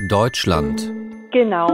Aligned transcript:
Deutschland. 0.00 0.78
Genau. 1.32 1.68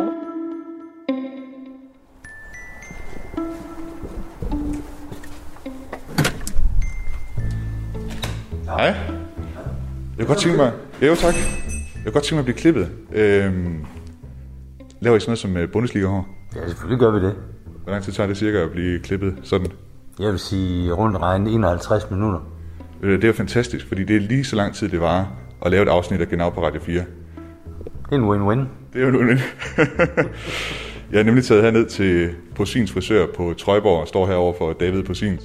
Hej. 8.65 8.85
Jeg 8.87 8.97
kunne 10.19 10.27
godt 10.27 10.39
tænke 10.39 10.57
mig... 10.57 10.73
Ja, 11.01 11.07
jo, 11.07 11.15
tak. 11.15 11.35
Jeg 11.35 12.03
kunne 12.05 12.13
godt 12.13 12.25
tænke 12.25 12.35
mig 12.35 12.39
at 12.39 12.45
blive 12.45 12.57
klippet. 12.57 12.91
Øhm, 13.13 13.85
laver 15.01 15.17
I 15.17 15.21
sådan 15.21 15.31
noget 15.31 15.39
som 15.39 15.57
øh, 15.57 15.69
Bundesliga-hår? 15.73 16.29
Ja, 16.57 16.69
selvfølgelig 16.69 17.01
gør 17.01 17.11
vi 17.11 17.27
det. 17.27 17.35
Hvor 17.83 17.93
lang 17.93 18.05
tid 18.05 18.13
tager 18.13 18.27
det 18.27 18.37
cirka 18.37 18.59
at 18.59 18.71
blive 18.71 18.99
klippet 19.01 19.35
sådan? 19.43 19.67
Jeg 20.21 20.31
vil 20.31 20.39
sige 20.39 20.93
rundt 20.93 21.17
regnet 21.17 21.55
51 21.55 22.11
minutter. 22.11 22.41
Øh, 23.03 23.13
Det 23.17 23.25
er 23.25 23.29
jo 23.29 23.35
fantastisk, 23.35 23.89
fordi 23.89 24.05
det 24.05 24.17
er 24.17 24.21
lige 24.21 24.45
så 24.45 24.57
lang 24.57 24.75
tid, 24.75 24.89
det 24.89 25.01
var 25.01 25.29
at 25.65 25.71
lave 25.71 25.83
et 25.83 25.89
afsnit 25.89 26.21
af 26.21 26.29
Genau 26.29 26.51
på 26.51 26.63
Radio 26.67 26.81
4. 26.81 27.05
Det 28.11 28.15
er 28.15 28.19
en 28.19 28.29
win-win. 28.31 28.69
Det 28.93 29.03
er 29.03 29.07
jo 29.07 29.11
nu 29.11 29.19
Jeg 31.13 31.21
er 31.21 31.23
nemlig 31.23 31.45
taget 31.45 31.63
herned 31.63 31.87
til 31.87 32.31
Posins 32.55 32.93
frisør 32.93 33.27
på 33.37 33.55
Trøjborg 33.59 34.01
og 34.01 34.09
står 34.09 34.27
herovre 34.27 34.55
for 34.59 34.73
David 34.73 35.03
Posins. 35.03 35.43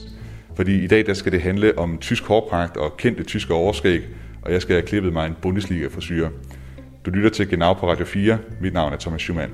Fordi 0.56 0.84
i 0.84 0.88
dag 0.88 1.06
der 1.06 1.14
skal 1.14 1.32
det 1.32 1.42
handle 1.42 1.78
om 1.78 1.98
tysk 1.98 2.26
hårpragt 2.26 2.78
og 2.78 2.98
kendte 2.98 3.24
tyske 3.24 3.54
overskæg, 3.54 4.02
og 4.42 4.52
jeg 4.52 4.62
skal 4.62 4.76
have 4.76 4.88
klippet 4.88 5.14
mig 5.14 5.28
en 5.28 5.36
Bundesliga-frisyr. 5.42 6.30
Du 7.06 7.12
lytter 7.12 7.30
til 7.30 7.50
Genau 7.50 7.74
på 7.74 7.90
Radio 7.92 8.06
4. 8.06 8.38
Mit 8.62 8.74
navn 8.74 8.94
er 8.94 8.98
Thomas 8.98 9.22
Schumann. 9.22 9.52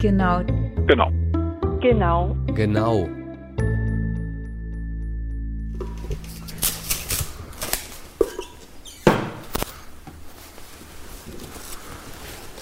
Genau. 0.00 0.42
Genau. 0.88 2.36
Genau. 2.56 3.19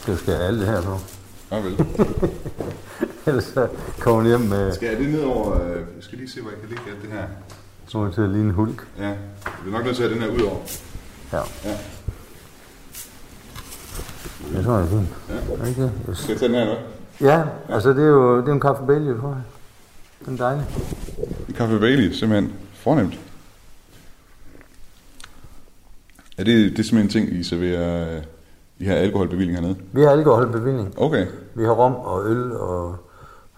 Skal 0.08 0.16
du 0.16 0.22
skære 0.22 0.46
alt 0.46 0.58
det 0.58 0.66
her 0.66 0.82
på? 0.82 0.98
Ja, 1.50 1.60
vel. 1.60 1.86
Ellers 3.26 3.44
så 3.44 3.68
kommer 3.98 4.28
hjem 4.28 4.40
med 4.40 4.72
Skal 4.74 4.88
jeg 4.88 4.98
det 4.98 5.08
ned 5.08 5.22
over... 5.22 5.58
Jeg 5.64 5.84
skal 6.00 6.18
lige 6.18 6.30
se, 6.30 6.40
hvor 6.40 6.50
jeg 6.50 6.60
kan 6.60 6.68
lægge 6.68 6.82
alt 6.90 7.02
det 7.02 7.10
her. 7.12 7.24
nogen 7.94 8.12
til 8.12 8.20
at 8.20 8.28
ligne 8.28 8.44
en 8.44 8.50
hulk. 8.50 8.86
Ja, 8.98 9.06
jeg 9.08 9.16
bliver 9.62 9.76
nok 9.76 9.84
nødt 9.84 9.96
til 9.96 10.02
at 10.02 10.10
have 10.10 10.20
den 10.20 10.30
her 10.30 10.38
ud 10.38 10.48
over. 10.48 10.58
Ja. 11.32 11.38
Ja. 11.64 11.76
Jeg 14.54 14.64
tror, 14.64 14.76
det 14.76 14.84
er 14.84 14.88
fint. 14.88 15.08
Ja. 15.78 15.82
Det? 15.82 15.92
Yes. 16.10 16.18
Skal 16.18 16.32
jeg 16.32 16.38
tage 16.40 16.48
den 16.48 16.58
her, 16.58 16.62
eller 16.62 16.80
Ja, 17.20 17.44
altså 17.74 17.90
det 17.90 18.02
er 18.02 18.08
jo 18.08 18.40
det 18.40 18.48
er 18.48 18.52
en 18.52 18.60
kaffe 18.60 18.86
Bailey, 18.86 19.20
tror 19.20 19.28
jeg. 19.28 19.42
Den 20.26 20.34
er 20.34 20.38
dejlig. 20.38 20.64
En 21.48 21.54
kaffe 21.54 21.78
Bailey, 21.78 22.12
simpelthen. 22.12 22.52
Fornemt. 22.74 23.18
Er 26.38 26.44
det, 26.44 26.70
det 26.70 26.78
er 26.78 26.82
simpelthen 26.82 27.22
en 27.22 27.28
ting, 27.28 27.40
I 27.40 27.42
serverer... 27.42 28.20
I 28.78 28.84
har 28.84 28.94
alkoholbevilling 28.94 29.56
hernede? 29.58 29.76
Vi 29.92 30.02
har 30.02 30.10
alkoholbevilling. 30.10 30.94
Okay. 30.96 31.26
Vi 31.54 31.64
har 31.64 31.70
rom 31.72 31.94
og 31.94 32.26
øl 32.26 32.52
og, 32.52 32.96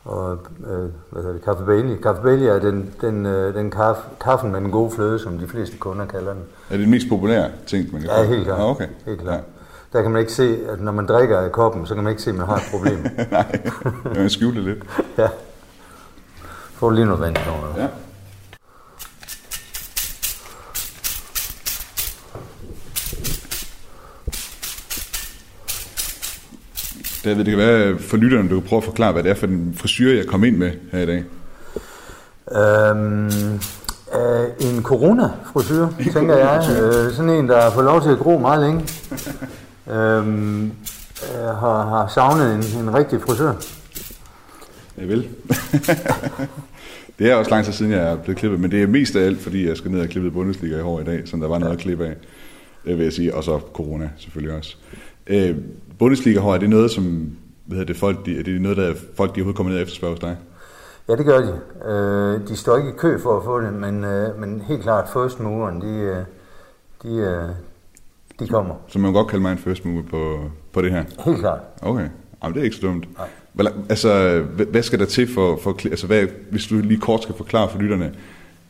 og 0.05 0.33
øh, 0.71 0.79
hvad 1.11 1.23
hedder 1.23 1.33
det, 1.33 1.45
kaffe 1.45 1.65
Bailey. 1.65 1.97
Kaffe 1.97 2.23
Bailey 2.23 2.47
er 2.47 2.59
den, 2.59 2.95
den, 3.01 3.27
øh, 3.27 3.55
den 3.55 3.71
kaffe, 3.71 4.03
kaffen 4.21 4.53
med 4.53 4.61
den 4.61 4.71
gode 4.71 4.91
fløde, 4.91 5.19
som 5.19 5.39
de 5.39 5.47
fleste 5.49 5.77
kunder 5.77 6.07
kalder 6.07 6.33
den. 6.33 6.43
Er 6.71 6.75
det 6.77 6.81
den 6.81 6.91
mest 6.91 7.07
populære 7.09 7.51
ting, 7.67 7.93
man 7.93 8.01
kan 8.01 8.11
Ja, 8.11 8.23
få? 8.23 8.27
helt 8.27 8.45
klart. 8.45 8.61
Ah, 8.61 8.67
okay. 8.71 8.87
Helt 9.07 9.21
klart. 9.21 9.41
Der 9.93 10.03
kan 10.03 10.11
man 10.11 10.21
ikke 10.21 10.33
se, 10.33 10.59
at 10.69 10.81
når 10.81 10.93
man 10.93 11.07
drikker 11.07 11.39
af 11.39 11.53
koppen, 11.53 11.87
så 11.87 11.95
kan 11.95 12.05
man 12.05 12.11
ikke 12.11 12.23
se, 12.23 12.31
at 12.31 12.37
man 12.37 12.47
har 12.47 12.57
et 12.57 12.63
problem. 12.71 12.99
Nej, 13.31 13.61
jeg 14.15 14.23
vil 14.23 14.31
skjule 14.31 14.55
det 14.57 14.65
lidt. 14.65 14.79
ja. 15.19 15.29
Du 16.81 16.91
lige 16.91 17.05
noget 17.07 17.21
vand 17.21 17.37
over. 17.37 17.89
Ja. 27.31 27.35
David, 27.35 27.45
det 27.45 27.59
kan 27.59 27.59
være 27.59 27.99
for 27.99 28.17
lytterne, 28.17 28.49
du 28.49 28.61
kan 28.61 28.69
prøve 28.69 28.79
at 28.79 28.85
forklare, 28.85 29.13
hvad 29.13 29.23
det 29.23 29.31
er 29.31 29.35
for 29.35 29.47
en 29.47 29.75
frisyr, 29.77 30.17
jeg 30.17 30.27
kom 30.27 30.45
ind 30.45 30.57
med 30.57 30.71
her 30.93 30.99
i 30.99 31.07
dag. 31.07 31.25
Øhm, 32.53 33.27
øh, 34.15 34.49
en 34.61 34.83
corona-frisyr, 34.83 35.87
tænker 36.13 36.37
jeg. 36.37 36.57
Øh, 36.71 37.13
sådan 37.13 37.31
en, 37.31 37.49
der 37.49 37.61
har 37.61 37.71
fået 37.71 37.85
lov 37.85 38.03
til 38.03 38.11
at 38.11 38.19
gro 38.19 38.39
meget 38.39 38.61
længe. 38.61 38.81
Øhm, 39.91 40.65
øh, 40.65 41.45
har, 41.45 41.89
har 41.89 42.11
savnet 42.15 42.55
en, 42.55 42.83
en 42.83 42.95
rigtig 42.95 43.21
frisør. 43.21 43.53
Jeg 44.99 45.09
vil. 45.09 45.29
det 47.19 47.31
er 47.31 47.35
også 47.35 47.51
lang 47.51 47.65
tid 47.65 47.73
siden, 47.73 47.93
jeg 47.93 48.13
er 48.13 48.17
blevet 48.17 48.39
klippet, 48.39 48.61
men 48.61 48.71
det 48.71 48.83
er 48.83 48.87
mest 48.87 49.17
af 49.17 49.25
alt, 49.25 49.41
fordi 49.41 49.69
jeg 49.69 49.77
skal 49.77 49.91
ned 49.91 50.01
og 50.01 50.09
klippe 50.09 50.31
Bundesliga 50.31 50.79
i 50.79 50.83
år 50.83 51.01
i 51.01 51.05
dag, 51.05 51.23
så 51.25 51.37
der 51.37 51.49
var 51.49 51.59
noget 51.59 51.73
at 51.73 51.79
klippe 51.79 52.07
af, 52.07 52.15
det 52.85 52.99
vil 52.99 53.05
jeg 53.05 53.13
sige, 53.13 53.35
og 53.35 53.45
så 53.45 53.61
corona 53.73 54.11
selvfølgelig 54.19 54.57
også. 54.57 54.77
Øh, 55.27 55.57
Bundesliga 56.01 56.41
hår, 56.41 56.55
er 56.55 56.59
det 56.59 56.71
noget, 56.71 56.91
som 56.91 57.05
hvad 57.65 57.79
hedder 57.79 57.93
det, 57.93 57.97
folk, 58.01 58.27
de, 58.27 58.39
er 58.39 58.43
det 58.43 58.61
noget, 58.61 58.77
der 58.77 58.95
folk 59.17 59.31
de 59.31 59.39
overhovedet 59.41 59.57
kommer 59.57 59.71
ned 59.71 59.79
og 59.79 59.83
efterspørger 59.83 60.13
hos 60.15 60.21
dig? 60.21 60.37
Ja, 61.09 61.17
det 61.17 61.27
gør 61.27 61.39
de. 61.41 61.61
Øh, 61.91 62.49
de 62.49 62.57
står 62.57 62.77
ikke 62.77 62.89
i 62.89 62.93
kø 62.99 63.19
for 63.23 63.37
at 63.37 63.45
få 63.45 63.61
det, 63.61 63.73
men, 63.73 64.05
øh, 64.05 64.41
men 64.41 64.61
helt 64.69 64.83
klart 64.83 65.09
first 65.13 65.41
moveren, 65.41 65.81
de, 65.81 65.87
øh, 65.99 66.17
de, 67.03 67.17
øh, 67.17 67.49
de 68.41 68.49
kommer. 68.49 68.75
Så 68.89 68.99
man 68.99 69.09
kan 69.09 69.15
godt 69.15 69.29
kalde 69.29 69.43
mig 69.43 69.53
en 69.53 69.59
first 69.59 69.85
mover 69.85 70.03
på, 70.11 70.39
på 70.73 70.83
det 70.83 70.91
her? 70.91 71.05
Helt 71.25 71.39
klart. 71.39 71.61
Okay, 71.83 72.09
Jamen, 72.43 72.55
det 72.55 72.61
er 72.61 72.65
ikke 72.65 72.77
så 72.77 72.87
dumt. 72.87 73.09
Hvor 73.53 73.65
lang- 73.65 73.87
Altså, 73.89 74.41
hvad, 74.55 74.67
hvad 74.67 74.83
skal 74.83 74.99
der 74.99 75.05
til 75.07 75.35
for, 75.35 75.59
for 75.63 75.77
altså, 75.85 76.07
hvad, 76.07 76.27
hvis 76.51 76.67
du 76.67 76.75
lige 76.75 77.01
kort 77.01 77.23
skal 77.23 77.35
forklare 77.35 77.69
for 77.71 77.79
lytterne, 77.79 78.15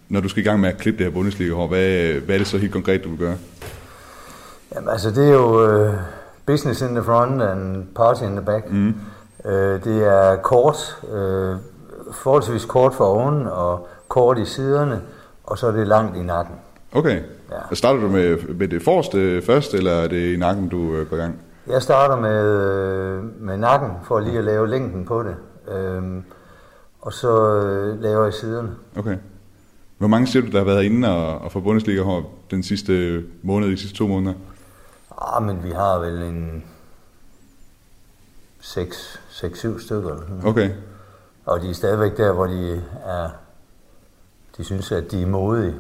når 0.08 0.20
du 0.20 0.28
skal 0.28 0.42
i 0.42 0.46
gang 0.46 0.60
med 0.60 0.69
at 0.69 0.78
klippe 0.78 0.98
det 0.98 1.06
her 1.06 1.12
Bundesliga-hår, 1.12 1.66
hvad, 1.69 2.12
hvad 2.12 2.34
er 2.34 2.38
det 2.38 2.46
så 2.46 2.58
helt 2.58 2.72
konkret, 2.72 3.04
du 3.04 3.08
vil 3.08 3.19
gøre? 3.19 3.36
Jamen, 4.74 4.88
altså, 4.88 5.10
det 5.10 5.28
er 5.28 5.32
jo 5.32 5.66
øh, 5.70 5.94
business 6.46 6.82
in 6.82 6.88
the 6.88 7.02
front 7.02 7.42
and 7.42 7.86
party 7.94 8.22
in 8.22 8.30
the 8.30 8.44
back. 8.44 8.70
Mm. 8.70 8.94
Øh, 9.44 9.84
det 9.84 10.06
er 10.06 10.36
kort, 10.36 10.96
øh, 11.12 11.56
forholdsvis 12.12 12.64
kort 12.64 12.94
for 12.94 13.04
oven 13.04 13.46
og 13.46 13.88
kort 14.08 14.38
i 14.38 14.44
siderne, 14.44 15.00
og 15.44 15.58
så 15.58 15.66
er 15.66 15.72
det 15.72 15.86
langt 15.86 16.16
i 16.16 16.22
nakken. 16.22 16.54
Okay. 16.92 17.22
Ja. 17.50 17.74
Starter 17.74 18.00
du 18.00 18.08
med, 18.08 18.38
med 18.54 18.68
det 18.68 18.82
forreste 18.82 19.42
først, 19.42 19.74
eller 19.74 19.92
er 19.92 20.08
det 20.08 20.34
i 20.34 20.36
nakken, 20.36 20.68
du 20.68 20.94
øh, 20.94 21.10
går 21.10 21.16
i 21.16 21.20
gang? 21.20 21.38
Jeg 21.66 21.82
starter 21.82 22.16
med, 22.16 22.44
øh, 22.44 23.42
med 23.42 23.56
nakken 23.56 23.90
for 24.04 24.20
lige 24.20 24.38
at 24.38 24.44
lave 24.44 24.68
længden 24.68 25.04
på 25.04 25.22
det, 25.22 25.34
øhm, 25.74 26.22
og 27.00 27.12
så 27.12 27.54
øh, 27.54 28.02
laver 28.02 28.24
jeg 28.24 28.34
siderne. 28.34 28.70
Okay. 28.96 29.16
Hvor 29.98 30.08
mange 30.08 30.26
siger 30.26 30.42
du, 30.42 30.50
der 30.50 30.58
har 30.58 30.64
været 30.64 30.84
inde 30.84 31.08
og, 31.08 31.38
og 31.38 31.52
få 31.52 31.60
Bundesliga-hår 31.60 32.34
den 32.50 32.62
sidste 32.62 33.22
måned, 33.42 33.68
de 33.68 33.76
sidste 33.76 33.96
to 33.96 34.06
måneder? 34.06 34.34
Ah, 35.20 35.42
men 35.42 35.64
vi 35.64 35.70
har 35.70 35.98
vel 35.98 36.22
en 36.22 36.64
6-7 38.62 39.81
stykker 39.81 40.08
eller 40.08 40.20
sådan 40.22 40.36
noget. 40.36 40.44
Okay. 40.44 40.70
Og 41.47 41.62
de 41.62 41.70
er 41.70 41.75
stadigvæk 41.75 42.16
der, 42.16 42.32
hvor 42.32 42.47
de 42.47 42.82
er, 43.06 43.28
de 44.56 44.64
synes, 44.64 44.92
at 44.92 45.10
de 45.10 45.22
er 45.22 45.26
modige. 45.26 45.75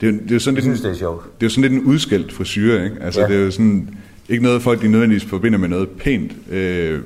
Det 0.00 0.08
er, 0.08 0.12
det 0.12 0.30
er 0.30 0.34
jo 0.34 0.38
sådan 0.40 0.54
lidt, 0.54 0.64
synes, 0.64 0.80
en- 0.80 0.84
det 0.86 0.92
er 0.92 0.98
sjovt. 0.98 1.24
det 1.24 1.30
er 1.42 1.46
jo 1.46 1.50
sådan 1.50 1.70
lidt 1.70 1.82
en 1.82 1.88
udskældt 1.88 2.32
frisyr, 2.32 2.82
ikke? 2.82 2.96
Altså, 3.00 3.20
Ja. 3.20 3.26
ja. 3.26 3.32
det 3.32 3.40
er 3.40 3.44
jo 3.44 3.50
sådan, 3.50 3.98
ikke 4.28 4.42
noget 4.44 4.62
folk, 4.62 4.80
de 4.82 4.88
nødvendigvis 4.88 5.24
forbinder 5.30 5.58
med 5.58 5.68
noget 5.68 5.88
pænt. 5.98 6.32
Øh, 6.50 7.02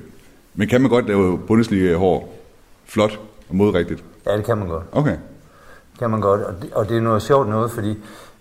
men 0.54 0.69
kan 0.69 0.81
man 0.81 0.91
godt 0.91 1.06
lave 1.08 1.38
Bundesliga-hår 1.47 2.38
flot 2.87 3.20
og 3.48 3.56
modrigtigt? 3.56 4.04
Ja, 4.26 4.37
det 4.37 4.44
kan 4.44 4.58
man 4.58 4.69
godt. 4.69 4.84
Okay. 4.92 5.16
kan 5.98 6.10
man 6.10 6.20
godt. 6.20 6.41
Og 6.41 6.54
det, 6.62 6.72
og 6.72 6.88
det 6.88 6.97
er 6.97 7.00
noget 7.00 7.22
sjovt 7.22 7.48
noget, 7.48 7.70
fordi 7.70 7.97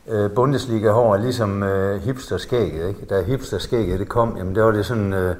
øh, 0.09 0.31
Bundesliga 0.31 0.91
hår 0.91 1.15
er 1.15 1.21
ligesom 1.21 1.63
øh, 1.63 2.01
hipsterskægget. 2.01 2.87
Ikke? 2.87 3.05
Da 3.09 3.21
hipsterskægget 3.21 3.99
det 3.99 4.09
kom, 4.09 4.37
jamen 4.37 4.55
der 4.55 4.63
var 4.63 4.71
det 4.71 4.85
sådan, 4.85 5.13
øh, 5.13 5.35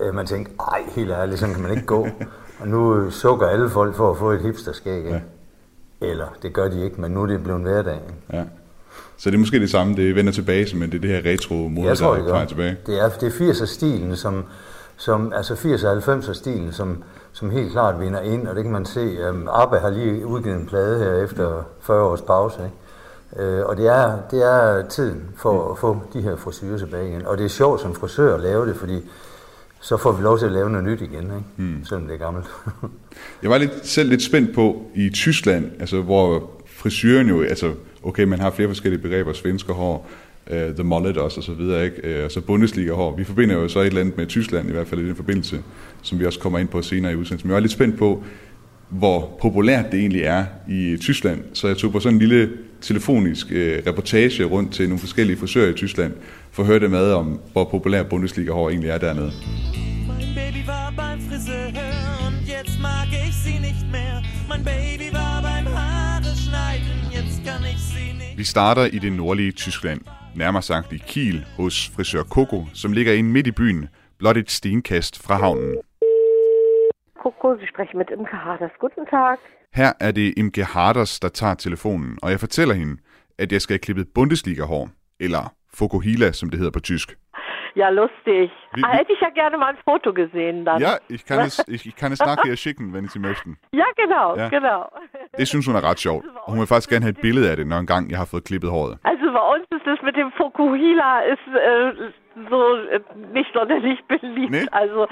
øh, 0.00 0.14
man 0.14 0.26
tænkte, 0.26 0.52
ej, 0.72 0.80
helt 0.96 1.10
ærligt, 1.10 1.40
sådan 1.40 1.54
kan 1.54 1.62
man 1.62 1.72
ikke 1.72 1.86
gå. 1.86 2.08
og 2.60 2.68
nu 2.68 2.96
øh, 2.96 3.12
sukker 3.12 3.46
alle 3.46 3.70
folk 3.70 3.94
for 3.94 4.10
at 4.10 4.18
få 4.18 4.30
et 4.30 4.40
hipsterskæg. 4.40 4.96
Ikke? 4.96 5.22
Eller, 6.00 6.26
det 6.42 6.52
gør 6.52 6.68
de 6.68 6.84
ikke, 6.84 7.00
men 7.00 7.10
nu 7.10 7.22
er 7.22 7.26
det 7.26 7.42
blevet 7.42 7.62
hverdag. 7.62 7.94
Ikke? 7.94 8.38
Ja. 8.38 8.44
Så 9.16 9.30
det 9.30 9.36
er 9.36 9.40
måske 9.40 9.60
det 9.60 9.70
samme, 9.70 9.96
det 9.96 10.14
vender 10.14 10.32
tilbage, 10.32 10.76
men 10.76 10.90
det 10.90 10.96
er 10.96 11.00
det 11.00 11.10
her 11.10 11.32
retro-mode, 11.32 11.86
Jeg 11.86 11.98
tror, 11.98 12.14
der 12.14 12.22
det 12.22 12.34
er 12.34 12.44
tilbage. 12.44 12.76
Det 12.86 13.00
er, 13.00 13.08
det 13.08 13.40
er 13.40 13.52
80'er-stilen, 13.52 14.16
som, 14.16 14.44
som, 14.96 15.32
altså 15.32 15.54
80'er 15.54 15.86
og 15.86 16.16
90'er-stilen, 16.16 16.72
som, 16.72 17.02
som 17.32 17.50
helt 17.50 17.72
klart 17.72 18.00
vinder 18.00 18.20
ind, 18.20 18.48
og 18.48 18.56
det 18.56 18.64
kan 18.64 18.72
man 18.72 18.84
se. 18.84 19.30
Um, 19.30 19.48
ABBA 19.52 19.78
har 19.78 19.90
lige 19.90 20.26
udgivet 20.26 20.56
en 20.56 20.66
plade 20.66 20.98
her 20.98 21.24
efter 21.24 21.62
40 21.80 22.02
års 22.02 22.22
pause, 22.22 22.58
ikke? 22.64 22.74
Øh, 23.38 23.64
og 23.66 23.76
det 23.76 23.86
er, 23.86 24.18
det 24.30 24.42
er 24.42 24.88
tiden 24.88 25.22
for 25.36 25.72
at 25.72 25.78
få 25.78 26.02
de 26.12 26.20
her 26.20 26.36
frisyrer 26.36 26.78
tilbage 26.78 27.08
igen. 27.08 27.26
Og 27.26 27.38
det 27.38 27.44
er 27.44 27.48
sjovt 27.48 27.80
som 27.80 27.94
frisør 27.94 28.34
at 28.34 28.40
lave 28.40 28.68
det, 28.68 28.76
fordi 28.76 29.00
så 29.80 29.96
får 29.96 30.12
vi 30.12 30.22
lov 30.22 30.38
til 30.38 30.46
at 30.46 30.52
lave 30.52 30.70
noget 30.70 30.84
nyt 30.84 31.00
igen, 31.00 31.22
ikke? 31.22 31.44
Mm. 31.56 31.84
selvom 31.84 32.06
det 32.06 32.14
er 32.14 32.18
gammelt. 32.18 32.46
Jeg 33.42 33.50
var 33.50 33.58
lidt, 33.58 33.86
selv 33.86 34.08
lidt 34.08 34.22
spændt 34.22 34.54
på 34.54 34.82
i 34.94 35.10
Tyskland, 35.10 35.70
altså 35.80 36.02
hvor 36.02 36.50
frisyren 36.66 37.28
jo, 37.28 37.42
altså 37.42 37.72
okay, 38.02 38.24
man 38.24 38.40
har 38.40 38.50
flere 38.50 38.68
forskellige 38.68 39.02
begreber, 39.02 39.32
svensker 39.32 39.72
hår, 39.72 40.08
uh, 40.50 40.56
the 40.56 40.82
mullet 40.82 41.16
også, 41.16 41.40
og 41.40 41.44
så 41.44 41.52
videre, 41.52 41.84
ikke? 41.84 42.18
Uh, 42.18 42.24
og 42.24 42.30
så 42.30 42.40
Bundesliga 42.40 42.92
hår. 42.92 43.16
Vi 43.16 43.24
forbinder 43.24 43.54
jo 43.54 43.68
så 43.68 43.80
et 43.80 43.86
eller 43.86 44.00
andet 44.00 44.16
med 44.16 44.26
Tyskland, 44.26 44.68
i 44.68 44.72
hvert 44.72 44.86
fald 44.86 45.00
i 45.00 45.06
den 45.06 45.16
forbindelse, 45.16 45.62
som 46.02 46.18
vi 46.18 46.26
også 46.26 46.40
kommer 46.40 46.58
ind 46.58 46.68
på 46.68 46.82
senere 46.82 47.12
i 47.12 47.16
udsendelsen. 47.16 47.48
Men 47.48 47.50
jeg 47.50 47.54
var 47.54 47.60
lidt 47.60 47.72
spændt 47.72 47.98
på, 47.98 48.22
hvor 48.98 49.38
populært 49.40 49.92
det 49.92 50.00
egentlig 50.00 50.22
er 50.22 50.44
i 50.68 50.96
Tyskland. 51.00 51.40
Så 51.52 51.66
jeg 51.66 51.76
tog 51.76 51.92
på 51.92 52.00
sådan 52.00 52.14
en 52.14 52.18
lille 52.18 52.50
telefonisk 52.80 53.46
øh, 53.50 53.82
reportage 53.86 54.44
rundt 54.44 54.72
til 54.72 54.88
nogle 54.88 54.98
forskellige 54.98 55.36
frisører 55.36 55.70
i 55.70 55.72
Tyskland, 55.72 56.12
for 56.52 56.62
at 56.62 56.66
høre 56.66 56.80
det 56.80 56.90
med 56.90 57.12
om, 57.12 57.40
hvor 57.52 57.64
populær 57.64 58.02
Bundesliga-hår 58.02 58.70
egentlig 58.70 58.90
er 58.90 58.98
dernede. 58.98 59.32
Mein 60.08 60.34
Baby 60.34 60.66
war 60.66 60.92
beim 60.96 61.20
Friseur 61.20 61.68
und 62.26 62.48
jetzt 62.48 62.76
mag 62.80 63.08
ich 63.26 63.34
sie 63.44 63.58
nicht 63.58 63.84
mehr. 63.92 64.16
Mein 64.48 64.64
Baby 64.64 65.08
war 65.12 65.42
beim 65.42 65.66
Haare 65.76 66.32
schneiden, 66.44 66.96
jetzt 67.12 67.38
kann 67.46 67.62
ich 67.72 67.80
sie 67.92 68.12
nicht. 68.12 68.38
Vi 68.38 68.44
starter 68.44 68.84
i 68.84 68.98
det 68.98 69.12
nordlige 69.12 69.52
Tyskland, 69.52 70.00
nærmere 70.36 70.62
sagt 70.62 70.92
i 70.92 70.98
Kiel 71.08 71.44
hos 71.56 71.90
frisør 71.96 72.22
Coco, 72.22 72.66
som 72.72 72.92
ligger 72.92 73.12
inde 73.12 73.30
midt 73.30 73.46
i 73.46 73.50
byen, 73.50 73.88
blot 74.18 74.36
et 74.36 74.50
stenkast 74.50 75.22
fra 75.22 75.36
havnen. 75.36 75.74
Coco, 77.24 77.56
Sie 77.60 77.66
sprechen 77.66 77.98
mit 77.98 78.10
Imke 78.10 78.36
Harders. 78.36 78.74
Guten 78.80 79.06
Tag. 79.06 79.38
Her 79.74 79.92
er 80.00 80.12
det 80.12 80.34
Imke 80.36 80.64
Harders, 80.64 81.20
der 81.20 81.28
tager 81.28 81.54
telefonen, 81.54 82.18
og 82.22 82.30
jeg 82.30 82.40
fortæller 82.40 82.74
hende, 82.74 82.96
at 83.38 83.52
jeg 83.52 83.60
skal 83.60 83.74
have 83.74 83.78
klippet 83.78 84.08
Bundesliga-hår, 84.14 84.90
eller 85.20 85.54
Fokohila, 85.74 86.32
som 86.32 86.50
det 86.50 86.58
hedder 86.58 86.72
på 86.72 86.80
tysk. 86.80 87.16
Ja, 87.74 87.88
lustig. 87.90 88.50
Wie, 88.74 88.82
wie? 88.82 88.86
Hätte 88.86 89.12
ich 89.12 89.20
ja 89.20 89.30
gerne 89.30 89.58
mal 89.58 89.70
ein 89.74 89.78
Foto 89.84 90.12
gesehen 90.12 90.64
dann. 90.64 90.80
Ja, 90.80 90.92
ich 91.08 91.24
kann 91.24 91.40
es, 91.40 91.64
ich, 91.68 91.86
ich 91.86 91.96
kann 91.96 92.12
es 92.12 92.20
nachher 92.20 92.56
schicken, 92.56 92.92
wenn 92.92 93.08
Sie 93.08 93.18
möchten. 93.18 93.58
Ja, 93.72 93.86
genau, 93.96 94.36
ja. 94.36 94.48
genau. 94.48 94.80
Det 95.38 95.48
synes 95.48 95.66
hun 95.66 95.74
er 95.74 95.82
ret 95.82 95.98
sjovt. 95.98 96.24
Hun 96.46 96.58
vil 96.58 96.66
faktisk 96.66 96.90
gerne 96.90 97.04
have 97.04 97.10
et 97.10 97.20
billede 97.20 97.50
af 97.50 97.56
det, 97.56 97.66
når 97.66 97.78
engang 97.78 98.10
jeg 98.10 98.18
har 98.18 98.24
fået 98.24 98.44
klippet 98.44 98.70
håret. 98.70 98.98
Also 99.04 99.26
bei 99.38 99.44
uns 99.54 99.66
ist 99.76 99.86
das 99.86 99.98
mit 100.02 100.14
dem 100.14 100.30
Fokuhila 100.38 101.10
ist 101.32 101.46
äh, 101.48 102.12
so 102.50 102.58
äh, 102.94 103.00
nicht 103.32 103.50
sonderlich 103.52 103.98
beliebt. 104.08 104.50
Nee? 104.50 104.66
Also 104.72 105.06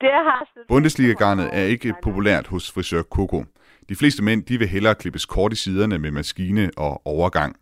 der 0.00 0.18
har... 0.28 0.46
Bundesliga-garnet 0.68 1.48
er 1.52 1.64
ikke 1.64 1.94
populært 2.02 2.46
hos 2.46 2.72
frisør 2.72 3.02
Coco. 3.02 3.44
De 3.88 3.96
fleste 3.96 4.24
mænd 4.24 4.42
de 4.42 4.58
vil 4.58 4.68
hellere 4.68 4.94
klippes 4.94 5.26
kort 5.26 5.52
i 5.52 5.56
siderne 5.56 5.98
med 5.98 6.10
maskine 6.10 6.70
og 6.76 7.06
overgang. 7.06 7.56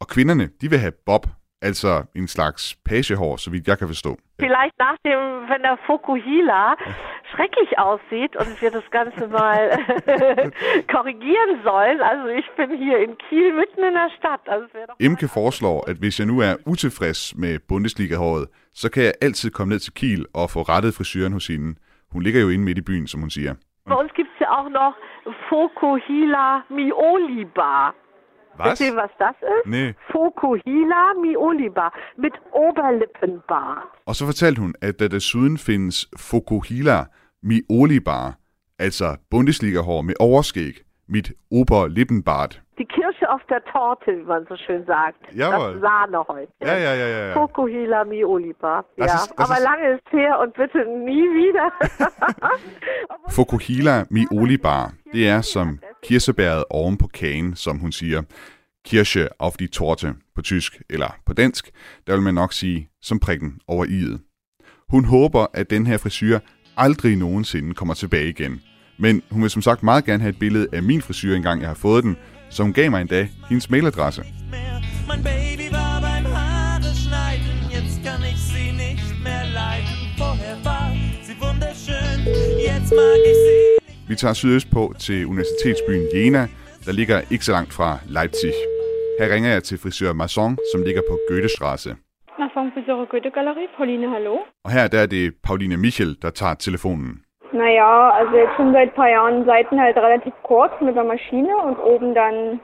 Og 0.00 0.08
kvinderne 0.08 0.48
de 0.60 0.70
vil 0.70 0.78
have 0.78 0.92
bob, 1.06 1.26
Altså 1.62 2.04
en 2.14 2.28
slags 2.28 2.76
pagehår, 2.84 3.36
så 3.36 3.50
vidt 3.50 3.68
jeg 3.68 3.78
kan 3.78 3.88
forstå. 3.88 4.18
Vielleicht 4.40 4.78
nach 4.78 4.96
dem, 5.04 5.20
wenn 5.50 5.62
der 5.68 5.76
Fokuhila 5.86 6.62
schrecklich 7.30 7.78
aussieht 7.78 8.32
und 8.36 8.62
wir 8.62 8.70
das 8.70 8.88
Ganze 8.90 9.26
mal 9.38 9.60
korrigieren 10.94 11.52
sollen. 11.68 12.00
Also 12.10 12.26
ich 12.40 12.48
bin 12.56 12.78
hier 12.84 12.98
in 12.98 13.12
Kiel 13.24 13.52
mitten 13.60 13.82
in 13.88 13.94
der 13.94 14.10
Stadt. 14.18 14.44
Also 14.46 14.66
Imke 15.00 15.28
foreslår, 15.28 15.90
at 15.90 15.96
hvis 15.96 16.18
jeg 16.18 16.26
nu 16.26 16.40
er 16.40 16.54
utilfreds 16.66 17.34
med 17.36 17.58
Bundesliga-håret, 17.68 18.46
så 18.74 18.90
kan 18.90 19.02
jeg 19.02 19.12
altid 19.20 19.50
komme 19.50 19.72
ned 19.72 19.78
til 19.78 19.92
Kiel 19.94 20.26
og 20.34 20.50
få 20.50 20.60
rettet 20.62 20.94
frisyren 20.94 21.32
hos 21.32 21.46
hende. 21.46 21.74
Hun 22.12 22.22
ligger 22.22 22.40
jo 22.40 22.48
inde 22.48 22.64
midt 22.64 22.78
i 22.78 22.82
byen, 22.82 23.06
som 23.06 23.20
hun 23.20 23.30
siger. 23.30 23.54
Bei 23.86 23.94
uns 23.94 24.12
gibt 24.18 24.28
es 24.34 24.40
ja 24.40 24.48
auch 24.58 24.70
noch 24.80 24.94
Fokuhila 25.48 26.46
Mioli 26.76 27.44
Bar. 27.44 27.94
Was? 28.58 28.66
Wisst 28.70 28.80
ihr, 28.80 28.96
was 28.96 29.10
das 29.18 29.36
ist? 29.56 29.66
Nee. 29.66 29.94
Fokuhila 30.12 31.02
mioliba 31.24 31.86
mit 32.18 32.32
Oberlippenbar. 32.52 33.74
Og 34.06 34.14
så 34.14 34.26
fortalte 34.26 34.60
hun, 34.60 34.74
at 34.82 34.98
der 35.00 35.08
desuden 35.08 35.58
findes 35.58 36.08
Fokuhila 36.16 37.04
miolibar, 37.42 38.34
altså 38.78 39.16
Bundesliga-hår 39.30 40.00
med 40.02 40.14
overskæg, 40.20 40.74
mit 41.08 41.32
Oberlippenbart. 41.50 42.62
Die 42.78 42.86
auf 43.26 43.42
der 43.48 43.64
Torte, 43.64 44.18
wie 44.18 44.22
man 44.22 44.46
so 44.48 44.56
schön 44.56 44.84
sagt. 44.86 45.18
Jawohl. 45.34 45.72
Das 45.72 45.80
Sahnehäuschen. 45.80 46.54
Ja, 46.62 46.76
ja, 46.78 46.94
ja, 46.94 47.28
ja. 47.28 47.34
Fokuhila 47.34 48.04
mioliba. 48.04 48.84
Das 48.96 49.06
ja, 49.06 49.14
ist, 49.14 49.32
das 49.36 49.50
aber 49.50 49.58
ist... 49.58 49.64
lange 49.64 49.94
ist 49.94 50.12
her 50.12 50.38
und 50.40 50.54
bitte 50.54 50.78
nie 51.08 51.28
wieder. 51.42 51.72
Fokuhila 53.36 54.04
miolibar, 54.10 54.92
det 55.12 55.28
er 55.28 55.40
som 55.40 55.78
kirsebæret 56.02 56.64
oven 56.70 56.98
på 56.98 57.06
kagen, 57.06 57.56
som 57.56 57.78
hun 57.78 57.92
siger. 57.92 58.22
Kirsche 58.84 59.28
auf 59.38 59.56
die 59.56 59.68
Torte 59.68 60.14
på 60.34 60.42
tysk, 60.42 60.82
eller 60.90 61.16
på 61.26 61.32
dansk, 61.32 61.70
der 62.06 62.12
vil 62.12 62.22
man 62.22 62.34
nok 62.34 62.52
sige 62.52 62.90
som 63.02 63.18
prikken 63.18 63.60
over 63.68 63.84
i'et. 63.84 64.18
Hun 64.88 65.04
håber, 65.04 65.46
at 65.54 65.70
den 65.70 65.86
her 65.86 65.98
frisyr 65.98 66.38
aldrig 66.76 67.16
nogensinde 67.16 67.74
kommer 67.74 67.94
tilbage 67.94 68.28
igen. 68.28 68.60
Men 68.98 69.22
hun 69.30 69.42
vil 69.42 69.50
som 69.50 69.62
sagt 69.62 69.82
meget 69.82 70.04
gerne 70.04 70.22
have 70.22 70.30
et 70.30 70.38
billede 70.38 70.68
af 70.72 70.82
min 70.82 71.02
frisyr, 71.02 71.34
engang 71.34 71.60
jeg 71.60 71.68
har 71.68 71.74
fået 71.74 72.04
den, 72.04 72.16
så 72.56 72.62
hun 72.62 72.72
gav 72.72 72.90
mig 72.90 73.00
endda 73.00 73.20
hendes 73.48 73.70
mailadresse. 73.70 74.22
Mein 75.08 75.22
Baby 75.30 75.66
war 75.78 75.96
beim 76.06 76.26
Haare 76.36 76.92
schneiden, 77.02 77.56
jetzt 77.76 77.96
kann 78.06 78.22
ich 78.32 78.40
sie 78.50 78.70
nicht 78.84 79.08
mehr 79.26 79.44
leiden. 79.60 79.96
Vorher 80.18 80.56
war 80.68 80.90
sie 81.26 81.36
wunderschön, 81.44 82.18
jetzt 82.68 82.90
mag 83.00 83.20
ich 83.32 83.38
sie 83.46 83.76
vi 84.08 84.14
tager 84.14 84.34
sydøst 84.34 84.70
på 84.70 84.94
til 84.98 85.26
universitetsbyen 85.26 86.06
Jena, 86.14 86.48
der 86.84 86.92
ligger 86.92 87.20
ikke 87.30 87.44
så 87.44 87.52
langt 87.52 87.72
fra 87.72 87.98
Leipzig. 88.08 88.52
Her 89.20 89.34
ringer 89.34 89.50
jeg 89.50 89.62
til 89.62 89.78
frisør 89.78 90.12
Masson, 90.12 90.58
som 90.72 90.82
ligger 90.82 91.02
på 91.10 91.18
Goethestraße. 91.28 91.90
Masson 92.38 92.70
Friseur 92.74 93.04
Goethe-Galerie, 93.12 93.68
Pauline, 93.76 94.08
hallo. 94.10 94.36
Og 94.64 94.70
her 94.70 94.88
der 94.88 94.98
er 94.98 95.06
det 95.06 95.34
Pauline 95.42 95.76
Michel, 95.76 96.16
der 96.22 96.30
tager 96.30 96.54
telefonen. 96.54 97.25
Naja, 97.52 98.10
also 98.10 98.36
jetzt 98.36 98.56
schon 98.56 98.72
seit 98.72 98.88
ein 98.88 98.94
paar 98.94 99.08
Jahren 99.08 99.44
Seiten 99.44 99.80
halt 99.80 99.96
relativ 99.96 100.34
kurz 100.42 100.72
mit 100.80 100.96
der 100.96 101.04
Maschine 101.04 101.56
und 101.56 101.78
oben 101.78 102.14
dann 102.14 102.60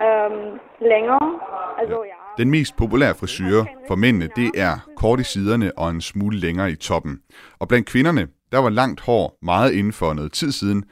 ähm, 0.00 0.60
længere. 0.80 1.40
Also 1.78 2.04
ja. 2.04 2.20
Den 2.38 2.50
mest 2.50 2.76
populære 2.76 3.14
frisyre 3.14 3.66
for 3.88 3.94
mændene, 3.94 4.28
det 4.36 4.50
er 4.54 4.74
kort 4.96 5.20
i 5.20 5.24
siderne 5.24 5.72
og 5.76 5.90
en 5.90 6.00
smule 6.00 6.36
længere 6.38 6.70
i 6.70 6.76
toppen. 6.76 7.20
Og 7.60 7.68
blandt 7.68 7.88
kvinderne, 7.88 8.28
der 8.52 8.58
var 8.58 8.70
langt 8.70 9.00
hår 9.00 9.38
meget 9.42 9.72
inden 9.72 9.92
for 9.92 10.14
noget 10.14 10.32
tid 10.32 10.52
siden, 10.52 10.84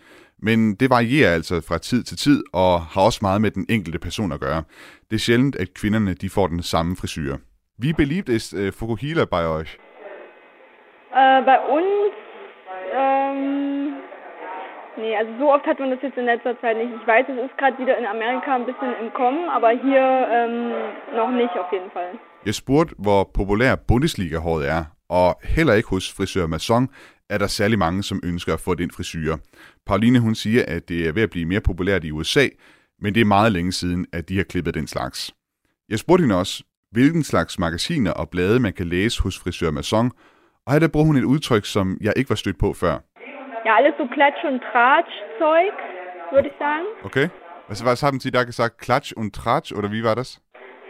men 0.42 0.74
det 0.74 0.90
varierer 0.90 1.34
altså 1.34 1.60
fra 1.68 1.78
tid 1.78 2.02
til 2.02 2.16
tid 2.16 2.44
og 2.52 2.80
har 2.80 3.02
også 3.02 3.18
meget 3.22 3.40
med 3.40 3.50
den 3.50 3.66
enkelte 3.68 3.98
person 3.98 4.32
at 4.32 4.40
gøre. 4.40 4.62
Det 5.10 5.16
er 5.16 5.20
sjældent, 5.20 5.56
at 5.56 5.74
kvinderne 5.74 6.14
de 6.14 6.30
får 6.30 6.46
den 6.46 6.62
samme 6.62 6.96
frisyr. 6.96 7.36
Wie 7.82 7.92
beliebt 7.92 8.28
ist 8.28 8.52
äh, 8.54 8.72
Fukuhila 8.72 9.24
bei 9.24 9.44
euch? 9.46 9.78
Äh, 11.14 11.40
bei 11.50 11.58
uns, 11.76 12.12
ähm, 12.94 13.94
nee, 14.96 15.17
also 15.17 15.32
so 15.38 15.52
oft 15.52 15.67
hat 15.67 15.79
man 15.79 15.90
das 15.90 16.02
jetzt 16.02 16.19
in 16.19 16.25
letzter 16.25 16.61
Zeit 16.61 16.76
nicht. 16.76 16.93
Ich 17.00 17.06
weiß, 17.06 17.25
es 17.29 17.50
ist 17.50 17.56
gerade 17.58 17.79
wieder 17.79 17.99
in 17.99 18.06
Amerika 18.06 18.55
ein 18.55 18.67
bisschen 18.67 18.94
im 19.02 19.12
Kommen, 19.12 19.49
aber 19.49 19.70
hier 19.70 20.05
ähm, 20.37 20.73
noch 21.17 21.31
nicht 21.31 21.55
auf 21.62 21.73
jeden 21.73 21.90
Fall. 21.90 22.12
Jeg 22.46 22.55
spurgte, 22.55 22.94
hvor 22.99 23.25
populær 23.35 23.76
Bundesliga-håret 23.76 24.69
er, 24.69 24.85
og 25.08 25.38
heller 25.43 25.75
ikke 25.75 25.88
hos 25.88 26.12
frisør 26.12 26.46
Masson 26.46 26.88
er 27.31 27.38
der 27.38 27.46
særlig 27.46 27.79
mange, 27.79 28.02
som 28.02 28.20
ønsker 28.25 28.55
at 28.55 28.61
få 28.61 28.75
den 28.75 28.90
frisyr. 28.90 29.37
Pauline 29.87 30.19
hun 30.19 30.35
siger, 30.35 30.64
at 30.69 30.88
det 30.88 31.08
er 31.08 31.12
ved 31.12 31.23
at 31.23 31.31
blive 31.31 31.46
mere 31.46 31.61
populært 31.61 32.05
i 32.05 32.11
USA, 32.11 32.49
men 33.00 33.14
det 33.14 33.20
er 33.20 33.25
meget 33.25 33.52
længe 33.52 33.73
siden, 33.73 34.06
at 34.12 34.29
de 34.29 34.37
har 34.37 34.44
klippet 34.44 34.75
den 34.75 34.87
slags. 34.87 35.35
Jeg 35.88 35.99
spurgte 35.99 36.23
hende 36.23 36.38
også, 36.38 36.64
hvilken 36.90 37.23
slags 37.23 37.58
magasiner 37.58 38.11
og 38.11 38.31
blade 38.31 38.61
man 38.61 38.73
kan 38.73 38.87
læse 38.87 39.23
hos 39.23 39.38
frisør 39.38 39.70
Masson, 39.70 40.12
og 40.68 40.72
her 40.74 40.80
der 40.84 40.88
bruger 40.94 41.06
hun 41.06 41.16
et 41.16 41.24
udtryk, 41.34 41.64
som 41.64 41.86
jeg 42.00 42.12
ikke 42.16 42.30
var 42.30 42.40
stødt 42.42 42.58
på 42.64 42.72
før. 42.82 42.94
Ja, 43.66 43.72
alles 43.78 43.94
so 44.00 44.04
Klatsch- 44.16 44.46
und 44.50 44.58
Tratsch-Zeug, 44.70 45.75
würde 46.32 46.48
ich 46.50 46.56
sagen. 46.64 46.87
Okay. 47.08 47.26
Was, 47.68 47.84
was 47.90 48.02
haben 48.06 48.20
Sie 48.25 48.30
da 48.38 48.42
gesagt? 48.50 48.75
Klatsch 48.84 49.12
und 49.20 49.28
Tratsch, 49.34 49.72
oder 49.78 49.88
wie 49.94 50.02
war 50.08 50.14
das? 50.14 50.28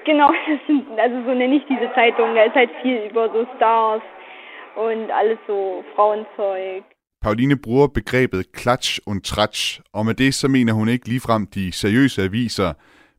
Genau, 0.05 0.31
das 0.51 0.61
sind, 0.67 0.83
also 1.07 1.17
so 1.27 1.33
nenne 1.41 1.55
ich 1.59 1.65
diese 1.73 1.89
Zeitung. 1.99 2.29
Da 2.37 2.43
ist 2.49 2.57
halt 2.61 2.71
viel 2.83 2.99
über 3.11 3.25
so 3.35 3.47
Stars, 3.57 4.03
und 4.87 5.11
alles 5.11 5.39
so 5.47 5.85
Frauenzeug. 5.95 6.85
Pauline 7.21 7.57
bruger 7.57 7.89
begrebet 7.89 8.53
klatsch 8.53 9.01
und 9.07 9.25
tratsch, 9.27 9.81
og 9.93 10.07
med 10.07 10.15
det 10.15 10.35
så 10.35 10.49
mener 10.49 10.73
hun 10.73 10.89
ikke 10.89 11.09
ligefrem 11.09 11.47
de 11.47 11.73
seriøse 11.73 12.23
aviser, 12.23 12.73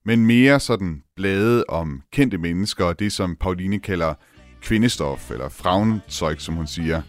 men 0.05 0.25
mere 0.25 0.59
sådan 0.59 1.03
blade 1.15 1.63
om 1.69 2.01
kendte 2.11 2.37
mennesker 2.37 2.85
og 2.85 2.99
det, 2.99 3.11
som 3.11 3.35
Pauline 3.35 3.79
kalder 3.79 4.13
kvindestof, 4.61 5.31
eller 5.31 5.49
frauenzeug, 5.49 6.41
som 6.41 6.55
hun 6.55 6.67
siger. 6.67 7.01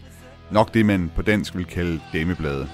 Nok 0.51 0.73
det, 0.73 0.85
man 0.85 1.11
på 1.15 1.21
dansk 1.21 1.55
vil 1.55 1.65
kalde 1.65 1.99
dameblade. 2.13 2.69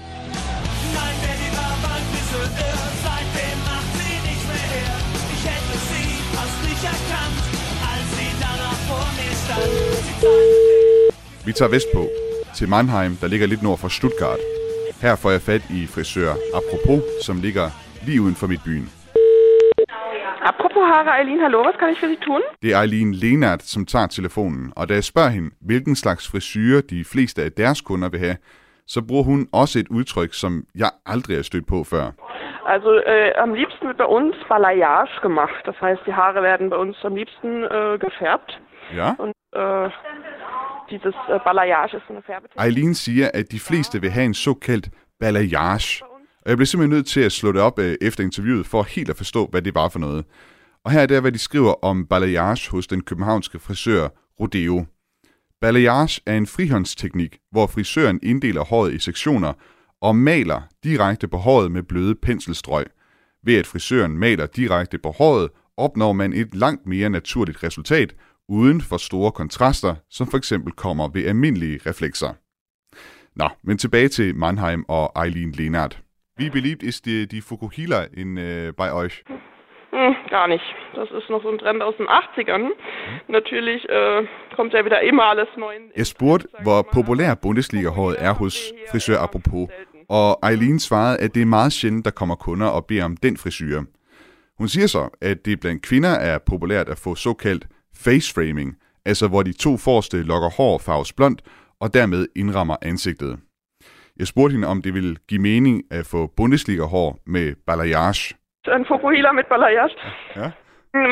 Vi 11.46 11.52
tager 11.52 11.68
vestpå 11.68 12.08
til 12.56 12.68
Mannheim, 12.68 13.16
der 13.16 13.26
ligger 13.26 13.46
lidt 13.46 13.62
nord 13.62 13.78
for 13.78 13.88
Stuttgart. 13.88 14.38
Her 15.00 15.16
får 15.16 15.30
jeg 15.30 15.42
fat 15.42 15.62
i 15.70 15.86
frisør 15.86 16.34
Apropos, 16.54 17.02
som 17.22 17.40
ligger 17.40 17.70
lige 18.06 18.22
uden 18.22 18.34
for 18.34 18.46
mit 18.46 18.60
byen. 18.64 18.97
Apropos 20.52 20.82
Haare, 20.92 21.12
Eileen, 21.12 21.40
hallo, 21.42 21.58
was 21.64 21.76
kann 21.78 21.90
ich 21.92 22.00
für 22.00 22.08
Sie 22.08 22.16
tun? 22.16 22.40
Det 22.62 22.72
er 22.72 22.80
Eileen 22.80 23.12
Lenart, 23.12 23.62
som 23.62 23.86
tager 23.86 24.06
telefonen, 24.06 24.72
og 24.76 24.88
da 24.88 24.94
jeg 24.94 25.04
spørger 25.04 25.28
hende, 25.28 25.50
hvilken 25.60 25.96
slags 25.96 26.30
frisyre 26.30 26.80
de 26.80 27.04
fleste 27.12 27.42
af 27.42 27.52
deres 27.52 27.80
kunder 27.80 28.08
vil 28.08 28.20
have, 28.20 28.36
så 28.86 29.00
bruger 29.08 29.24
hun 29.24 29.48
også 29.52 29.78
et 29.78 29.88
udtryk, 29.88 30.32
som 30.34 30.52
jeg 30.74 30.90
aldrig 31.06 31.36
har 31.36 31.42
stødt 31.42 31.66
på 31.66 31.84
før. 31.84 32.06
Also 32.74 32.90
äh, 33.12 33.30
am 33.44 33.52
liebsten 33.60 33.86
wird 33.88 33.98
bei 34.04 34.10
uns 34.18 34.34
Balayage 34.48 35.16
gemacht. 35.22 35.60
Das 35.66 35.76
heißt, 35.86 36.00
die 36.06 36.14
Haare 36.20 36.42
werden 36.42 36.70
bei 36.70 36.76
uns 36.84 36.96
am 37.04 37.14
liebsten 37.20 37.52
äh, 37.64 37.98
gefärbt. 38.06 38.50
Ja. 39.00 39.08
Und 39.18 39.34
äh, 39.62 39.88
dieses 40.90 41.14
äh, 41.28 41.38
Balayage 41.44 41.96
ist 41.98 42.08
eine 42.08 42.22
Färbetechnik. 42.22 42.66
Eileen 42.66 42.94
siger, 42.94 43.26
at 43.34 43.46
de 43.52 43.60
fleste 43.68 44.02
vil 44.02 44.10
have 44.10 44.26
en 44.26 44.34
såkaldt 44.34 44.86
balayage. 45.20 46.07
Og 46.48 46.50
jeg 46.50 46.56
blev 46.58 46.66
simpelthen 46.66 46.96
nødt 46.96 47.06
til 47.06 47.20
at 47.20 47.32
slå 47.32 47.52
det 47.52 47.60
op 47.60 47.78
øh, 47.78 47.96
efter 48.00 48.24
interviewet, 48.24 48.66
for 48.66 48.82
helt 48.82 49.10
at 49.10 49.16
forstå, 49.16 49.46
hvad 49.50 49.62
det 49.62 49.74
var 49.74 49.88
for 49.88 49.98
noget. 49.98 50.24
Og 50.84 50.90
her 50.90 51.00
er 51.00 51.06
det, 51.06 51.20
hvad 51.20 51.32
de 51.32 51.38
skriver 51.38 51.84
om 51.84 52.06
balayage 52.06 52.70
hos 52.70 52.86
den 52.86 53.00
københavnske 53.00 53.58
frisør 53.58 54.08
Rodeo. 54.40 54.86
Balayage 55.60 56.20
er 56.26 56.36
en 56.36 56.46
frihåndsteknik, 56.46 57.38
hvor 57.50 57.66
frisøren 57.66 58.20
inddeler 58.22 58.64
håret 58.64 58.94
i 58.94 58.98
sektioner 58.98 59.52
og 60.00 60.16
maler 60.16 60.60
direkte 60.84 61.28
på 61.28 61.36
håret 61.36 61.72
med 61.72 61.82
bløde 61.82 62.14
penselstrøg. 62.14 62.86
Ved 63.44 63.54
at 63.54 63.66
frisøren 63.66 64.18
maler 64.18 64.46
direkte 64.46 64.98
på 64.98 65.10
håret, 65.10 65.50
opnår 65.76 66.12
man 66.12 66.32
et 66.32 66.54
langt 66.54 66.86
mere 66.86 67.10
naturligt 67.10 67.62
resultat, 67.62 68.14
uden 68.48 68.80
for 68.80 68.96
store 68.96 69.32
kontraster, 69.32 69.94
som 70.10 70.26
for 70.30 70.38
eksempel 70.38 70.72
kommer 70.72 71.08
ved 71.08 71.24
almindelige 71.24 71.80
reflekser. 71.86 72.32
Nå, 73.36 73.48
men 73.64 73.78
tilbage 73.78 74.08
til 74.08 74.36
Mannheim 74.36 74.84
og 74.88 75.24
Eileen 75.24 75.52
Lenart. 75.52 76.02
Wie 76.38 76.50
beliebt 76.50 76.82
ist 76.82 77.04
die, 77.06 77.26
die 77.26 77.40
Fukuhila 77.40 78.04
in, 78.04 78.36
äh, 78.36 78.72
bei 78.76 78.92
euch? 78.92 79.24
Hm, 79.90 80.14
gar 80.30 80.46
nicht. 80.46 80.64
Das 80.94 81.10
ist 81.10 81.28
noch 81.30 81.42
so 81.42 81.48
ein 81.50 81.58
Trend 81.58 81.82
aus 81.82 81.96
den 81.96 82.06
80ern. 82.06 82.58
Mhm. 82.58 82.72
Natürlich 83.28 83.88
äh, 83.88 84.26
kommt 84.56 84.72
ja 84.72 84.84
wieder 84.84 85.00
immer 85.00 85.24
alles 85.24 85.48
neu. 85.56 85.74
Jeg 85.96 86.06
spurgte, 86.06 86.48
hvor 86.62 86.82
populær 86.82 87.34
Bundesliga-håret 87.34 88.16
er 88.18 88.34
hos 88.34 88.72
frisør 88.90 89.18
apropos, 89.18 89.68
og 90.08 90.38
Eileen 90.50 90.78
svarede, 90.78 91.18
at 91.18 91.34
det 91.34 91.42
er 91.42 91.46
meget 91.46 91.72
sjældent, 91.72 92.04
der 92.04 92.10
kommer 92.10 92.34
kunder 92.34 92.66
og 92.66 92.86
beder 92.86 93.04
om 93.04 93.16
den 93.16 93.36
frisyr. 93.36 93.82
Hun 94.58 94.68
siger 94.68 94.86
så, 94.86 95.08
at 95.20 95.44
det 95.44 95.60
blandt 95.60 95.82
kvinder 95.82 96.10
er 96.10 96.38
populært 96.38 96.88
at 96.88 96.98
få 96.98 97.14
såkaldt 97.14 97.66
face 97.96 98.34
framing, 98.34 98.76
altså 99.04 99.28
hvor 99.28 99.42
de 99.42 99.52
to 99.52 99.76
forreste 99.76 100.22
lokker 100.22 100.50
hår 100.50 100.78
farves 100.78 101.12
blond 101.12 101.36
og 101.80 101.94
dermed 101.94 102.26
indrammer 102.36 102.76
ansigtet. 102.82 103.38
Jeg 104.18 104.26
spurgte 104.26 104.52
hende, 104.52 104.68
om 104.68 104.82
det 104.82 104.94
ville 104.94 105.16
give 105.28 105.40
mening 105.40 105.84
at 105.90 106.06
få 106.06 106.26
Bundesliga-hår 106.36 107.18
med 107.26 107.54
balayage. 107.66 108.34
Ein 108.76 108.84
Fokuhila 108.88 109.32
mit 109.32 109.46
Balayage? 109.46 109.96
Ja? 110.36 110.50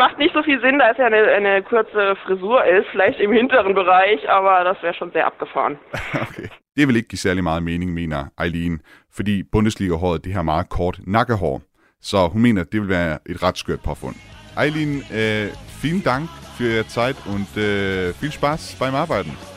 Macht 0.05 0.19
nicht 0.19 0.35
so 0.35 0.43
viel 0.43 0.61
Sinn, 0.61 0.79
da 0.79 0.91
es 0.91 0.99
ja 0.99 1.07
eine, 1.07 1.23
eine 1.39 1.63
kurze 1.63 2.17
Frisur 2.23 2.65
ist, 2.65 2.87
vielleicht 2.93 3.21
im 3.21 3.33
hinteren 3.33 3.75
Bereich, 3.75 4.21
aber 4.29 4.65
das 4.65 4.77
wäre 4.83 4.95
schon 4.95 5.13
sehr 5.13 5.27
abgefahren. 5.27 5.77
okay. 6.27 6.49
Det 6.77 6.89
vil 6.89 6.97
ikke 6.97 7.09
give 7.09 7.19
særlig 7.19 7.43
meget 7.43 7.63
mening, 7.63 7.95
mener 7.95 8.25
Eileen, 8.41 8.81
fordi 9.17 9.43
Bundesliga-håret 9.43 10.25
det 10.25 10.33
har 10.33 10.43
meget 10.43 10.69
kort 10.69 11.01
nakkehår. 11.07 11.63
Så 12.01 12.29
hun 12.33 12.43
mener, 12.43 12.65
det 12.65 12.81
vil 12.81 12.89
være 12.89 13.19
et 13.27 13.43
ret 13.43 13.59
skørt 13.59 13.81
påfund. 13.85 14.17
Eileen, 14.65 15.03
äh, 15.11 15.49
vielen 15.83 16.03
Dank 16.05 16.29
für 16.57 16.69
Ihre 16.75 16.87
Zeit 16.87 17.17
und 17.27 17.49
äh, 17.57 18.13
viel 18.21 18.33
Spaß 18.33 18.77
beim 18.81 18.95
Arbeiten. 18.95 19.56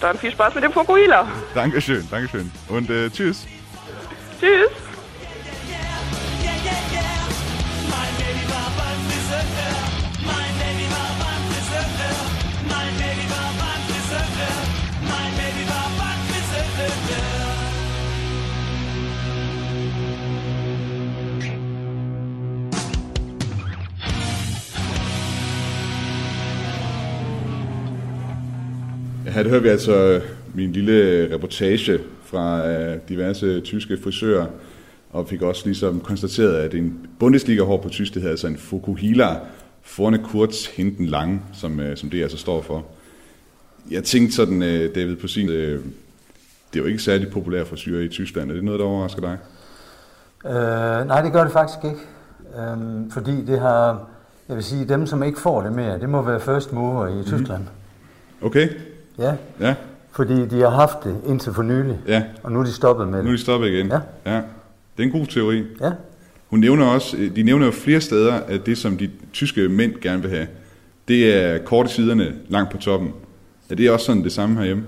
Dann 0.00 0.18
viel 0.18 0.32
Spaß 0.32 0.54
mit 0.54 0.64
dem 0.64 0.72
Fokuhila. 0.72 1.26
Dankeschön, 1.54 2.06
Dankeschön. 2.10 2.50
Und 2.68 2.88
äh, 2.90 3.10
tschüss. 3.10 3.46
Tschüss. 4.40 4.70
Her 29.30 29.48
hører 29.48 29.60
vi 29.60 29.68
altså 29.68 30.20
min 30.54 30.72
lille 30.72 31.28
reportage 31.34 31.98
fra 32.24 32.68
øh, 32.68 32.98
diverse 33.08 33.60
tyske 33.60 33.98
frisører, 34.02 34.46
og 35.10 35.28
fik 35.28 35.42
også 35.42 35.62
ligesom 35.64 36.00
konstateret, 36.00 36.54
at 36.54 36.74
en 36.74 37.06
Bundesliga-hår 37.18 37.76
på 37.76 37.88
tysk, 37.88 38.14
det 38.14 38.22
hedder 38.22 38.32
altså 38.32 38.46
en 38.46 38.56
Fukuhila, 38.56 39.36
vorne 39.98 40.18
kurz, 40.18 40.66
hinten 40.66 41.06
lang, 41.06 41.46
som, 41.52 41.80
øh, 41.80 41.96
som 41.96 42.10
det 42.10 42.22
altså 42.22 42.38
står 42.38 42.62
for. 42.62 42.86
Jeg 43.90 44.04
tænkte 44.04 44.34
sådan, 44.34 44.62
øh, 44.62 44.94
David 44.94 45.16
på 45.16 45.28
sin, 45.28 45.48
det 45.48 45.82
er 46.74 46.78
jo 46.78 46.84
ikke 46.84 47.02
særlig 47.02 47.30
populær 47.30 47.64
frisyrer 47.64 48.02
i 48.02 48.08
Tyskland. 48.08 48.50
Er 48.50 48.54
det 48.54 48.64
noget, 48.64 48.80
der 48.80 48.86
overrasker 48.86 49.20
dig? 49.20 49.38
Øh, 50.46 51.06
nej, 51.06 51.22
det 51.22 51.32
gør 51.32 51.42
det 51.42 51.52
faktisk 51.52 51.78
ikke. 51.84 52.00
Øhm, 52.58 53.10
fordi 53.10 53.44
det 53.46 53.60
har, 53.60 54.08
jeg 54.48 54.56
vil 54.56 54.64
sige, 54.64 54.84
dem 54.88 55.06
som 55.06 55.22
ikke 55.22 55.40
får 55.40 55.62
det 55.62 55.72
mere, 55.72 56.00
det 56.00 56.08
må 56.08 56.22
være 56.22 56.40
first 56.40 56.72
mover 56.72 57.06
i 57.06 57.10
mm-hmm. 57.10 57.24
Tyskland. 57.24 57.62
Okay. 58.42 58.68
Ja. 59.20 59.34
Ja. 59.60 59.74
Fordi 60.12 60.46
de 60.46 60.60
har 60.60 60.68
haft 60.70 61.04
det 61.04 61.16
indtil 61.26 61.54
for 61.54 61.62
nylig, 61.62 61.98
Ja. 62.06 62.22
og 62.42 62.52
nu 62.52 62.60
er 62.60 62.64
de 62.64 62.72
stoppet 62.72 63.08
med 63.08 63.18
det. 63.18 63.24
Nu 63.24 63.30
er 63.30 63.36
de 63.36 63.42
stoppet 63.42 63.68
igen. 63.68 63.86
Ja. 63.86 64.00
ja. 64.26 64.36
Det 64.96 65.02
er 65.02 65.02
en 65.02 65.10
god 65.20 65.26
teori. 65.26 65.64
Ja. 65.80 65.90
Hun 66.50 66.60
nævner 66.60 66.86
også, 66.86 67.16
de 67.36 67.42
nævner 67.42 67.66
jo 67.66 67.72
flere 67.72 68.00
steder, 68.00 68.34
at 68.34 68.66
det, 68.66 68.78
som 68.78 68.96
de 68.96 69.10
tyske 69.32 69.68
mænd 69.68 69.92
gerne 70.02 70.22
vil 70.22 70.30
have, 70.30 70.46
det 71.08 71.36
er 71.36 71.58
korte 71.64 71.88
siderne 71.90 72.34
langt 72.48 72.70
på 72.72 72.76
toppen. 72.78 73.12
Er 73.70 73.74
det 73.74 73.90
også 73.90 74.06
sådan 74.06 74.24
det 74.24 74.32
samme 74.32 74.56
herhjemme? 74.56 74.84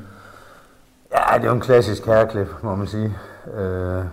Ja, 1.12 1.38
det 1.38 1.42
er 1.44 1.48
jo 1.48 1.54
en 1.54 1.60
klassisk 1.60 2.06
herreklip, 2.06 2.46
må 2.62 2.74
man 2.76 2.86
sige. 2.86 3.12
Øh, 3.58 4.04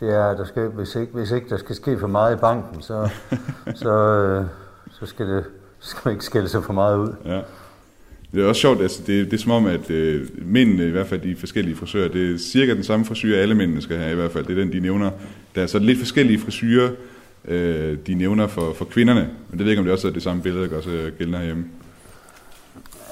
det 0.00 0.14
er, 0.14 0.36
der 0.36 0.44
skal, 0.44 0.68
hvis, 0.68 0.94
ikke, 0.94 1.12
hvis 1.12 1.30
ikke 1.30 1.48
der 1.48 1.56
skal 1.56 1.76
ske 1.76 1.98
for 1.98 2.06
meget 2.06 2.34
i 2.34 2.38
banken, 2.38 2.82
så, 2.82 3.08
så, 3.74 3.90
øh, 3.90 4.44
så 4.90 5.06
skal, 5.06 5.28
det, 5.28 5.44
så 5.80 5.90
skal 5.90 6.00
man 6.04 6.12
ikke 6.14 6.24
skælde 6.24 6.48
sig 6.48 6.64
for 6.64 6.72
meget 6.72 6.96
ud. 6.96 7.14
Ja. 7.24 7.40
Det 8.32 8.42
er 8.42 8.48
også 8.48 8.60
sjovt, 8.60 8.82
altså 8.82 9.02
det, 9.06 9.30
det 9.30 9.32
er 9.32 9.42
som 9.42 9.50
om, 9.50 9.66
at 9.66 9.90
øh, 9.90 10.28
mændene, 10.38 10.86
i 10.86 10.90
hvert 10.90 11.06
fald 11.06 11.20
de 11.20 11.36
forskellige 11.36 11.76
frisører, 11.76 12.08
det 12.08 12.34
er 12.34 12.38
cirka 12.38 12.74
den 12.74 12.84
samme 12.84 13.04
frisyr, 13.04 13.36
alle 13.36 13.54
mændene 13.54 13.82
skal 13.82 13.96
have 13.96 14.12
i 14.12 14.14
hvert 14.14 14.30
fald. 14.30 14.46
Det 14.46 14.58
er 14.58 14.64
den, 14.64 14.72
de 14.72 14.80
nævner. 14.80 15.10
Der 15.54 15.62
er 15.62 15.66
så 15.66 15.78
lidt 15.78 15.98
forskellige 15.98 16.40
frisyrer, 16.40 16.90
øh, 17.44 17.98
de 18.06 18.14
nævner 18.14 18.46
for, 18.46 18.72
for 18.74 18.84
kvinderne. 18.84 19.20
Men 19.20 19.58
det 19.58 19.58
ved 19.58 19.64
jeg 19.64 19.70
ikke, 19.70 19.80
om 19.80 19.84
det 19.84 19.92
også 19.92 20.08
er 20.08 20.12
det 20.12 20.22
samme 20.22 20.42
billede, 20.42 20.70
der 20.70 20.76
også 20.76 21.10
gælder 21.18 21.38
herhjemme. 21.38 21.64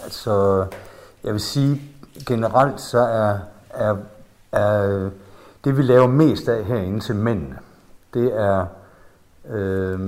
Altså, 0.04 0.66
jeg 1.24 1.32
vil 1.32 1.40
sige, 1.40 1.80
generelt 2.26 2.80
så 2.80 2.98
er, 2.98 3.38
er, 3.70 3.96
er 4.52 5.10
det, 5.64 5.76
vi 5.76 5.82
laver 5.82 6.06
mest 6.06 6.48
af 6.48 6.64
herinde 6.64 7.00
til 7.00 7.16
mændene, 7.16 7.56
det 8.14 8.32
er 8.40 8.66
øh, 9.50 9.98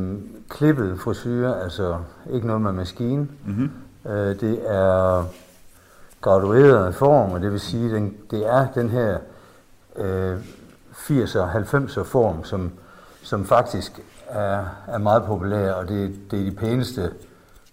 klippet 0.49 1.01
frisyrer, 1.01 1.55
altså 1.55 1.99
ikke 2.33 2.47
noget 2.47 2.63
med 2.63 2.73
maskine. 2.73 3.29
Mm-hmm. 3.47 3.71
Øh, 4.07 4.41
det 4.41 4.61
er 4.67 5.25
gradueret 6.21 6.95
form, 6.95 7.33
og 7.33 7.41
det 7.41 7.53
vil 7.53 7.61
sige, 7.61 7.95
den, 7.95 8.17
det 8.31 8.47
er 8.49 8.67
den 8.75 8.89
her 8.91 9.19
øh, 9.97 10.37
80'er 10.93 11.39
og 11.39 11.51
90'er 11.53 12.03
form, 12.05 12.45
som, 12.45 12.73
som 13.23 13.45
faktisk 13.45 14.01
er, 14.29 14.65
er 14.87 14.99
meget 14.99 15.23
populær, 15.25 15.73
og 15.73 15.89
det, 15.89 16.15
det 16.31 16.41
er 16.41 16.45
de 16.45 16.57
pæneste 16.57 17.11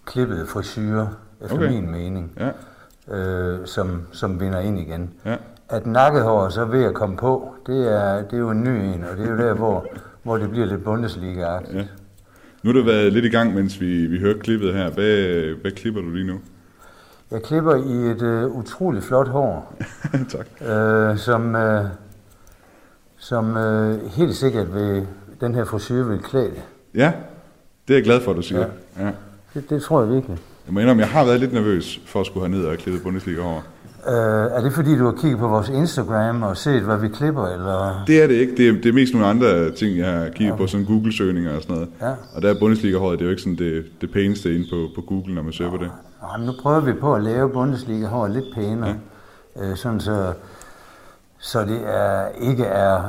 klippede 0.05 0.47
frisyrer, 0.47 1.07
efter 1.41 1.55
Okay. 1.57 1.69
min 1.69 1.91
mening, 1.91 2.39
Ja. 2.39 2.49
øh, 3.17 3.67
som, 3.67 4.07
som 4.11 4.39
vinder 4.39 4.59
ind 4.59 4.79
igen. 4.79 5.13
Ja. 5.25 5.35
At 5.69 5.85
nakkehår 5.85 6.49
så 6.49 6.65
ved 6.65 6.83
at 6.83 6.93
komme 6.93 7.17
på, 7.17 7.53
det 7.67 7.93
er, 7.93 8.21
det 8.21 8.33
er 8.33 8.37
jo 8.37 8.49
en 8.49 8.63
ny 8.63 8.67
en, 8.69 9.03
og 9.11 9.17
det 9.17 9.25
er 9.25 9.31
jo 9.31 9.37
der, 9.37 9.53
hvor, 9.53 9.85
hvor 10.23 10.37
det 10.37 10.49
bliver 10.49 10.65
lidt 10.65 10.83
Bundesliga-agtigt. 10.83 11.77
Ja. 11.77 11.85
Nu 12.63 12.69
har 12.69 12.79
du 12.79 12.85
været 12.85 13.13
lidt 13.13 13.25
i 13.25 13.29
gang, 13.29 13.53
mens 13.55 13.81
vi, 13.81 14.05
vi 14.05 14.19
hørte 14.19 14.39
klippet 14.39 14.73
her. 14.73 14.89
Hvad, 14.89 15.53
hvad 15.61 15.71
klipper 15.71 16.01
du 16.01 16.09
lige 16.09 16.27
nu? 16.27 16.39
Jeg 17.31 17.43
klipper 17.43 17.75
i 17.75 18.11
et 18.11 18.21
øh, 18.21 18.45
utroligt 18.45 19.03
flot 19.03 19.27
hår, 19.27 19.77
tak. 20.35 20.69
øh, 20.69 21.17
som, 21.17 21.55
øh, 21.55 21.85
som 23.17 23.57
øh, 23.57 24.05
helt 24.11 24.35
sikkert 24.35 24.73
vil, 24.73 25.07
den 25.41 25.55
her 25.55 25.63
frisyr 25.65 26.03
vil 26.03 26.19
klæde 26.19 26.49
det. 26.49 26.61
Ja, 26.95 27.11
det 27.87 27.93
er 27.93 27.97
jeg 27.97 28.03
glad 28.03 28.21
for, 28.21 28.31
at 28.31 28.37
du 28.37 28.41
siger. 28.41 28.67
Ja. 28.97 29.05
Ja. 29.05 29.11
det. 29.53 29.69
Det 29.69 29.81
tror 29.81 30.01
jeg 30.01 30.09
virkelig. 30.13 30.37
Jeg 30.65 30.73
må 30.73 30.79
indrømme, 30.79 31.01
jeg 31.01 31.09
har 31.09 31.25
været 31.25 31.39
lidt 31.39 31.53
nervøs 31.53 32.01
for 32.05 32.19
at 32.19 32.25
skulle 32.25 32.47
have 32.47 32.57
ned 32.57 32.65
og 32.65 32.77
klippe 32.77 32.99
Bundesliga 32.99 33.41
over. 33.41 33.61
Øh, 34.07 34.51
er 34.57 34.61
det 34.61 34.73
fordi, 34.73 34.97
du 34.97 35.05
har 35.05 35.11
kigget 35.11 35.39
på 35.39 35.47
vores 35.47 35.69
Instagram 35.69 36.43
og 36.43 36.57
set, 36.57 36.81
hvad 36.81 36.97
vi 36.97 37.07
klipper, 37.07 37.47
eller? 37.47 38.03
Det 38.07 38.23
er 38.23 38.27
det 38.27 38.33
ikke. 38.33 38.57
Det 38.57 38.69
er, 38.69 38.73
det 38.73 38.85
er 38.85 38.93
mest 38.93 39.13
nogle 39.13 39.27
andre 39.27 39.71
ting, 39.71 39.97
jeg 39.97 40.11
har 40.11 40.29
kigget 40.29 40.57
på, 40.57 40.67
sådan 40.67 40.85
Google-søgninger 40.85 41.55
og 41.55 41.61
sådan 41.61 41.75
noget. 41.75 41.89
Ja. 42.01 42.13
Og 42.35 42.41
der 42.41 42.49
er 42.49 42.59
Bundesliga-håret, 42.59 43.19
det 43.19 43.25
er 43.25 43.25
jo 43.25 43.31
ikke 43.31 43.41
sådan 43.41 43.57
det, 43.57 43.85
det 44.01 44.11
pæneste 44.11 44.55
inde 44.55 44.67
på, 44.71 44.87
på 44.95 45.07
Google, 45.07 45.35
når 45.35 45.41
man 45.41 45.53
søger 45.53 45.71
på 45.71 45.77
det. 45.77 45.91
Nej, 46.21 46.37
men 46.37 46.45
nu 46.45 46.53
prøver 46.61 46.79
vi 46.79 46.93
på 46.93 47.15
at 47.15 47.23
lave 47.23 47.49
Bundesliga 47.49 48.07
hår 48.07 48.27
lidt 48.27 48.45
pænere, 48.55 48.95
ja. 49.55 49.69
øh, 49.69 49.75
sådan 49.77 49.99
så, 49.99 50.33
så 51.39 51.65
det 51.65 51.81
er, 51.85 52.27
ikke 52.41 52.63
er, 52.63 53.01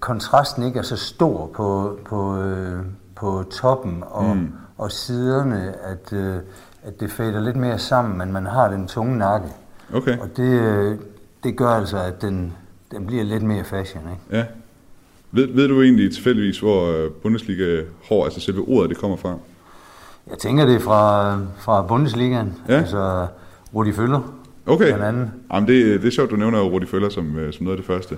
kontrasten 0.00 0.62
ikke 0.62 0.78
er 0.78 0.82
så 0.82 0.96
stor 0.96 1.50
på, 1.54 1.98
på, 2.04 2.38
øh, 2.42 2.78
på 3.16 3.44
toppen 3.50 4.04
og, 4.06 4.36
mm. 4.36 4.52
og 4.78 4.92
siderne, 4.92 5.74
at, 5.84 6.12
øh, 6.12 6.36
at 6.82 7.00
det 7.00 7.10
fader 7.10 7.40
lidt 7.40 7.56
mere 7.56 7.78
sammen, 7.78 8.18
men 8.18 8.32
man 8.32 8.46
har 8.46 8.70
den 8.70 8.86
tunge 8.86 9.18
nakke. 9.18 9.48
Okay, 9.92 10.18
Og 10.18 10.28
det, 10.36 10.60
øh, 10.60 10.96
det 11.44 11.56
gør 11.56 11.68
altså, 11.68 11.96
at 11.98 12.22
den, 12.22 12.52
den 12.92 13.06
bliver 13.06 13.24
lidt 13.24 13.42
mere 13.42 13.64
fashion, 13.64 14.02
ikke? 14.04 14.38
ja. 14.38 14.44
Ved, 15.32 15.46
ved 15.46 15.68
du 15.68 15.82
egentlig 15.82 16.12
tilfældigvis, 16.12 16.58
hvor 16.58 17.04
øh, 17.04 17.10
Bundesliga-hår, 17.10 18.24
altså 18.24 18.40
selve 18.40 18.60
ordet, 18.68 18.90
det 18.90 18.98
kommer 18.98 19.16
fra? 19.16 19.38
Jeg 20.30 20.38
tænker 20.38 20.66
det 20.66 20.74
er 20.74 20.78
fra, 20.80 21.32
fra 21.58 21.82
Bundesligaen, 21.86 22.52
Ja. 22.68 22.74
altså 22.74 23.26
Rudi 23.74 23.92
Føller, 23.92 24.34
Okay. 24.66 24.86
blandt 24.86 25.04
andet. 25.04 25.30
Jamen, 25.52 25.68
det, 25.68 26.00
det 26.02 26.06
er 26.06 26.10
sjovt, 26.12 26.30
du 26.30 26.36
nævner 26.36 26.60
Rudi 26.62 26.86
Føller 26.86 27.08
som, 27.08 27.38
øh, 27.38 27.52
som 27.52 27.64
noget 27.64 27.76
af 27.78 27.82
det 27.82 27.86
første. 27.86 28.16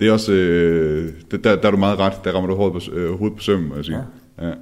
Det 0.00 0.08
er 0.08 0.12
også, 0.12 0.32
øh, 0.32 1.12
der, 1.30 1.56
der 1.56 1.66
er 1.66 1.70
du 1.70 1.76
meget 1.76 1.98
ret, 1.98 2.12
der 2.24 2.32
rammer 2.32 2.50
du 2.50 2.56
hovedet 2.56 2.82
på, 2.90 2.96
øh, 2.96 3.18
hovedet 3.18 3.36
på 3.36 3.42
sømmen, 3.42 3.84
sige. 3.84 3.98
Ja. 4.38 4.46
Ja. 4.48 4.52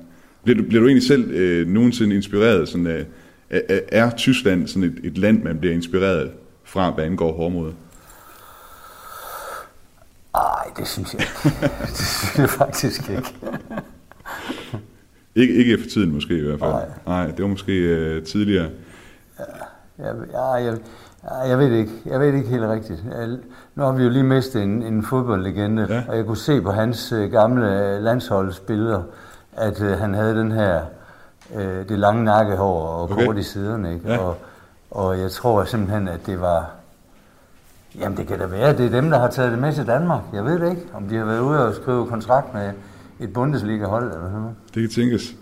Bliver, 0.44 0.56
du, 0.58 0.64
bliver 0.68 0.80
du 0.80 0.86
egentlig 0.86 1.06
selv 1.06 1.30
øh, 1.30 1.66
nogensinde 1.68 2.16
inspireret, 2.16 2.68
sådan, 2.68 2.86
øh, 2.86 3.04
er, 3.50 3.80
er 3.88 4.10
Tyskland 4.10 4.66
sådan 4.66 4.82
et, 4.82 4.94
et 5.04 5.18
land, 5.18 5.42
man 5.42 5.58
bliver 5.58 5.74
inspireret 5.74 6.30
fra, 6.74 6.90
hvad 6.90 7.04
angår 7.04 7.32
hårdmode? 7.32 7.74
Nej, 10.34 10.72
det 10.76 10.88
synes 10.88 11.14
jeg 11.14 11.20
ikke. 11.20 11.66
det 11.96 11.96
synes 11.96 12.38
jeg 12.38 12.50
faktisk 12.50 13.10
ikke. 13.10 13.34
ikke. 15.34 15.54
Ikke 15.54 15.82
for 15.82 15.90
tiden 15.90 16.14
måske 16.14 16.38
i 16.38 16.42
hvert 16.42 16.58
fald. 16.58 16.70
Nej, 16.70 16.88
Nej 17.06 17.26
det 17.26 17.42
var 17.42 17.48
måske 17.48 17.72
øh, 17.72 18.24
tidligere. 18.26 18.70
Ja, 19.38 20.04
jeg, 20.06 20.14
ja, 20.32 20.44
jeg, 20.44 20.78
jeg 21.48 21.58
ved 21.58 21.70
det 21.70 21.78
ikke. 21.78 21.92
Jeg 22.06 22.20
ved 22.20 22.26
det 22.26 22.34
ikke 22.34 22.48
helt 22.48 22.64
rigtigt. 22.64 23.04
Jeg, 23.18 23.28
nu 23.74 23.82
har 23.82 23.92
vi 23.92 24.02
jo 24.02 24.08
lige 24.08 24.24
mistet 24.24 24.62
en, 24.62 24.82
en 24.82 25.02
fodboldlegende, 25.02 25.86
ja. 25.90 26.02
og 26.08 26.16
jeg 26.16 26.26
kunne 26.26 26.36
se 26.36 26.60
på 26.62 26.70
hans 26.70 27.12
øh, 27.12 27.30
gamle 27.30 28.00
landsholdsbilleder, 28.00 29.02
at 29.52 29.80
øh, 29.82 29.98
han 29.98 30.14
havde 30.14 30.34
den 30.34 30.52
her, 30.52 30.82
øh, 31.54 31.88
det 31.88 31.98
lange 31.98 32.24
nakkehår 32.24 32.88
og 32.88 33.02
okay. 33.02 33.26
kort 33.26 33.38
i 33.38 33.42
siderne. 33.42 33.94
Ikke? 33.94 34.12
Ja. 34.12 34.18
Og, 34.18 34.36
og 34.94 35.18
jeg 35.18 35.30
tror 35.30 35.64
simpelthen, 35.64 36.08
at 36.08 36.26
det 36.26 36.40
var... 36.40 36.70
Jamen 37.98 38.18
det 38.18 38.26
kan 38.26 38.38
da 38.38 38.46
være, 38.46 38.76
det 38.76 38.86
er 38.86 38.90
dem, 38.90 39.10
der 39.10 39.18
har 39.18 39.30
taget 39.30 39.52
det 39.52 39.60
med 39.60 39.72
til 39.72 39.86
Danmark. 39.86 40.22
Jeg 40.34 40.44
ved 40.44 40.60
det 40.60 40.70
ikke, 40.70 40.82
om 40.94 41.08
de 41.08 41.16
har 41.16 41.24
været 41.24 41.40
ude 41.40 41.68
og 41.68 41.74
skrive 41.74 42.06
kontrakt 42.06 42.54
med 42.54 42.72
et 43.20 43.32
Bundesliga-hold 43.32 44.04
eller 44.04 44.24
sådan 44.24 44.40
noget. 44.40 44.54
Det 44.74 44.82
kan 44.82 44.90
tænkes. 44.90 45.34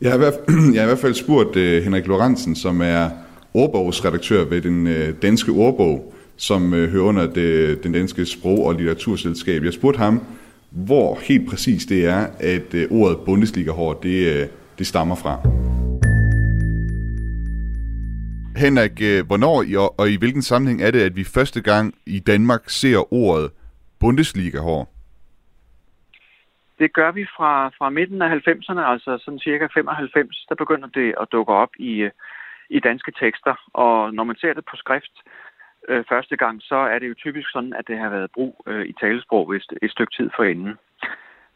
Jeg 0.00 0.10
har 0.10 0.16
i 0.16 0.18
hvert 0.18 0.34
fald, 0.34 0.56
jeg 0.74 0.80
har 0.80 0.86
i 0.86 0.86
hvert 0.86 0.98
fald 0.98 1.14
spurgt 1.14 1.56
uh, 1.56 1.84
Henrik 1.84 2.06
Lorentzen, 2.06 2.56
som 2.56 2.80
er 2.80 3.08
ordbogsredaktør 3.54 4.44
ved 4.44 4.60
den 4.60 4.86
uh, 4.86 5.22
danske 5.22 5.52
ordbog, 5.52 6.14
som 6.36 6.72
uh, 6.72 6.78
hører 6.78 7.04
under 7.04 7.26
det, 7.26 7.82
den 7.82 7.92
danske 7.92 8.26
sprog- 8.26 8.66
og 8.66 8.74
litteraturselskab. 8.74 9.64
Jeg 9.64 9.72
spurgte 9.72 9.98
ham, 9.98 10.22
hvor 10.70 11.18
helt 11.22 11.48
præcis 11.50 11.86
det 11.86 12.06
er, 12.06 12.26
at 12.40 12.74
uh, 12.74 13.00
ordet 13.00 13.18
Bundesliga-hård, 13.18 14.02
det, 14.02 14.42
uh, 14.42 14.48
det 14.78 14.86
stammer 14.86 15.14
fra. 15.14 15.67
Henrik, 18.64 18.96
uh, 19.10 19.26
hvornår 19.28 19.58
og, 19.82 19.88
og 20.00 20.06
i 20.10 20.16
hvilken 20.18 20.42
sammenhæng 20.42 20.82
er 20.82 20.90
det, 20.90 21.02
at 21.08 21.16
vi 21.16 21.24
første 21.24 21.60
gang 21.62 21.94
i 22.06 22.18
Danmark 22.18 22.62
ser 22.66 23.12
ordet 23.12 23.50
Bundesliga-hår? 24.00 24.82
Det 26.78 26.92
gør 26.92 27.10
vi 27.10 27.24
fra, 27.36 27.68
fra 27.78 27.90
midten 27.90 28.22
af 28.22 28.28
90'erne, 28.48 28.80
altså 28.80 29.18
sådan 29.24 29.38
cirka 29.38 29.66
95, 29.74 30.46
der 30.48 30.54
begynder 30.54 30.88
det 30.88 31.14
at 31.20 31.28
dukke 31.32 31.52
op 31.52 31.72
i, 31.78 31.92
øh, 31.92 32.10
i 32.70 32.80
danske 32.80 33.12
tekster. 33.20 33.54
Og 33.72 34.14
når 34.14 34.24
man 34.24 34.36
ser 34.36 34.52
det 34.54 34.64
på 34.64 34.76
skrift 34.76 35.14
øh, 35.88 36.04
første 36.08 36.36
gang, 36.36 36.62
så 36.62 36.76
er 36.76 36.98
det 36.98 37.08
jo 37.08 37.14
typisk 37.14 37.48
sådan, 37.52 37.74
at 37.78 37.88
det 37.88 37.98
har 37.98 38.08
været 38.08 38.30
brug 38.34 38.62
øh, 38.66 38.86
i 38.86 38.92
talesprog 39.00 39.56
et, 39.56 39.64
et 39.82 39.90
stykke 39.90 40.12
tid 40.16 40.30
forinden. 40.36 40.74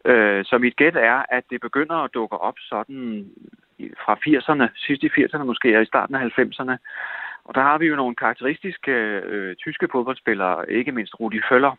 Øh, 0.05 0.45
så 0.45 0.59
mit 0.59 0.77
gæt 0.77 0.97
er, 0.97 1.23
at 1.29 1.45
det 1.51 1.61
begynder 1.61 1.97
at 1.97 2.15
dukke 2.15 2.39
op 2.39 2.55
sådan 2.59 3.27
fra 4.05 4.15
80'erne, 4.15 4.69
sidst 4.77 5.03
i 5.03 5.09
80'erne 5.09 5.45
måske, 5.45 5.77
og 5.77 5.83
i 5.83 5.87
starten 5.87 6.15
af 6.15 6.39
90'erne. 6.39 6.77
Og 7.45 7.55
der 7.55 7.63
har 7.63 7.79
vi 7.79 7.87
jo 7.87 7.97
nogle 7.97 8.15
karakteristiske 8.15 8.93
øh, 9.33 9.57
tyske 9.57 9.89
fodboldspillere, 9.93 10.71
ikke 10.71 10.93
mindst 10.93 11.21
Rudi 11.21 11.41
Føller, 11.49 11.77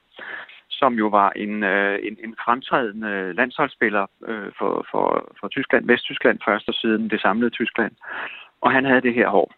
som 0.69 0.93
jo 0.93 1.07
var 1.07 1.29
en, 1.35 1.63
øh, 1.63 1.99
en, 2.03 2.17
en 2.23 2.35
fremtrædende 2.45 3.33
landsholdsspiller 3.33 4.05
øh, 4.27 4.51
for, 4.57 4.85
for, 4.91 5.35
for 5.39 5.47
Tyskland, 5.47 5.87
Vesttyskland 5.87 6.39
først 6.45 6.67
og 6.67 6.73
siden 6.73 7.09
det 7.09 7.21
samlede 7.21 7.49
Tyskland. 7.49 7.91
Og 8.61 8.71
han 8.71 8.85
havde 8.85 9.01
det 9.01 9.13
her 9.13 9.29
hår. 9.29 9.53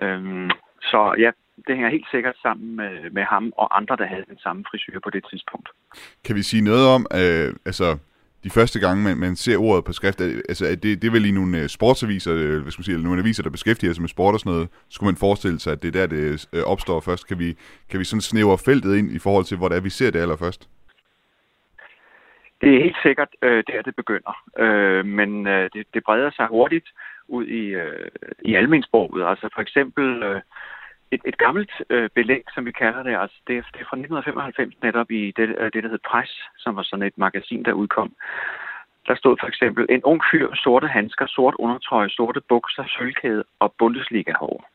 Øhm, 0.00 0.50
så 0.82 1.14
ja, 1.18 1.30
det 1.66 1.74
hænger 1.76 1.90
helt 1.90 2.10
sikkert 2.10 2.36
sammen 2.42 2.76
med, 2.76 3.10
med 3.10 3.22
ham 3.22 3.52
og 3.56 3.76
andre, 3.76 3.96
der 3.96 4.06
havde 4.06 4.24
den 4.28 4.38
samme 4.38 4.64
frisyr 4.70 5.00
på 5.00 5.10
det 5.10 5.24
tidspunkt. 5.30 5.68
Kan 6.24 6.36
vi 6.36 6.42
sige 6.42 6.64
noget 6.64 6.86
om, 6.94 7.06
øh, 7.20 7.54
altså 7.66 7.98
de 8.44 8.50
første 8.50 8.80
gange, 8.80 9.04
man, 9.04 9.16
man 9.16 9.36
ser 9.36 9.56
ordet 9.58 9.84
på 9.84 9.92
skrift, 9.92 10.20
altså 10.20 10.64
det, 10.82 11.02
det 11.02 11.04
er 11.04 11.10
vel 11.10 11.26
i 11.26 11.30
nogle 11.30 11.62
uh, 11.62 11.66
sportsaviser, 11.66 12.32
uh, 12.32 12.62
hvad 12.62 12.70
skal 12.70 12.80
man 12.80 12.84
sige, 12.84 12.94
eller 12.94 13.08
nogle 13.08 13.22
aviser, 13.22 13.42
der 13.42 13.50
beskæftiger 13.50 13.92
sig 13.92 14.02
med 14.02 14.08
sport 14.08 14.34
og 14.34 14.40
sådan 14.40 14.52
noget, 14.52 14.68
skulle 14.88 15.08
man 15.10 15.16
forestille 15.16 15.58
sig, 15.60 15.72
at 15.72 15.82
det 15.82 15.88
er 15.88 16.00
der, 16.00 16.06
det 16.06 16.46
uh, 16.52 16.72
opstår 16.72 17.00
først. 17.00 17.28
Kan 17.28 17.38
vi, 17.38 17.48
kan 17.90 18.00
vi 18.00 18.04
sådan 18.04 18.20
snævre 18.20 18.58
feltet 18.58 18.96
ind 18.96 19.12
i 19.12 19.18
forhold 19.18 19.44
til, 19.44 19.56
hvor 19.56 19.68
det 19.68 19.76
er, 19.76 19.80
vi 19.80 19.90
ser 19.90 20.10
det 20.10 20.20
allerførst? 20.20 20.68
Det 22.60 22.74
er 22.74 22.82
helt 22.82 23.02
sikkert 23.02 23.28
øh, 23.42 23.64
der, 23.66 23.82
det 23.82 23.96
begynder. 23.96 24.34
Øh, 24.58 25.06
men 25.06 25.46
øh, 25.46 25.70
det, 25.74 25.86
det 25.94 26.04
breder 26.04 26.30
sig 26.30 26.46
hurtigt 26.46 26.88
ud 27.28 27.46
i, 27.46 27.64
øh, 27.82 28.08
i 28.42 28.54
almensproget. 28.54 29.28
Altså 29.28 29.48
for 29.54 29.62
eksempel 29.62 30.22
øh, 30.22 30.40
et, 31.10 31.20
et 31.24 31.38
gammelt 31.38 31.72
øh, 31.90 32.10
belæg, 32.14 32.44
som 32.54 32.66
vi 32.66 32.72
kalder 32.72 33.02
det, 33.02 33.16
altså 33.16 33.36
det, 33.46 33.56
det 33.72 33.80
er 33.80 33.88
fra 33.90 33.96
1995 33.96 34.82
netop 34.82 35.10
i 35.10 35.32
det, 35.36 35.48
øh, 35.58 35.72
det, 35.72 35.82
der 35.82 35.88
hed 35.88 35.98
Press, 36.10 36.32
som 36.56 36.76
var 36.76 36.82
sådan 36.82 37.06
et 37.06 37.18
magasin, 37.18 37.62
der 37.64 37.72
udkom. 37.72 38.12
Der 39.06 39.14
stod 39.14 39.36
for 39.40 39.46
eksempel 39.46 39.86
en 39.88 40.04
ung 40.04 40.20
fyr, 40.30 40.54
sorte 40.54 40.88
handsker, 40.88 41.26
sort 41.26 41.54
undertrøje, 41.58 42.08
sorte 42.08 42.40
bukser, 42.48 42.84
sølvkæde 42.86 43.44
og 43.58 43.74
Bundesliga-hår. 43.78 44.68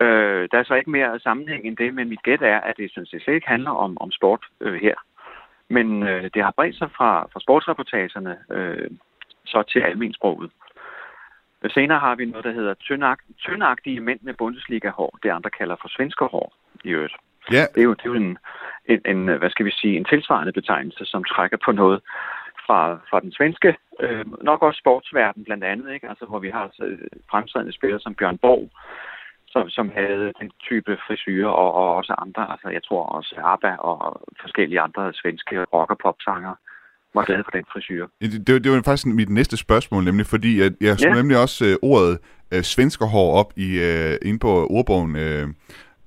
Øh, 0.00 0.48
der 0.52 0.58
er 0.58 0.64
så 0.64 0.74
ikke 0.74 0.90
mere 0.90 1.20
sammenhæng 1.20 1.64
end 1.64 1.76
det, 1.76 1.94
men 1.94 2.08
mit 2.08 2.22
gæt 2.22 2.42
er, 2.42 2.60
at 2.60 2.76
det 2.76 2.90
synes 2.90 3.08
set 3.08 3.22
slet 3.22 3.34
ikke 3.34 3.48
handler 3.48 3.70
om, 3.70 3.98
om 4.00 4.10
sport 4.10 4.44
øh, 4.60 4.80
her. 4.80 4.94
Men 5.68 6.02
øh, 6.02 6.30
det 6.34 6.42
har 6.42 6.52
bredt 6.56 6.78
sig 6.78 6.90
fra, 6.96 7.28
fra 7.32 7.40
sportsreportagerne 7.40 8.38
øh, 8.50 8.90
så 9.44 9.62
til 9.62 9.80
almensproget. 9.80 10.50
Senere 11.70 11.98
har 11.98 12.14
vi 12.14 12.24
noget, 12.24 12.44
der 12.44 12.52
hedder 12.52 12.74
tyndagtige 13.38 14.00
mænd 14.00 14.20
med 14.22 14.34
Bundesliga-hår. 14.34 15.18
Det 15.22 15.30
andre 15.30 15.50
kalder 15.50 15.76
for 15.80 15.88
svenskerhår 15.88 16.54
i 16.84 16.88
øvrigt. 16.90 17.14
Ja. 17.52 17.64
Det 17.74 17.80
er 17.80 17.84
jo, 17.84 17.94
det 17.94 18.04
er 18.04 18.10
jo 18.10 18.14
en, 18.14 18.38
en, 18.84 19.00
en, 19.06 19.38
hvad 19.38 19.50
skal 19.50 19.66
vi 19.66 19.70
sige, 19.70 19.96
en 19.96 20.04
tilsvarende 20.04 20.52
betegnelse, 20.52 21.04
som 21.04 21.24
trækker 21.24 21.56
på 21.64 21.72
noget 21.72 22.00
fra, 22.66 22.94
fra 23.10 23.20
den 23.20 23.32
svenske, 23.32 23.76
øh, 24.00 24.42
nok 24.42 24.62
også 24.62 24.78
sportsverden 24.78 25.44
blandt 25.44 25.64
andet, 25.64 25.94
ikke? 25.94 26.08
Altså, 26.08 26.24
hvor 26.24 26.38
vi 26.38 26.50
har 26.50 26.62
altså, 26.62 26.96
fremtrædende 27.30 27.72
spillere 27.72 28.00
som 28.00 28.14
Bjørn 28.14 28.38
Borg, 28.38 28.70
som, 29.48 29.70
som 29.70 29.90
havde 29.94 30.32
den 30.40 30.50
type 30.60 30.98
frisyrer, 31.06 31.48
og, 31.48 31.74
og 31.74 31.94
også 31.94 32.14
andre, 32.18 32.50
altså 32.50 32.68
jeg 32.68 32.82
tror 32.84 33.02
også 33.04 33.34
ABBA 33.44 33.76
og 33.76 34.22
forskellige 34.40 34.80
andre 34.80 35.12
svenske 35.12 35.64
rock- 35.64 35.90
og 35.90 35.98
popsanger 35.98 36.54
var 37.14 37.24
glad 37.24 37.44
for 37.44 37.50
den 37.50 37.64
frisyr. 37.72 38.06
Det, 38.20 38.46
det, 38.46 38.64
det 38.64 38.72
var 38.72 38.82
faktisk 38.84 39.06
mit 39.06 39.30
næste 39.30 39.56
spørgsmål, 39.56 40.04
nemlig 40.04 40.26
fordi 40.26 40.60
at 40.60 40.72
jeg 40.80 40.98
skulle 40.98 41.16
ja. 41.16 41.22
nemlig 41.22 41.38
også 41.38 41.64
uh, 41.64 41.90
ordet 41.90 42.18
uh, 42.54 42.60
svenskerhår 42.60 43.34
op 43.40 43.52
i 43.56 43.68
uh, 43.78 44.28
inde 44.28 44.38
på 44.38 44.66
ordbogen 44.70 45.10
uh, 45.10 45.48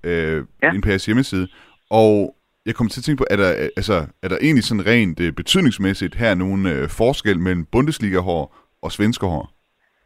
uh, 0.09 0.37
ja. 0.63 0.69
inde 0.73 0.81
på 0.81 0.89
jeres 0.89 1.05
hjemmeside, 1.05 1.47
og 1.89 2.35
jeg 2.65 2.75
kommer 2.75 2.89
til 2.89 2.99
at 2.99 3.03
tænke 3.03 3.19
på, 3.21 3.27
er 3.29 3.35
der, 3.35 3.49
altså, 3.79 4.07
er 4.23 4.27
der 4.27 4.37
egentlig 4.41 4.63
sådan 4.63 4.85
rent 4.85 5.19
uh, 5.19 5.31
betydningsmæssigt 5.35 6.15
her 6.15 6.35
nogen 6.35 6.65
uh, 6.65 6.89
forskel 6.99 7.39
mellem 7.39 7.65
Bundesliga-hår 7.65 8.43
og 8.81 8.91
svenskerhår? 8.91 9.45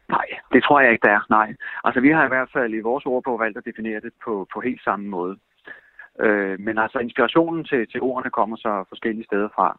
Nej, 0.08 0.28
det 0.52 0.62
tror 0.62 0.80
jeg 0.80 0.92
ikke, 0.92 1.06
der 1.06 1.14
er. 1.18 1.22
Nej. 1.30 1.54
Altså, 1.84 2.00
vi 2.00 2.10
har 2.10 2.24
i 2.24 2.28
hvert 2.34 2.50
fald 2.52 2.74
i 2.74 2.80
vores 2.80 3.06
ordbog 3.06 3.40
valgt 3.40 3.58
at 3.58 3.64
definere 3.64 4.00
det 4.00 4.12
på, 4.24 4.48
på 4.54 4.60
helt 4.60 4.82
samme 4.84 5.08
måde. 5.08 5.36
Øh, 6.24 6.60
men 6.60 6.78
altså, 6.78 6.98
inspirationen 6.98 7.64
til, 7.64 7.86
til 7.90 8.00
ordene 8.00 8.30
kommer 8.30 8.56
så 8.56 8.84
forskellige 8.88 9.24
steder 9.24 9.48
fra. 9.54 9.78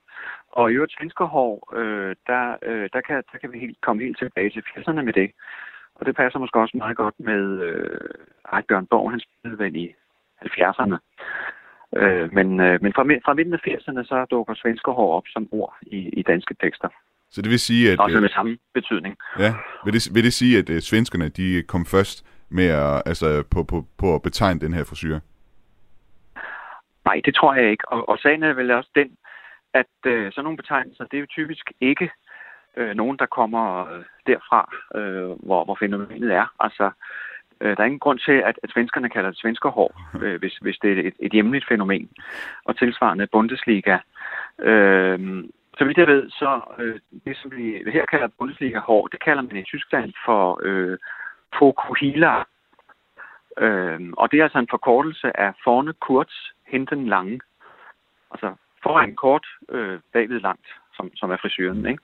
Og 0.51 0.71
i 0.71 0.73
øvrigt 0.75 0.95
svenskerhår, 0.97 1.53
øh, 1.79 2.15
der, 2.27 2.55
øh, 2.67 2.89
der, 2.93 3.01
kan, 3.01 3.23
der 3.31 3.37
kan 3.41 3.51
vi 3.53 3.59
helt, 3.59 3.81
komme 3.81 4.03
helt 4.03 4.17
tilbage 4.17 4.49
til 4.49 4.63
80'erne 4.69 5.01
med 5.01 5.13
det. 5.13 5.31
Og 5.95 6.05
det 6.05 6.15
passer 6.15 6.39
måske 6.39 6.59
også 6.59 6.77
meget 6.77 6.97
godt 6.97 7.15
med 7.19 7.43
øh, 7.67 8.63
Bjørn 8.67 8.87
Borg, 8.87 9.11
han 9.11 9.19
spillede 9.19 9.63
vel 9.63 9.75
i 9.75 9.95
70'erne. 10.41 10.97
Øh, 11.95 12.33
men 12.33 12.59
øh, 12.59 12.81
men 12.83 12.93
fra, 12.93 13.03
fra 13.25 13.33
midten 13.33 13.53
af 13.53 13.67
80'erne, 13.67 14.03
så 14.03 14.25
dukker 14.31 14.53
svenskerhår 14.55 15.17
op 15.17 15.23
som 15.27 15.47
ord 15.51 15.75
i, 15.81 15.97
i 16.19 16.21
danske 16.21 16.55
tekster. 16.61 16.89
Så 17.29 17.41
det 17.41 17.49
vil 17.49 17.59
sige, 17.59 17.91
at... 17.91 17.99
Også 17.99 18.19
med 18.19 18.29
samme 18.29 18.57
betydning. 18.73 19.17
Ja, 19.39 19.53
vil 19.85 19.93
det, 19.93 20.15
vil 20.15 20.23
det 20.23 20.33
sige, 20.33 20.57
at 20.57 20.69
uh, 20.69 20.77
svenskerne, 20.77 21.29
de 21.29 21.63
kom 21.63 21.85
først 21.85 22.25
med 22.49 22.67
at, 22.67 23.03
altså, 23.05 23.43
på, 23.51 23.63
på, 23.63 23.85
på 23.97 24.15
at 24.15 24.21
betegne 24.21 24.59
den 24.59 24.73
her 24.73 24.83
frisyr? 24.83 25.19
Nej, 27.05 27.21
det 27.25 27.35
tror 27.35 27.53
jeg 27.53 27.71
ikke. 27.71 27.89
Og, 27.89 28.09
og 28.09 28.17
sagen 28.17 28.43
er 28.43 28.53
vel 28.53 28.71
også 28.71 28.89
den, 28.95 29.17
at 29.73 29.93
øh, 30.05 30.31
sådan 30.31 30.43
nogle 30.43 30.57
betegnelser, 30.57 31.03
det 31.03 31.17
er 31.17 31.21
jo 31.21 31.35
typisk 31.37 31.71
ikke 31.81 32.11
øh, 32.77 32.95
nogen, 32.95 33.17
der 33.17 33.25
kommer 33.25 33.93
øh, 33.93 34.03
derfra, 34.27 34.71
øh, 34.95 35.45
hvor, 35.45 35.65
hvor 35.65 35.77
fænomenet 35.79 36.31
er. 36.33 36.53
Altså, 36.59 36.91
øh, 37.61 37.77
der 37.77 37.81
er 37.81 37.85
ingen 37.85 37.99
grund 37.99 38.19
til, 38.19 38.31
at, 38.31 38.59
at 38.63 38.71
svenskerne 38.71 39.09
kalder 39.09 39.29
det 39.29 39.39
svenskerhår, 39.39 40.01
øh, 40.23 40.39
hvis, 40.39 40.57
hvis 40.57 40.77
det 40.81 40.99
er 40.99 41.07
et, 41.07 41.15
et 41.19 41.31
hjemligt 41.31 41.67
fænomen. 41.67 42.09
Og 42.65 42.77
tilsvarende 42.77 43.27
Bundesliga. 43.27 43.97
Øh, 44.59 45.43
så 45.77 45.85
vidt 45.85 45.97
jeg 45.97 46.07
ved, 46.07 46.29
så 46.29 46.61
øh, 46.79 46.99
det, 47.25 47.37
som 47.37 47.51
vi 47.51 47.83
her 47.93 48.05
kalder 48.05 48.27
Bundesliga-hår, 48.39 49.07
det 49.07 49.23
kalder 49.23 49.41
man 49.41 49.57
i 49.57 49.63
Tyskland 49.63 50.13
for 50.25 50.59
øh, 50.63 50.97
Fokuhila. 51.59 52.43
Øh, 53.57 53.99
og 54.17 54.31
det 54.31 54.39
er 54.39 54.43
altså 54.43 54.59
en 54.59 54.67
forkortelse 54.69 55.39
af 55.39 55.53
forne 55.63 55.93
kurz, 55.93 56.33
hinten 56.67 57.07
lange. 57.07 57.39
Altså 58.31 58.55
foran 58.83 59.15
kort, 59.15 59.45
øh, 59.69 59.99
bagved 60.13 60.39
langt, 60.39 60.67
som, 60.93 61.09
som 61.15 61.31
er 61.31 61.37
frisyren, 61.41 61.85
ikke? 61.85 62.03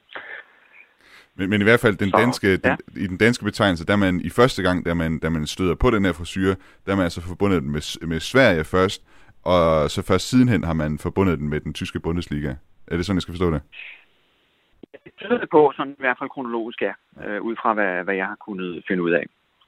Men, 1.35 1.49
men 1.49 1.61
i 1.61 1.63
hvert 1.63 1.79
fald 1.79 1.95
den 1.97 2.09
så, 2.09 2.17
danske, 2.17 2.47
ja. 2.47 2.55
den, 2.55 2.77
i 3.03 3.07
den 3.07 3.17
danske 3.17 3.45
betegnelse, 3.45 3.85
der 3.85 3.95
man 3.95 4.21
i 4.21 4.29
første 4.29 4.63
gang, 4.63 4.85
da 4.85 4.93
man, 4.93 5.19
da 5.19 5.29
man 5.29 5.47
støder 5.47 5.75
på 5.75 5.91
den 5.91 6.05
her 6.05 6.13
frisyr, 6.13 6.55
der 6.85 6.91
er 6.91 6.95
man 6.95 7.03
altså 7.03 7.21
forbundet 7.21 7.63
med, 7.63 8.07
med 8.07 8.19
Sverige 8.19 8.63
først, 8.63 9.03
og 9.43 9.91
så 9.91 10.01
først 10.01 10.29
sidenhen 10.29 10.63
har 10.63 10.73
man 10.73 10.97
forbundet 10.97 11.39
den 11.39 11.49
med 11.49 11.59
den 11.59 11.73
tyske 11.73 11.99
Bundesliga. 11.99 12.55
Er 12.87 12.95
det 12.97 13.05
sådan, 13.05 13.17
jeg 13.17 13.21
skal 13.21 13.33
forstå 13.33 13.51
det? 13.51 13.61
Det 15.03 15.11
tyder 15.17 15.37
det 15.37 15.49
på, 15.49 15.73
sådan 15.75 15.93
i 15.93 16.03
hvert 16.03 16.17
fald 16.19 16.29
kronologisk, 16.29 16.81
ja, 16.81 16.93
øh, 17.25 17.41
ud 17.41 17.55
fra 17.61 17.73
hvad, 17.73 18.03
hvad 18.03 18.15
jeg 18.15 18.25
har 18.25 18.35
kunnet 18.35 18.83
finde 18.87 19.03
ud 19.03 19.11
af. 19.11 19.25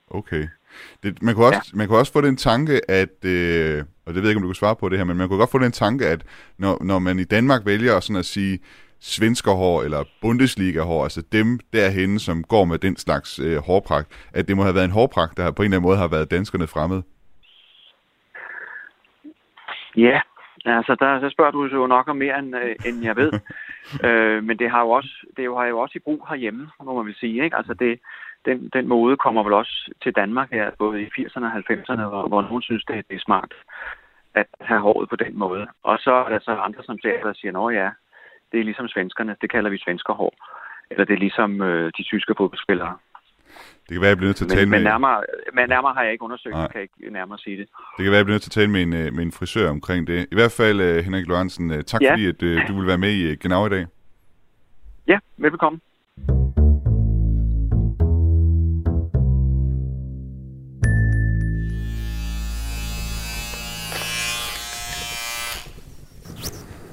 Okay. 0.07 0.47
Det, 1.03 1.23
man, 1.23 1.35
kunne 1.35 1.45
også, 1.45 1.71
ja. 1.73 1.77
man 1.77 1.87
kunne 1.87 1.97
også 1.97 2.13
få 2.13 2.21
den 2.21 2.37
tanke, 2.37 2.91
at, 2.91 3.25
øh, 3.25 3.83
og 4.05 4.13
det 4.13 4.15
ved 4.15 4.21
jeg 4.21 4.29
ikke, 4.29 4.37
om 4.37 4.41
du 4.41 4.47
kan 4.47 4.55
svare 4.55 4.75
på 4.75 4.89
det 4.89 4.97
her, 4.97 5.05
men 5.05 5.17
man 5.17 5.27
kunne 5.27 5.39
godt 5.39 5.51
få 5.51 5.59
den 5.59 5.71
tanke, 5.71 6.07
at 6.07 6.25
når, 6.57 6.83
når 6.83 6.99
man 6.99 7.19
i 7.19 7.23
Danmark 7.23 7.65
vælger 7.65 7.99
sådan 7.99 8.19
at 8.19 8.25
sige 8.25 8.59
svenskerhår 9.01 9.83
eller 9.83 10.03
Bundesliga-hår, 10.21 11.03
altså 11.03 11.21
dem 11.31 11.59
derhen, 11.73 12.19
som 12.19 12.43
går 12.43 12.65
med 12.65 12.77
den 12.77 12.97
slags 12.97 13.39
øh, 13.39 13.57
hårpragt, 13.57 14.29
at 14.33 14.47
det 14.47 14.57
må 14.57 14.63
have 14.63 14.75
været 14.75 14.85
en 14.85 14.91
hårpragt, 14.91 15.37
der 15.37 15.51
på 15.51 15.61
en 15.61 15.65
eller 15.65 15.77
anden 15.77 15.87
måde 15.87 15.97
har 15.97 16.07
været 16.07 16.31
danskerne 16.31 16.67
fremmed. 16.67 17.01
Ja, 19.97 20.21
altså 20.65 20.95
der, 20.99 21.19
så 21.19 21.29
spørger 21.29 21.51
du 21.51 21.65
jo 21.65 21.87
nok 21.87 22.07
om 22.07 22.17
mere, 22.17 22.39
end, 22.39 22.55
øh, 22.55 22.75
end 22.85 23.03
jeg 23.03 23.15
ved. 23.15 23.31
øh, 24.07 24.43
men 24.43 24.59
det 24.59 24.71
har 24.71 24.81
jo 24.81 24.89
også, 24.89 25.25
det 25.37 25.43
har 25.57 25.65
jo 25.65 25.79
også 25.79 25.93
i 25.95 26.05
brug 26.05 26.25
herhjemme, 26.29 26.69
må 26.83 26.95
man 26.95 27.05
vil 27.05 27.15
sige. 27.15 27.43
Ikke? 27.43 27.57
Altså 27.57 27.73
det, 27.73 27.99
den, 28.45 28.69
den 28.73 28.87
mode 28.87 29.17
kommer 29.17 29.43
vel 29.43 29.53
også 29.53 29.91
til 30.03 30.13
Danmark 30.13 30.51
her, 30.51 30.71
både 30.79 31.01
i 31.01 31.05
80'erne 31.05 31.45
og 31.45 31.53
90'erne, 31.57 32.03
hvor, 32.11 32.27
hvor 32.27 32.41
nogen 32.41 32.61
synes, 32.61 32.83
det, 32.83 33.07
det 33.09 33.15
er 33.15 33.25
smart 33.25 33.53
at 34.35 34.47
have 34.61 34.81
håret 34.81 35.09
på 35.09 35.15
den 35.15 35.37
måde. 35.37 35.67
Og 35.83 35.97
så 35.99 36.11
er 36.11 36.29
der 36.29 36.39
så 36.39 36.51
andre, 36.51 36.83
som 36.83 36.99
ser 37.01 37.25
og 37.25 37.35
siger, 37.35 37.67
at 37.67 37.75
ja, 37.75 37.89
det 38.51 38.59
er 38.59 38.63
ligesom 38.63 38.87
svenskerne, 38.87 39.35
det 39.41 39.51
kalder 39.51 39.69
vi 39.69 39.77
svenskerhår. 39.77 40.33
Eller 40.91 41.05
det 41.05 41.13
er 41.13 41.19
ligesom 41.19 41.61
øh, 41.61 41.91
de 41.97 42.03
tyske 42.03 42.33
fodboldspillere. 42.37 42.97
Det 43.87 43.95
kan 43.95 44.01
være, 44.01 44.09
jeg 44.09 44.17
bliver 44.17 44.27
nødt 44.27 44.37
til 44.37 44.45
at 44.45 44.51
tale 44.51 44.65
men, 44.65 44.69
med... 44.69 44.79
Men 44.79 44.83
nærmere, 44.83 45.23
men 45.53 45.69
nærmere 45.69 45.93
har 45.93 46.03
jeg 46.03 46.11
ikke 46.11 46.23
undersøgt, 46.23 46.55
Nej. 46.55 46.67
kan 46.67 46.75
jeg 46.75 46.83
ikke 46.83 47.13
nærmere 47.13 47.39
sige 47.39 47.57
det. 47.57 47.67
Det 47.97 48.03
kan 48.03 48.11
være, 48.11 48.17
jeg 48.17 48.25
bliver 48.25 48.33
nødt 48.33 48.41
til 48.41 48.49
at 48.49 48.59
tale 48.61 48.71
med 48.71 48.81
en, 48.81 48.93
øh, 48.93 49.13
med 49.13 49.23
en 49.23 49.31
frisør 49.31 49.69
omkring 49.69 50.07
det. 50.07 50.27
I 50.31 50.35
hvert 50.35 50.51
fald, 50.57 50.77
uh, 50.81 51.05
Henrik 51.05 51.27
Lorentzen, 51.27 51.71
uh, 51.71 51.81
tak 51.81 52.01
ja. 52.01 52.11
fordi 52.11 52.27
at, 52.27 52.41
du 52.67 52.73
vil 52.79 52.87
være 52.87 52.97
med 52.97 53.11
i 53.11 53.35
Genau 53.35 53.65
i 53.65 53.69
dag. 53.69 53.85
Ja, 55.07 55.19
velbekomme. 55.37 55.79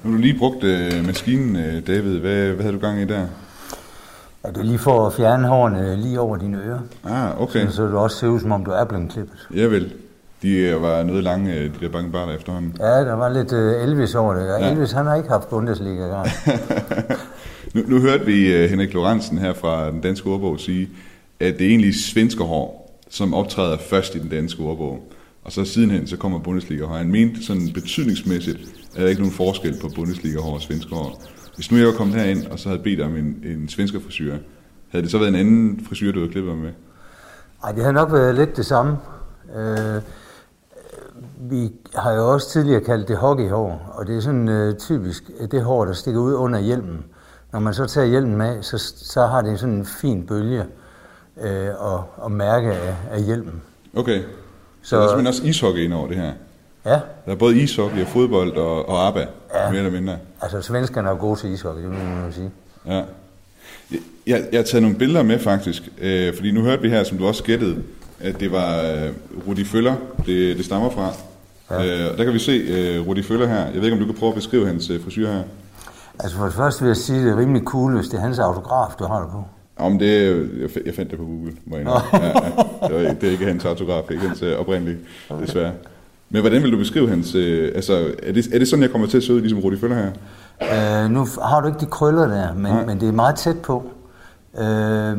Nu 0.07 0.13
har 0.13 0.19
du 0.19 0.23
lige 0.23 0.39
brugt 0.39 0.65
uh, 0.65 1.07
maskinen, 1.07 1.57
uh, 1.57 1.87
David. 1.87 2.19
Hvad, 2.19 2.47
hvad 2.47 2.65
havde 2.65 2.73
du 2.73 2.79
gang 2.79 3.01
i 3.01 3.05
der? 3.05 3.27
Ja, 4.45 4.49
det 4.49 4.57
er 4.57 4.63
lige 4.63 4.79
for 4.79 5.07
at 5.07 5.13
fjerne 5.13 5.49
hårene 5.49 5.97
lige 5.97 6.21
over 6.21 6.37
dine 6.37 6.59
ører. 6.67 6.79
Ah, 7.05 7.41
okay. 7.41 7.67
Så, 7.67 7.73
så 7.73 7.83
det 7.83 7.93
også 7.93 8.17
ser 8.17 8.27
ud, 8.27 8.41
som 8.41 8.53
om 8.53 8.65
du 8.65 8.71
er 8.71 8.85
blevet 8.85 9.11
klippet. 9.11 9.49
Ja 9.55 9.65
vel. 9.65 9.93
De 10.43 10.77
var 10.81 11.03
noget 11.03 11.25
lange, 11.25 11.55
de 11.55 11.73
der 11.81 11.89
bange 11.89 12.13
barter 12.13 12.33
efterhånden. 12.33 12.77
Ja, 12.81 12.87
der 12.87 13.15
var 13.15 13.29
lidt 13.29 13.53
uh, 13.53 13.83
Elvis 13.83 14.15
over 14.15 14.35
det. 14.35 14.47
Ja. 14.47 14.71
Elvis, 14.71 14.93
han 14.93 15.07
har 15.07 15.17
ikke 15.17 15.29
haft 15.29 15.49
Bundesliga 15.49 16.07
gang. 16.07 16.29
nu, 17.75 17.83
nu 17.87 18.01
hørte 18.01 18.27
vi 18.27 18.65
uh, 18.65 18.71
Henrik 18.71 18.95
Lorentzen 18.95 19.39
her 19.39 19.53
fra 19.53 19.91
den 19.91 20.01
danske 20.01 20.31
ordbog 20.31 20.61
sige, 20.61 20.89
at 21.41 21.59
det 21.59 21.67
er 21.67 21.71
egentlig 21.71 21.95
svenske 21.95 22.45
hår, 22.45 22.99
som 23.11 23.35
optræder 23.35 23.79
først 23.79 24.15
i 24.15 24.19
den 24.19 24.29
danske 24.29 24.63
ordbog. 24.63 25.13
Og 25.45 25.53
så 25.53 25.65
sidenhen, 25.65 26.07
så 26.07 26.17
kommer 26.17 26.39
Bundesliga 26.39 26.85
hår. 26.85 26.97
Han 26.97 27.11
mente 27.11 27.47
sådan 27.47 27.71
betydningsmæssigt, 27.75 28.59
at 28.97 29.03
der 29.03 29.09
ikke 29.09 29.21
nogen 29.21 29.35
forskel 29.35 29.79
på 29.81 29.89
Bundesliga 29.95 30.39
og 30.41 30.61
svenske 30.61 30.95
hår. 30.95 31.23
Hvis 31.55 31.71
nu 31.71 31.79
jeg 31.79 31.87
var 31.87 31.93
kommet 31.93 32.17
herind, 32.17 32.47
og 32.47 32.59
så 32.59 32.69
havde 32.69 32.83
bedt 32.83 33.01
om 33.01 33.17
en, 33.17 33.43
en 33.45 33.69
svensker 33.69 34.01
frisyr, 34.01 34.37
havde 34.89 35.03
det 35.03 35.11
så 35.11 35.19
været 35.19 35.29
en 35.29 35.35
anden 35.35 35.85
frisyr, 35.89 36.13
du 36.13 36.19
havde 36.19 36.33
klippet 36.33 36.59
med? 36.59 36.71
Nej, 37.63 37.73
det 37.73 37.85
har 37.85 37.93
nok 37.93 38.13
været 38.13 38.35
lidt 38.35 38.57
det 38.57 38.67
samme. 38.67 38.97
Øh, 39.57 40.03
vi 41.51 41.73
har 41.95 42.13
jo 42.13 42.33
også 42.33 42.51
tidligere 42.51 42.81
kaldt 42.81 43.09
det 43.09 43.17
hockeyhår, 43.17 43.93
og 43.95 44.07
det 44.07 44.17
er 44.17 44.21
sådan 44.21 44.49
øh, 44.49 44.75
typisk 44.75 45.31
det 45.51 45.63
hår, 45.63 45.85
der 45.85 45.93
stikker 45.93 46.21
ud 46.21 46.35
under 46.35 46.59
hjelmen. 46.59 47.05
Når 47.53 47.61
man 47.61 47.75
så 47.75 47.87
tager 47.87 48.07
hjelmen 48.07 48.41
af, 48.41 48.65
så, 48.65 48.79
så 48.97 49.27
har 49.27 49.43
det 49.43 49.61
sådan 49.61 49.75
en 49.75 49.87
fin 49.87 50.27
bølge 50.27 50.65
øh, 51.43 51.69
og, 51.79 52.05
og 52.17 52.33
mærke 52.33 52.73
af, 52.73 52.97
af 53.11 53.23
hjelmen. 53.23 53.63
Okay. 53.97 54.23
Så, 54.83 54.89
så 54.89 54.97
der 54.97 55.03
er 55.03 55.07
simpelthen 55.07 55.27
også 55.27 55.43
ishockey 55.45 55.81
ind 55.81 55.93
over 55.93 56.09
det 56.09 56.17
her? 56.17 56.33
Ja. 56.87 57.01
Der 57.27 57.33
er 57.33 57.35
både 57.35 57.57
ishockey 57.57 58.01
og 58.01 58.09
fodbold 58.09 58.57
og, 58.57 58.89
og 58.89 59.07
ABBA, 59.07 59.21
ja. 59.21 59.71
mere 59.71 59.79
eller 59.79 59.91
mindre. 59.91 60.17
Altså, 60.43 60.63
svenskerne 60.63 61.09
er 61.09 61.15
gode 61.15 61.41
til 61.41 61.51
ishockey, 61.51 61.83
det 61.83 61.91
må 61.91 61.99
man 61.99 62.33
sige. 62.33 62.51
Ja. 62.87 63.03
Jeg, 64.27 64.45
jeg 64.53 64.59
har 64.59 64.63
taget 64.65 64.83
nogle 64.83 64.97
billeder 64.97 65.23
med 65.23 65.39
faktisk, 65.39 65.83
øh, 66.01 66.35
fordi 66.35 66.51
nu 66.51 66.63
hørte 66.63 66.83
vi 66.83 66.91
her, 66.91 67.05
som 67.05 67.19
du 67.19 67.27
også 67.27 67.45
gættede, 67.45 67.77
at 68.21 68.41
det 68.41 68.53
var 68.53 68.83
øh, 68.83 69.13
Rudi 69.49 69.65
Føller, 69.65 69.95
det, 70.27 70.57
det 70.57 70.65
stammer 70.65 70.91
fra. 70.91 71.13
Ja. 71.71 72.05
Øh, 72.05 72.13
og 72.13 72.19
der 72.19 72.25
kan 72.25 72.33
vi 72.33 72.39
se 72.39 72.53
øh, 72.53 73.09
Rudi 73.09 73.23
Føller 73.23 73.47
her. 73.47 73.65
Jeg 73.65 73.75
ved 73.75 73.85
ikke, 73.85 73.93
om 73.93 73.99
du 73.99 74.07
kan 74.07 74.15
prøve 74.15 74.31
at 74.31 74.35
beskrive 74.35 74.67
hans 74.67 74.91
øh, 74.91 75.05
frisyr 75.05 75.29
her. 75.29 75.43
Altså 76.19 76.37
for 76.37 76.45
det 76.45 76.55
første 76.55 76.83
vil 76.83 76.89
jeg 76.89 76.97
sige, 76.97 77.19
at 77.19 77.25
det 77.25 77.33
er 77.33 77.39
rimelig 77.39 77.63
cool, 77.63 77.97
hvis 77.97 78.09
det 78.09 78.17
er 78.17 78.21
hans 78.21 78.39
autograf, 78.39 78.95
du 78.99 79.05
har 79.05 79.21
det 79.21 79.31
på. 79.31 79.45
Om 79.79 79.99
det, 79.99 80.49
jeg 80.87 80.95
fandt 80.95 81.11
det 81.11 81.19
på 81.19 81.25
Google, 81.25 81.53
må 81.67 81.77
jeg 81.77 81.87
ja, 82.13 82.27
ja. 82.27 82.33
Det, 82.89 83.07
var, 83.07 83.15
det 83.15 83.25
er 83.25 83.31
ikke 83.31 83.47
hans 83.47 83.65
autograf, 83.65 84.03
det 84.03 84.09
er 84.09 84.13
ikke 84.13 84.27
hans 84.27 84.43
øh, 84.43 84.59
oprindelige, 84.59 84.99
desværre. 85.41 85.73
Men 86.31 86.41
hvordan 86.41 86.63
vil 86.63 86.73
du 86.73 86.77
beskrive 86.77 87.09
hans... 87.09 87.35
Øh, 87.35 87.73
altså, 87.75 88.15
er 88.23 88.33
det, 88.33 88.47
er 88.55 88.59
det 88.59 88.69
sådan, 88.69 88.83
jeg 88.83 88.91
kommer 88.91 89.07
til 89.07 89.17
at 89.17 89.23
se 89.23 89.35
ud, 89.35 89.41
ligesom 89.41 89.59
Rudi 89.59 89.77
Føller 89.79 89.97
her? 89.97 90.11
Øh, 91.05 91.11
nu 91.11 91.27
har 91.43 91.61
du 91.61 91.67
ikke 91.67 91.81
de 91.81 91.87
krøller 91.87 92.27
der, 92.27 92.55
men, 92.55 92.87
men 92.87 93.01
det 93.01 93.09
er 93.09 93.13
meget 93.13 93.37
tæt 93.37 93.59
på. 93.63 93.91
Øh, 94.59 95.17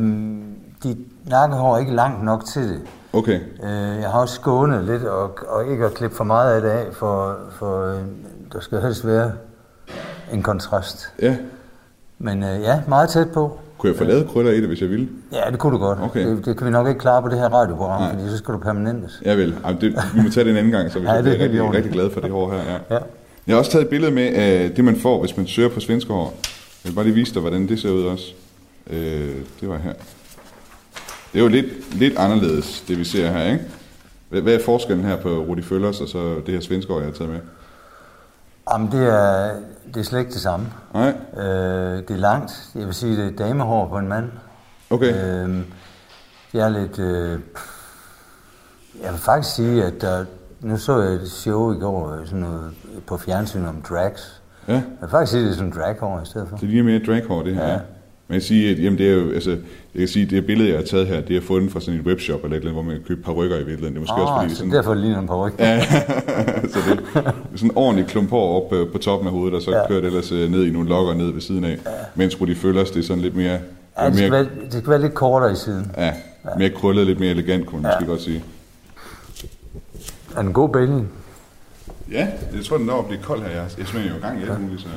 dit 0.84 0.98
nakkehår 1.30 1.76
er 1.76 1.80
ikke 1.80 1.96
langt 1.96 2.24
nok 2.24 2.46
til 2.46 2.64
det. 2.64 2.82
Okay. 3.14 3.40
Øh, 3.64 4.02
jeg 4.02 4.10
har 4.10 4.20
også 4.20 4.36
skånet 4.36 4.84
lidt, 4.84 5.04
og, 5.04 5.38
og 5.48 5.72
ikke 5.72 5.86
at 5.86 5.94
klippe 5.94 6.16
for 6.16 6.24
meget 6.24 6.56
af 6.56 6.62
det 6.62 6.70
af, 6.70 6.86
for, 6.94 7.38
for 7.52 7.94
øh, 7.94 8.02
der 8.54 8.60
skal 8.60 8.82
helst 8.82 9.08
være 9.08 9.32
en 10.34 10.44
kontrast. 10.44 11.14
Ja. 11.22 11.38
Men 12.20 12.44
øh, 12.44 12.62
ja, 12.62 12.82
meget 12.88 13.10
tæt 13.10 13.32
på. 13.32 13.60
Kunne 13.78 13.92
jeg 13.92 13.98
få 13.98 14.04
lavet 14.04 14.28
krøller 14.28 14.52
i 14.52 14.62
det, 14.62 14.68
hvis 14.68 14.82
jeg 14.82 14.90
ville? 14.90 15.08
Ja, 15.32 15.52
det 15.52 15.60
kunne 15.60 15.74
du 15.74 15.78
godt. 15.78 16.00
Okay. 16.02 16.28
Det, 16.28 16.46
det 16.46 16.58
kan 16.58 16.68
vi 16.68 16.72
nok 16.72 16.88
ikke 16.88 17.00
klare 17.00 17.22
på 17.22 17.30
det 17.30 17.40
her 17.40 17.50
radioprogram, 17.50 18.02
Nej. 18.02 18.14
fordi 18.14 18.30
så 18.30 18.38
skal 18.38 18.54
du 18.54 18.60
permanentes. 18.60 19.22
Jeg 19.26 19.38
vil. 19.38 19.56
Jamen, 19.66 19.82
det, 19.82 19.96
vi 20.16 20.22
må 20.22 20.30
tage 20.30 20.44
det 20.44 20.52
en 20.52 20.58
anden 20.58 20.72
gang, 20.72 20.92
så 20.92 21.00
vi 21.00 21.06
ja, 21.10 21.22
det 21.22 21.28
er 21.28 21.44
rigtig, 21.44 21.74
rigtig 21.74 21.92
glad 21.92 22.10
for 22.10 22.22
det 22.22 22.32
hår 22.32 22.52
her. 22.52 22.58
Ja. 22.58 22.96
ja. 22.96 23.00
Jeg 23.48 23.56
har 23.56 23.60
også 23.60 23.72
taget 23.72 23.84
et 23.84 23.90
billede 23.90 24.12
med 24.12 24.34
af 24.34 24.72
det, 24.76 24.86
man 24.86 24.96
får, 24.96 25.20
hvis 25.20 25.38
man 25.38 25.48
søger 25.48 25.70
på 25.70 25.80
svenske 25.80 26.14
hår. 26.14 26.38
Jeg 26.84 26.90
vil 26.90 26.96
bare 26.96 27.06
lige 27.06 27.16
vise 27.16 27.34
dig, 27.34 27.42
hvordan 27.42 27.68
det 27.68 27.80
ser 27.80 27.90
ud 27.90 28.04
også. 28.04 28.26
Øh, 28.90 29.36
det 29.62 29.70
var 29.70 29.78
her. 29.78 29.94
Det 31.34 31.40
er 31.40 31.44
jo 31.44 31.48
lidt, 31.48 32.00
lidt 32.00 32.18
anderledes, 32.18 32.84
det 32.88 33.00
vi 33.00 33.04
ser 33.04 33.32
her, 33.32 33.52
ikke? 33.52 33.64
Hvad 34.30 34.54
er 34.54 34.60
forskellen 34.66 35.06
her 35.06 35.16
på 35.16 35.30
Rudi 35.30 35.62
Føllers 35.62 36.02
og 36.02 36.08
så 36.08 36.36
det 36.46 36.54
her 36.54 36.62
svenske 36.62 36.94
hår, 36.94 37.00
jeg 37.00 37.08
har 37.08 37.14
taget 37.14 37.32
med? 37.32 37.40
Jamen, 38.74 38.92
det 38.92 39.08
er, 39.08 39.52
det 39.94 39.98
er 39.98 40.04
slet 40.04 40.20
ikke 40.20 40.32
det 40.32 40.42
samme. 40.42 40.66
Nej. 40.94 41.14
Øh, 41.38 41.98
det 41.98 42.12
er 42.12 42.18
langt. 42.18 42.70
Jeg 42.76 42.86
vil 42.86 42.94
sige, 42.94 43.18
det 43.18 43.34
er 43.34 43.46
damehår 43.46 43.88
på 43.88 43.98
en 43.98 44.08
mand. 44.08 44.32
Okay. 44.90 45.14
Øh, 45.14 45.64
det 46.52 46.62
er 46.62 46.70
lidt... 46.70 47.00
Øh, 47.00 47.40
jeg 49.04 49.12
vil 49.12 49.20
faktisk 49.20 49.56
sige, 49.56 49.84
at 49.84 50.02
der, 50.02 50.26
nu 50.62 50.78
så 50.78 51.02
jeg 51.02 51.12
et 51.12 51.32
show 51.32 51.74
i 51.74 51.80
går 51.80 52.22
sådan 52.26 52.40
noget, 52.40 52.74
på 53.08 53.18
fjernsyn 53.18 53.66
om 53.66 53.82
drags. 53.90 54.42
Ja. 54.68 54.74
Jeg 54.74 54.84
vil 55.02 55.10
faktisk 55.10 55.32
sige, 55.32 55.42
at 55.42 55.46
det 55.46 55.52
er 55.52 55.58
sådan 55.58 55.72
draghår 55.72 56.22
i 56.22 56.26
stedet 56.26 56.48
for. 56.50 56.58
Det 56.58 56.70
ligner 56.70 56.84
mere 56.84 57.02
draghår, 57.06 57.44
det 57.44 57.56
her. 57.56 57.68
Ja. 57.68 57.80
Men 58.28 58.34
jeg 58.34 58.42
sige, 58.42 58.72
at 58.72 58.84
jamen, 58.84 59.00
det 59.00 59.10
er 59.10 59.14
jo, 59.14 59.32
altså, 59.32 59.50
jeg 59.50 60.00
kan 60.00 60.08
sige, 60.08 60.26
det 60.26 60.46
billede, 60.46 60.70
jeg 60.70 60.78
har 60.78 60.86
taget 60.86 61.08
her, 61.08 61.22
det 61.22 61.38
er 61.38 61.42
fundet 61.42 61.72
fra 61.72 61.80
sådan 61.80 62.00
en 62.00 62.06
webshop 62.06 62.44
eller 62.44 62.58
et 62.58 62.62
eller 62.62 62.72
andet, 62.72 62.74
hvor 62.74 62.82
man 62.82 62.96
kan 62.96 63.04
købe 63.08 63.22
par 63.22 63.32
rykker 63.32 63.56
i 63.56 63.64
virkeligheden. 63.64 63.94
Det 63.94 63.98
er 63.98 64.02
måske 64.02 64.14
oh, 64.14 64.22
også 64.22 64.34
fordi, 64.42 64.50
så 64.50 64.56
sådan, 64.56 64.72
derfor 64.72 64.94
ligner 64.94 65.20
en 65.20 65.28
par 65.28 65.46
rykker. 65.46 65.66
ja, 65.66 65.82
så 66.74 66.80
det 66.90 67.00
er 67.16 67.32
sådan 67.56 67.72
en 67.72 67.72
ordentlig 67.76 68.08
klump 68.08 68.30
hår 68.30 68.62
op 68.62 68.74
øh, 68.74 68.92
på 68.92 68.98
toppen 68.98 69.28
af 69.28 69.34
hovedet, 69.34 69.56
og 69.56 69.62
så 69.62 69.72
ja. 69.72 69.88
kører 69.88 70.02
det 70.02 70.08
ellers 70.08 70.32
øh, 70.32 70.52
ned 70.52 70.66
i 70.66 70.70
nogle 70.70 70.90
lokker 70.90 71.14
ned 71.14 71.32
ved 71.32 71.42
siden 71.42 71.64
af. 71.64 71.70
Ja. 71.86 71.92
Mens 72.16 72.36
de 72.36 72.56
føler 72.56 72.84
det 72.84 72.98
er 72.98 73.02
sådan 73.02 73.24
lidt 73.24 73.36
mere... 73.36 73.60
Ja, 74.00 74.06
det 74.06 74.18
skal, 74.18 74.32
mere, 74.32 74.32
være, 74.32 74.50
det 74.66 74.74
skal 74.74 74.90
være 74.90 75.02
lidt 75.02 75.14
kortere 75.14 75.52
i 75.52 75.56
siden. 75.56 75.92
Ja, 75.98 76.14
mere 76.58 76.70
krøllet, 76.70 77.06
lidt 77.06 77.20
mere 77.20 77.32
elegant, 77.32 77.66
kunne 77.66 77.82
man 77.82 77.92
ja. 77.92 77.98
måske 77.98 78.10
godt 78.10 78.22
sige. 78.22 78.44
Er 80.36 80.42
den 80.42 80.54
god 80.54 80.70
bælling? 80.70 81.10
Ja, 82.12 82.28
jeg 82.56 82.66
tror, 82.66 82.78
den 82.78 82.86
når 82.86 83.00
at 83.00 83.06
blive 83.06 83.22
kold 83.22 83.42
her. 83.42 83.50
Jeg, 83.50 83.66
jeg 83.78 83.88
smager 83.88 84.08
jo 84.10 84.16
i 84.16 84.20
gang 84.20 84.40
i 84.40 84.44
alt 84.44 84.62
muligt, 84.62 84.82
så... 84.82 84.88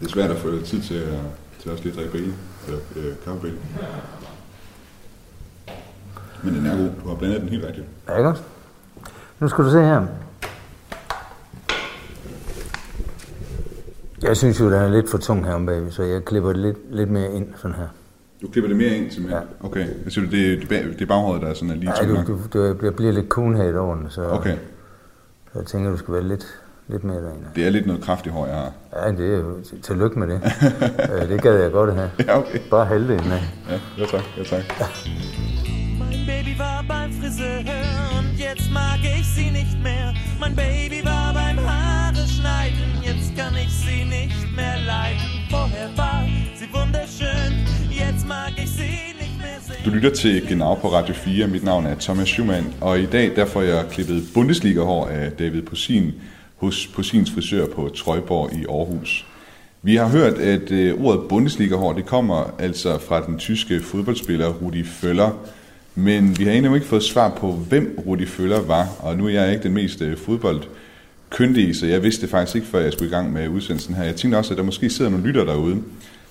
Det 0.00 0.06
er 0.06 0.10
svært 0.10 0.30
at 0.30 0.36
få 0.36 0.60
tid 0.64 0.82
til 0.82 0.94
at 0.94 1.18
til 1.64 1.72
også 1.72 1.84
lige 1.84 1.92
at 1.92 1.98
drikke 1.98 2.12
baby, 2.12 2.32
eller 2.66 2.80
øh, 2.96 3.14
kaffebaby. 3.24 3.54
Men 6.42 6.54
den 6.54 6.66
er 6.66 6.76
god. 6.76 6.90
Du 7.02 7.08
har 7.08 7.14
blandet 7.14 7.40
den 7.40 7.48
helt 7.48 7.64
rigtigt. 7.64 7.86
Ja, 8.08 8.16
ikke 8.16 8.28
også? 8.28 8.42
Nu 9.40 9.48
skal 9.48 9.64
du 9.64 9.70
se 9.70 9.80
her. 9.80 10.06
Jeg 14.22 14.36
synes 14.36 14.60
jo, 14.60 14.64
den 14.64 14.74
er 14.74 14.88
lidt 14.88 15.10
for 15.10 15.18
tung 15.18 15.46
her 15.46 15.54
om 15.54 15.66
bagved, 15.66 15.90
så 15.90 16.02
jeg 16.02 16.24
klipper 16.24 16.52
det 16.52 16.62
lidt, 16.62 16.76
lidt 16.90 17.10
mere 17.10 17.32
ind 17.32 17.46
sådan 17.56 17.76
her. 17.76 17.88
Du 18.42 18.48
klipper 18.48 18.68
det 18.68 18.76
mere 18.76 18.96
ind 18.96 19.10
simpelthen? 19.10 19.42
Ja. 19.60 19.66
Okay. 19.66 19.86
Jeg 20.04 20.12
synes, 20.12 20.30
det, 20.30 20.60
det, 20.60 20.70
det 20.70 21.02
er 21.02 21.06
baghåret, 21.06 21.42
der 21.42 21.48
er 21.48 21.54
sådan 21.54 21.70
er 21.70 21.74
lige 21.74 21.92
ja, 22.02 22.08
du, 22.08 22.38
du, 22.52 22.72
du, 22.72 22.90
bliver 22.90 23.12
lidt 23.12 23.28
coonhead 23.28 23.74
over 23.74 23.96
den, 23.96 24.10
så, 24.10 24.28
okay. 24.28 24.56
så 25.52 25.58
jeg 25.58 25.66
tænker, 25.66 25.90
du 25.90 25.96
skal 25.96 26.14
være 26.14 26.28
lidt, 26.28 26.63
lidt 26.88 27.04
mere 27.04 27.16
derinde. 27.16 27.46
Det 27.56 27.66
er 27.66 27.70
lidt 27.70 27.86
noget 27.86 28.02
kraftigt 28.02 28.32
hår, 28.34 28.46
jeg 28.46 28.54
har. 28.56 28.72
Ja, 28.96 29.12
det 29.12 29.34
er 29.34 29.38
jo 29.38 29.56
tillykke 29.82 30.18
med 30.18 30.26
det. 30.28 30.40
Øh, 31.22 31.28
det 31.28 31.42
gad 31.42 31.54
jeg 31.62 31.72
godt 31.72 31.94
have. 31.94 32.10
Ja, 32.26 32.38
okay. 32.38 32.58
Bare 32.70 32.86
halvdelen 32.86 33.32
af. 33.32 33.42
Ja, 33.70 33.78
ja 33.98 34.06
tak, 34.06 34.24
ja 34.38 34.42
tak. 34.44 34.62
Mein 36.00 36.26
Baby 36.26 36.52
war 36.58 36.84
beim 36.88 37.10
Friseur 37.20 37.58
und 38.18 38.28
jetzt 38.46 38.66
mag 38.80 39.00
ich 39.18 39.26
sie 39.36 39.50
nicht 39.60 39.76
mehr. 39.88 40.08
Mein 40.40 40.54
Baby 40.56 40.98
war 41.12 41.28
beim 41.40 41.58
Haare 41.68 42.24
schneiden, 42.36 42.88
jetzt 43.10 43.28
kann 43.38 43.54
ich 43.64 43.72
sie 43.84 44.00
nicht 44.16 44.40
mehr 44.58 44.76
leiden. 44.92 45.28
Vorher 45.50 45.88
war 46.02 46.20
sie 46.58 46.68
wunderschön, 46.78 47.52
jetzt 48.02 48.24
mag 48.28 48.52
ich 48.64 48.70
sie 48.80 48.96
nicht 49.22 49.36
mehr 49.44 49.58
sehen. 49.68 49.84
Du 49.84 49.90
lytter 49.90 50.10
til 50.22 50.46
Genau 50.48 50.74
på 50.74 50.88
Radio 50.88 51.14
4. 51.14 51.46
Mit 51.46 51.64
navn 51.64 51.86
er 51.86 51.96
Thomas 52.00 52.28
Schumann, 52.28 52.64
og 52.80 52.98
i 53.00 53.06
dag 53.06 53.32
der 53.36 53.44
får 53.46 53.62
jeg 53.62 53.84
klippet 53.90 54.22
Bundesliga-hår 54.34 55.06
af 55.08 55.32
David 55.32 55.62
Posin 55.62 56.12
hos 56.64 57.06
sin 57.06 57.26
frisør 57.26 57.66
på 57.66 57.88
Trøjborg 57.88 58.52
i 58.52 58.64
Aarhus. 58.68 59.26
Vi 59.82 59.96
har 59.96 60.08
hørt, 60.08 60.32
at 60.32 60.70
øh, 60.70 61.04
ordet 61.04 61.28
Bundesliga-hår, 61.28 61.92
det 61.92 62.06
kommer 62.06 62.54
altså 62.58 62.98
fra 62.98 63.26
den 63.26 63.38
tyske 63.38 63.80
fodboldspiller 63.80 64.48
Rudi 64.48 64.82
Völler, 64.82 65.30
men 65.94 66.38
vi 66.38 66.44
har 66.44 66.52
endnu 66.52 66.74
ikke 66.74 66.86
fået 66.86 67.02
svar 67.02 67.28
på, 67.28 67.52
hvem 67.52 67.98
Rudi 68.06 68.24
Völler 68.24 68.66
var, 68.66 68.88
og 68.98 69.16
nu 69.16 69.26
er 69.26 69.30
jeg 69.30 69.52
ikke 69.52 69.62
den 69.62 69.72
mest 69.72 70.02
øh, 70.02 70.16
fodboldkyndige, 70.16 71.74
så 71.74 71.86
jeg 71.86 72.02
vidste 72.02 72.22
det 72.22 72.30
faktisk 72.30 72.56
ikke, 72.56 72.66
før 72.66 72.80
jeg 72.80 72.92
skulle 72.92 73.08
i 73.08 73.14
gang 73.14 73.32
med 73.32 73.48
udsendelsen 73.48 73.94
her. 73.94 74.04
Jeg 74.04 74.16
tænkte 74.16 74.36
også, 74.36 74.54
at 74.54 74.58
der 74.58 74.64
måske 74.64 74.90
sidder 74.90 75.10
nogle 75.10 75.26
lytter 75.26 75.44
derude, 75.44 75.82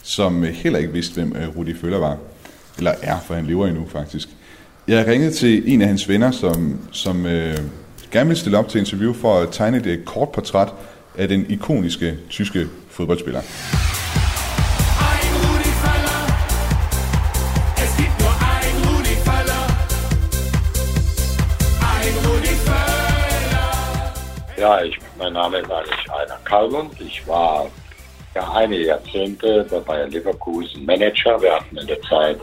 som 0.04 0.44
øh, 0.44 0.50
heller 0.50 0.80
ikke 0.80 0.94
vidste, 0.94 1.14
hvem 1.14 1.36
øh, 1.36 1.58
Rudi 1.58 1.72
Völler 1.72 1.98
var. 1.98 2.18
Eller 2.78 2.92
er, 3.02 3.20
for 3.20 3.34
han 3.34 3.46
lever 3.46 3.68
endnu 3.68 3.86
faktisk. 3.88 4.30
Jeg 4.88 5.08
ringede 5.08 5.32
til 5.32 5.74
en 5.74 5.82
af 5.82 5.88
hans 5.88 6.10
venner, 6.10 6.32
som, 6.32 6.80
som 6.92 7.26
øh, 7.26 7.58
gerne 8.14 8.28
vil 8.28 8.38
stille 8.38 8.58
op 8.58 8.68
til 8.70 8.80
interview 8.80 9.14
for 9.14 9.40
at 9.40 9.50
tegne 9.52 9.78
et 9.78 10.06
kort 10.06 10.32
portræt 10.32 10.68
af 11.18 11.28
den 11.28 11.46
ikoniske 11.50 12.18
tyske 12.30 12.68
fodboldspiller. 12.90 13.42
Ja, 24.58 24.82
ich, 24.82 24.98
mein 25.18 25.34
Name 25.34 25.58
ist 25.58 25.72
eigentlich 25.72 26.10
Rainer 26.10 26.40
Kalmund. 26.46 26.92
Ich 27.02 27.28
war 27.28 27.66
ja 28.36 28.54
einige 28.54 28.86
Jahrzehnte 28.86 29.68
bei 29.70 29.80
Bayer 29.80 30.08
Leverkusen 30.08 30.86
Manager. 30.86 31.42
Wir 31.42 31.52
hatten 31.56 31.78
in 31.78 31.88
der 31.88 32.02
Zeit 32.10 32.38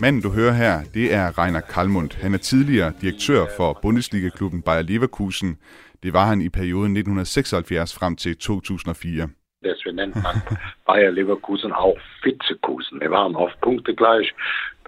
Manden, 0.00 0.22
du 0.22 0.30
hører 0.30 0.52
her, 0.52 0.82
det 0.94 1.14
er 1.14 1.38
Rainer 1.38 1.60
Kalmund. 1.60 2.10
Han 2.22 2.34
er 2.34 2.38
tidligere 2.38 2.92
direktør 3.00 3.46
for 3.56 3.78
Bundesliga-klubben 3.82 4.62
Bayer 4.62 4.82
Leverkusen. 4.82 5.58
Det 6.02 6.12
var 6.12 6.26
han 6.26 6.40
i 6.40 6.48
perioden 6.48 6.96
1976 6.96 7.94
frem 7.94 8.16
til 8.16 8.36
2004. 8.36 9.28
Deswegen 9.64 9.96
nennt 9.96 10.16
man 10.16 10.36
Bayer 10.88 11.10
Leverkusen 11.10 11.72
auch 11.72 12.00
Vizekusen. 12.24 13.00
Wir 13.00 13.10
waren 13.10 13.36
oft 13.36 13.60
punktegleich 13.60 14.28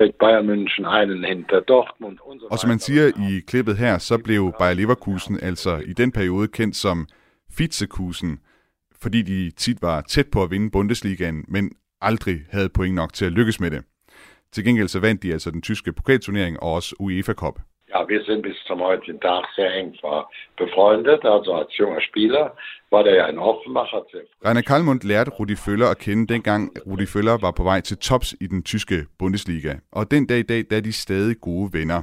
mit 0.00 0.14
Bayern 0.22 0.46
München 0.46 0.85
einen 0.87 1.24
hinter 1.24 1.61
Dortmund 1.61 2.18
und 2.26 2.40
so 2.40 2.46
Og 2.50 2.59
som 2.59 2.68
man 2.68 2.78
siger 2.78 3.07
i 3.28 3.40
klippet 3.46 3.76
her, 3.76 3.98
så 3.98 4.18
blev 4.18 4.52
Bayer 4.59 4.74
Leverkusen 4.74 5.38
altså 5.42 5.76
i 5.87 5.92
den 5.92 6.12
periode 6.12 6.48
kendt 6.48 6.76
som 6.76 7.07
Vizekusen, 7.59 8.40
fordi 9.02 9.22
de 9.22 9.50
tit 9.50 9.83
var 9.83 10.00
tæt 10.00 10.26
på 10.33 10.42
at 10.42 10.50
vinde 10.50 10.70
Bundesligaen, 10.70 11.44
men 11.48 11.70
aldrig 12.00 12.40
havde 12.50 12.68
point 12.68 12.94
nok 12.94 13.12
til 13.12 13.24
at 13.24 13.33
lykkes 13.33 13.61
med 13.61 13.70
det. 13.70 13.85
Til 14.53 14.65
gengæld 14.65 14.88
så 14.88 15.01
vandt 15.01 15.23
de 15.23 15.33
altså 15.33 15.51
den 15.51 15.62
tyske 15.62 15.93
pokalturnering 15.93 16.62
og 16.62 16.73
også 16.73 16.97
UEFA 16.99 17.33
Cup. 17.33 17.59
Ja, 17.95 18.01
wir 18.05 18.25
sind 18.25 18.43
bis 18.43 18.57
zum 18.69 18.79
heutigen 18.79 19.21
Tag 19.21 19.45
sehr 19.57 19.71
eng 19.81 19.91
befreundet. 20.62 21.21
Also 21.35 21.51
als 21.61 21.79
junger 21.81 22.01
Spieler 22.01 22.45
war 22.91 23.03
der 23.03 23.15
ja 23.15 23.27
ein 23.27 23.38
Offenbacher. 23.38 24.03
Rainer 24.45 24.62
Kalmund 24.62 25.01
lærte 25.05 25.31
Rudi 25.31 25.55
Völler 25.55 25.91
at 25.91 25.99
kende 25.99 26.27
dengang 26.35 26.62
Rudi 26.87 27.05
Völler 27.05 27.41
var 27.41 27.51
på 27.51 27.62
vej 27.62 27.81
til 27.81 27.97
tops 27.97 28.35
i 28.41 28.47
den 28.47 28.62
tyske 28.62 29.07
Bundesliga. 29.19 29.75
Og 29.93 30.11
den 30.11 30.27
dag 30.27 30.38
i 30.38 30.43
dag, 30.43 30.65
der 30.71 30.77
er 30.77 30.81
de 30.81 30.93
stadig 30.93 31.37
gode 31.41 31.73
venner. 31.73 32.03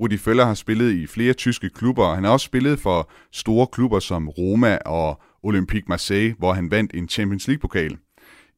Rudi 0.00 0.16
Völler 0.16 0.44
har 0.44 0.54
spillet 0.54 0.92
i 0.92 1.06
flere 1.06 1.32
tyske 1.32 1.70
klubber, 1.70 2.04
og 2.04 2.14
han 2.14 2.24
har 2.24 2.32
også 2.32 2.46
spillet 2.46 2.78
for 2.78 3.10
store 3.32 3.66
klubber 3.66 3.98
som 3.98 4.28
Roma 4.28 4.78
og 4.86 5.20
Olympique 5.42 5.88
Marseille, 5.88 6.34
hvor 6.38 6.52
han 6.52 6.70
vandt 6.70 6.94
en 6.94 7.08
Champions 7.08 7.48
League-pokal. 7.48 7.98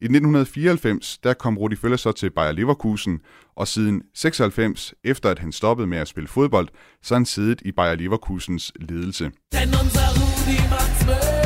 I 0.01 0.05
1994 0.05 1.17
der 1.23 1.33
kom 1.33 1.57
Rudi 1.57 1.75
Völler 1.75 1.95
så 1.95 2.11
til 2.11 2.29
Bayer 2.31 2.51
Leverkusen, 2.51 3.19
og 3.55 3.67
siden 3.67 4.01
96, 4.13 4.93
efter 5.03 5.29
at 5.29 5.39
han 5.39 5.51
stoppede 5.51 5.87
med 5.87 5.97
at 5.97 6.07
spille 6.07 6.27
fodbold, 6.27 6.67
så 7.01 7.13
han 7.13 7.25
siddet 7.25 7.61
i 7.65 7.71
Bayer 7.71 7.95
Leverkusens 7.95 8.71
ledelse. 8.75 9.23
Den 9.23 9.69
unser 9.81 10.07
Rudi 10.17 11.40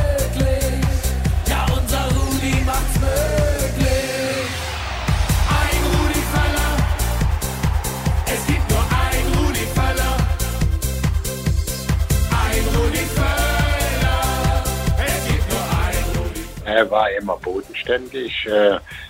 Er 16.79 16.85
war 16.91 17.07
immer 17.21 17.37
bodenständig. 17.47 18.31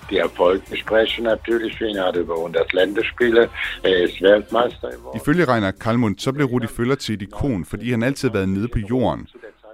Die 0.10 0.18
Erfolge 0.18 0.78
sprechen 0.78 1.24
natürlich 1.24 1.78
für 1.78 1.88
ihn. 1.88 2.00
Hat 2.00 2.16
über 2.16 2.36
100 2.36 2.74
Länderspiele. 2.74 3.50
Er 3.84 4.04
ist 4.04 4.22
Weltmeister 4.22 4.90
geworden. 4.92 5.18
Ifølge 5.22 5.48
Rainer 5.48 5.72
Kalmund, 5.72 6.18
så 6.20 6.32
blev 6.32 6.46
Rudi 6.46 6.68
Völler 6.68 6.96
til 6.96 7.16
et 7.16 7.22
ikon, 7.22 7.66
fordi 7.66 7.92
han 7.92 8.04
altid 8.04 8.30
været 8.30 8.50
nede 8.50 8.68
på 8.68 8.80
jorden. 8.80 9.28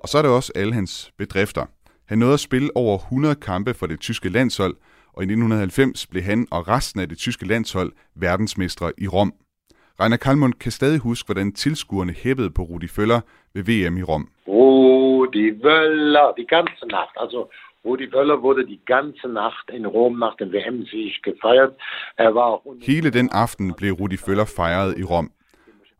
Og 0.03 0.09
så 0.09 0.17
er 0.17 0.21
det 0.21 0.31
også 0.31 0.51
alle 0.55 0.73
hans 0.73 1.11
bedrifter. 1.17 1.65
Han 2.07 2.17
nåede 2.17 2.33
at 2.33 2.39
spille 2.39 2.69
over 2.75 2.97
100 2.97 3.35
kampe 3.35 3.73
for 3.73 3.87
det 3.87 3.99
tyske 3.99 4.29
landshold, 4.29 4.75
og 5.13 5.23
i 5.23 5.25
1990 5.25 6.07
blev 6.07 6.23
han 6.23 6.47
og 6.51 6.67
resten 6.67 7.01
af 7.01 7.09
det 7.09 7.17
tyske 7.17 7.47
landshold 7.47 7.91
verdensmestre 8.15 8.91
i 8.97 9.07
Rom. 9.07 9.33
Rainer 9.99 10.17
Kalmund 10.17 10.53
kan 10.53 10.71
stadig 10.71 10.99
huske, 10.99 11.27
hvordan 11.27 11.51
tilskuerne 11.51 12.13
hæppede 12.13 12.51
på 12.51 12.61
Rudi 12.61 12.85
Völler 12.85 13.19
ved 13.53 13.63
VM 13.63 13.97
i 13.97 14.03
Rom. 14.03 14.29
Rudi 14.47 15.49
Völler, 15.49 16.35
die 16.37 16.47
ganze 16.47 16.85
Nacht. 16.87 17.15
Also 17.23 17.49
Rudi 17.85 18.07
Völler 18.07 18.41
wurde 18.41 18.65
die 18.65 18.81
ganze 18.85 19.27
Nacht 19.27 19.69
in 19.69 19.85
Rom 19.85 20.19
nach 20.19 20.35
dem 20.37 20.51
WM-Sieg 20.51 21.23
gefeiert. 21.23 21.73
Er 22.15 22.35
war 22.35 22.45
auch 22.45 22.63
Hele 22.81 23.11
den 23.11 23.29
aften 23.31 23.73
blev 23.73 23.99
Rudi 23.99 24.17
Völler 24.17 24.45
fejret 24.45 24.97
i 24.97 25.03
Rom. 25.03 25.31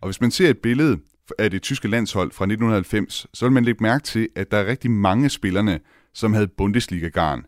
Og 0.02 0.08
hvis 0.08 0.22
man 0.22 0.32
ser 0.32 0.50
et 0.50 0.62
billede 0.62 1.00
af 1.39 1.52
det 1.52 1.62
tyske 1.62 1.88
landshold 1.88 2.32
fra 2.32 2.46
1990, 2.46 3.28
så 3.34 3.46
vil 3.46 3.54
man 3.54 3.63
lægge 3.63 3.84
mærke 3.84 4.04
til, 4.04 4.30
at 4.36 4.52
der 4.52 4.58
er 4.58 4.67
rigtig 4.67 4.91
mange 4.91 5.30
spillerne, 5.30 5.80
som 6.13 6.34
havde 6.34 6.48
Bundesliga-garn. 6.58 7.46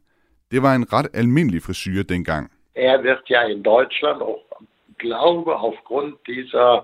Det 0.52 0.62
var 0.62 0.76
en 0.76 0.94
ret 0.94 1.08
almindelig 1.14 1.62
frisyr 1.62 2.04
dengang. 2.04 2.52
Er 2.76 3.04
wird 3.04 3.30
ja 3.30 3.42
in 3.48 3.64
Deutschland 3.64 4.22
auch, 4.22 4.54
glaube 4.98 5.56
aufgrund 5.56 6.14
dieser 6.28 6.84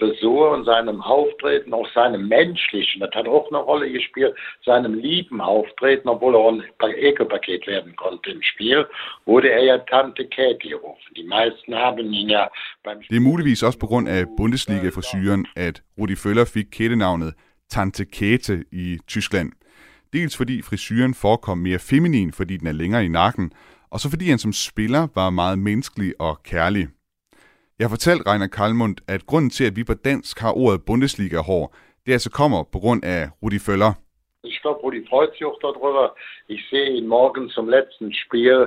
Frisur 0.00 0.50
und 0.50 0.64
seinem 0.64 1.00
Auftreten, 1.00 1.72
auch 1.74 1.88
seinem 1.94 2.28
menschlichen, 2.28 3.00
das 3.00 3.10
hat 3.14 3.28
auch 3.28 3.48
eine 3.50 3.58
Rolle 3.58 3.90
gespielt, 3.92 4.34
seinem 4.64 4.94
lieben 4.94 5.40
Auftreten, 5.40 6.08
obwohl 6.08 6.34
er 6.34 6.40
auch 6.40 6.52
ein 6.52 6.94
Ekelpaket 6.96 7.66
werden 7.66 7.94
konnte 7.96 8.30
im 8.30 8.42
Spiel, 8.42 8.86
wurde 9.26 9.50
er 9.50 9.62
ja 9.62 9.78
Tante 9.78 10.24
Käthe 10.24 10.68
gerufen. 10.68 11.10
Die 11.16 11.28
meisten 11.36 11.74
haben 11.74 12.12
ihn 12.12 12.30
ja 12.30 12.48
beim 12.84 12.98
Det 13.10 13.16
er 13.16 13.20
muligvis 13.20 13.62
også 13.62 13.78
på 13.78 13.86
grund 13.86 14.08
af 14.08 14.24
Bundesliga-frisyren, 14.36 15.46
at 15.56 15.82
Rudi 15.98 16.16
Føller 16.16 16.44
fik 16.44 16.66
kælenavnet 16.72 17.34
Tante 17.70 18.04
Käthe 18.04 18.64
i 18.72 18.98
Tyskland. 19.08 19.52
Dels 20.12 20.36
fordi 20.36 20.62
frisyren 20.62 21.14
forekom 21.14 21.58
mere 21.58 21.78
feminin, 21.78 22.32
fordi 22.32 22.56
den 22.56 22.66
er 22.66 22.72
længere 22.72 23.04
i 23.04 23.08
nakken, 23.08 23.52
og 23.90 24.00
så 24.00 24.10
fordi 24.10 24.28
han 24.28 24.38
som 24.38 24.52
spiller 24.52 25.08
var 25.14 25.30
meget 25.30 25.58
menneskelig 25.58 26.12
og 26.20 26.42
kærlig. 26.42 26.88
Jeg 27.80 27.88
har 27.88 27.96
fortalt 27.96 28.22
Rainer 28.26 28.46
Kalmund, 28.46 28.96
at 29.08 29.26
grunden 29.26 29.50
til, 29.50 29.64
at 29.64 29.76
vi 29.76 29.84
på 29.84 29.94
dansk 29.94 30.38
har 30.38 30.52
ordet 30.62 30.82
Bundesliga-hår, 30.88 31.74
det 32.06 32.12
altså 32.12 32.30
kommer 32.30 32.62
på 32.72 32.78
grund 32.78 33.04
af 33.04 33.28
Rudi 33.42 33.56
Völler. 33.66 33.92
Ich 34.50 34.58
glaube, 34.62 34.78
Rudi 34.84 35.00
freut 35.10 35.30
sich 35.34 35.44
auch 35.48 35.60
darüber. 35.68 36.04
Ich 36.54 36.62
sehe 36.70 36.88
ihn 36.98 37.06
morgen 37.16 37.48
zum 37.56 37.68
letzten 37.76 38.08
Spiel. 38.22 38.58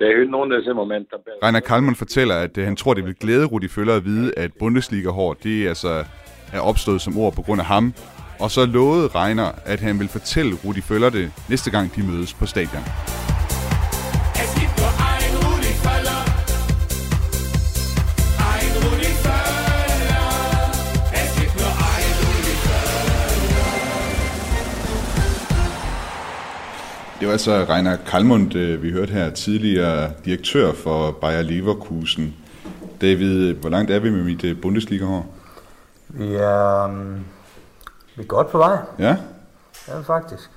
Der 0.00 0.08
Hinrunde 0.18 0.58
ist 0.60 0.68
im 0.68 0.76
Moment 0.76 1.10
Tabelle. 1.10 1.40
Rainer 1.42 1.60
Kalmund 1.60 1.96
fortæller, 1.96 2.36
at 2.46 2.58
øh, 2.58 2.64
han 2.64 2.76
tror, 2.76 2.94
det 2.94 3.04
vil 3.04 3.14
glæde 3.14 3.46
Rudi 3.46 3.66
Völler 3.66 3.96
at 4.00 4.04
vide, 4.04 4.32
at 4.36 4.50
Bundesliga-hår, 4.58 5.34
det 5.34 5.64
er 5.64 5.68
altså 5.68 6.04
er 6.52 6.60
opstået 6.60 7.00
som 7.00 7.18
ord 7.18 7.34
på 7.34 7.42
grund 7.42 7.60
af 7.60 7.66
ham. 7.66 7.94
Og 8.40 8.50
så 8.50 8.66
lovede 8.66 9.06
Rainer, 9.06 9.48
at 9.66 9.80
han 9.80 9.98
vil 10.00 10.08
fortælle 10.08 10.52
Rudi 10.64 10.82
Völler 10.88 11.10
det 11.18 11.26
næste 11.48 11.70
gang, 11.70 11.96
de 11.96 12.02
mødes 12.10 12.34
på 12.40 12.46
stadion. 12.46 12.84
Det 27.20 27.26
var 27.28 27.32
altså 27.32 27.64
Rainer 27.68 27.96
Kalmund, 28.06 28.54
øh, 28.54 28.82
vi 28.82 28.90
hørte 28.90 29.12
her, 29.12 29.30
tidligere 29.30 30.10
direktør 30.24 30.72
for 30.72 31.10
Bayer 31.10 31.42
Leverkusen. 31.42 32.34
David, 33.00 33.54
hvor 33.54 33.68
langt 33.70 33.90
er 33.90 33.98
vi 33.98 34.10
med 34.10 34.24
mit 34.24 34.44
øh, 34.44 34.60
Bundesliga-hår? 34.60 35.34
Vi 36.08 36.34
er, 36.34 36.84
um, 36.84 37.16
vi 38.16 38.22
er 38.22 38.26
godt 38.26 38.50
på 38.50 38.58
vej. 38.58 38.76
Ja, 38.98 39.16
Ja, 39.88 40.00
faktisk. 40.00 40.50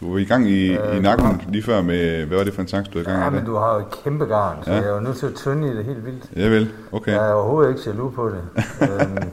du 0.00 0.12
var 0.12 0.18
i 0.18 0.24
gang 0.24 0.48
i, 0.50 0.68
Øh, 0.76 0.96
i 0.96 1.00
nakken 1.00 1.42
lige 1.48 1.62
før 1.62 1.82
med, 1.82 2.24
hvad 2.26 2.36
var 2.36 2.44
det 2.44 2.54
for 2.54 2.62
en 2.62 2.68
sang, 2.68 2.86
du 2.86 2.90
var 2.94 3.00
i 3.00 3.04
gang 3.04 3.22
Ja, 3.24 3.30
med? 3.30 3.38
men 3.38 3.46
du 3.46 3.56
har 3.56 3.74
jo 3.74 3.80
et 3.80 3.90
kæmpe 4.04 4.24
garn, 4.24 4.56
så 4.64 4.70
Ja. 4.70 4.76
ja. 4.76 4.82
jeg 4.82 4.90
er 4.90 4.94
jo 4.94 5.00
nødt 5.00 5.16
til 5.16 5.26
at 5.26 5.34
tynde 5.34 5.72
i 5.72 5.76
det 5.76 5.84
helt 5.84 6.06
vildt. 6.06 6.24
Ja 6.36 6.48
vel, 6.48 6.70
okay. 6.92 7.12
Jeg 7.12 7.28
er 7.28 7.32
overhovedet 7.32 7.70
ikke 7.70 7.82
jaloux 7.86 8.14
på 8.14 8.28
det. 8.30 8.42
øhm, 8.82 9.30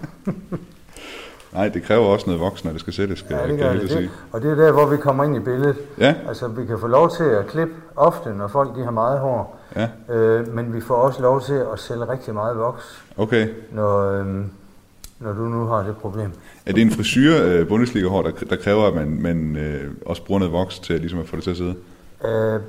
Nej, 1.54 1.68
det 1.70 1.84
kræver 1.84 2.06
også 2.06 2.26
noget 2.26 2.42
voksen, 2.42 2.68
når 2.68 2.72
det 2.72 2.82
skal 2.82 2.94
sættes, 2.94 3.20
skal, 3.20 3.36
Ja, 3.36 3.48
det 3.48 3.58
kan 3.58 3.68
jeg 3.68 3.82
det. 3.82 3.90
sige. 3.92 4.10
Og 4.32 4.42
det 4.42 4.52
er 4.52 4.56
der, 4.56 4.72
hvor 4.72 4.86
vi 4.86 4.98
kommer 4.98 5.24
ind 5.24 5.36
i 5.36 5.40
billedet. 5.40 5.76
Ja. 5.98 6.16
Altså, 6.28 6.48
vi 6.48 6.66
kan 6.66 6.80
få 6.80 6.88
lov 6.88 7.10
til 7.16 7.24
at 7.24 7.48
klippe 7.48 7.74
ofte, 7.96 8.30
når 8.30 8.48
folk 8.48 8.76
de 8.76 8.84
har 8.84 8.92
meget 8.92 9.20
hår. 9.20 9.60
Ja. 9.76 9.90
Øh, 10.16 10.48
men 10.56 10.74
vi 10.74 10.82
får 10.82 10.96
også 10.96 11.22
lov 11.22 11.42
til 11.42 11.54
at 11.74 11.80
sælge 11.80 12.08
rigtig 12.10 12.34
meget 12.34 12.58
voks, 12.58 13.04
Okay. 13.18 13.48
når, 13.72 14.12
øhm, 14.12 14.50
når 15.20 15.34
du 15.34 15.42
nu 15.42 15.66
har 15.66 15.84
det 15.84 15.98
problem. 15.98 16.32
Er 16.66 16.74
det 16.74 16.82
en 16.82 16.92
frisyr, 16.92 17.34
øh, 17.44 17.68
Bundesliga-hår, 17.68 18.22
der, 18.22 18.32
der 18.50 18.56
kræver, 18.56 18.88
at 18.88 18.94
man, 18.94 19.22
man 19.22 19.56
øh, 19.56 19.92
også 20.06 20.26
bruger 20.26 20.40
noget 20.40 20.54
voks 20.54 20.80
til 20.80 20.94
at, 20.94 21.00
ligesom 21.00 21.20
at 21.20 21.28
få 21.28 21.36
det 21.36 21.44
til 21.44 21.52
at 21.52 21.58
sidde? 21.58 21.76
Øh, 22.26 22.60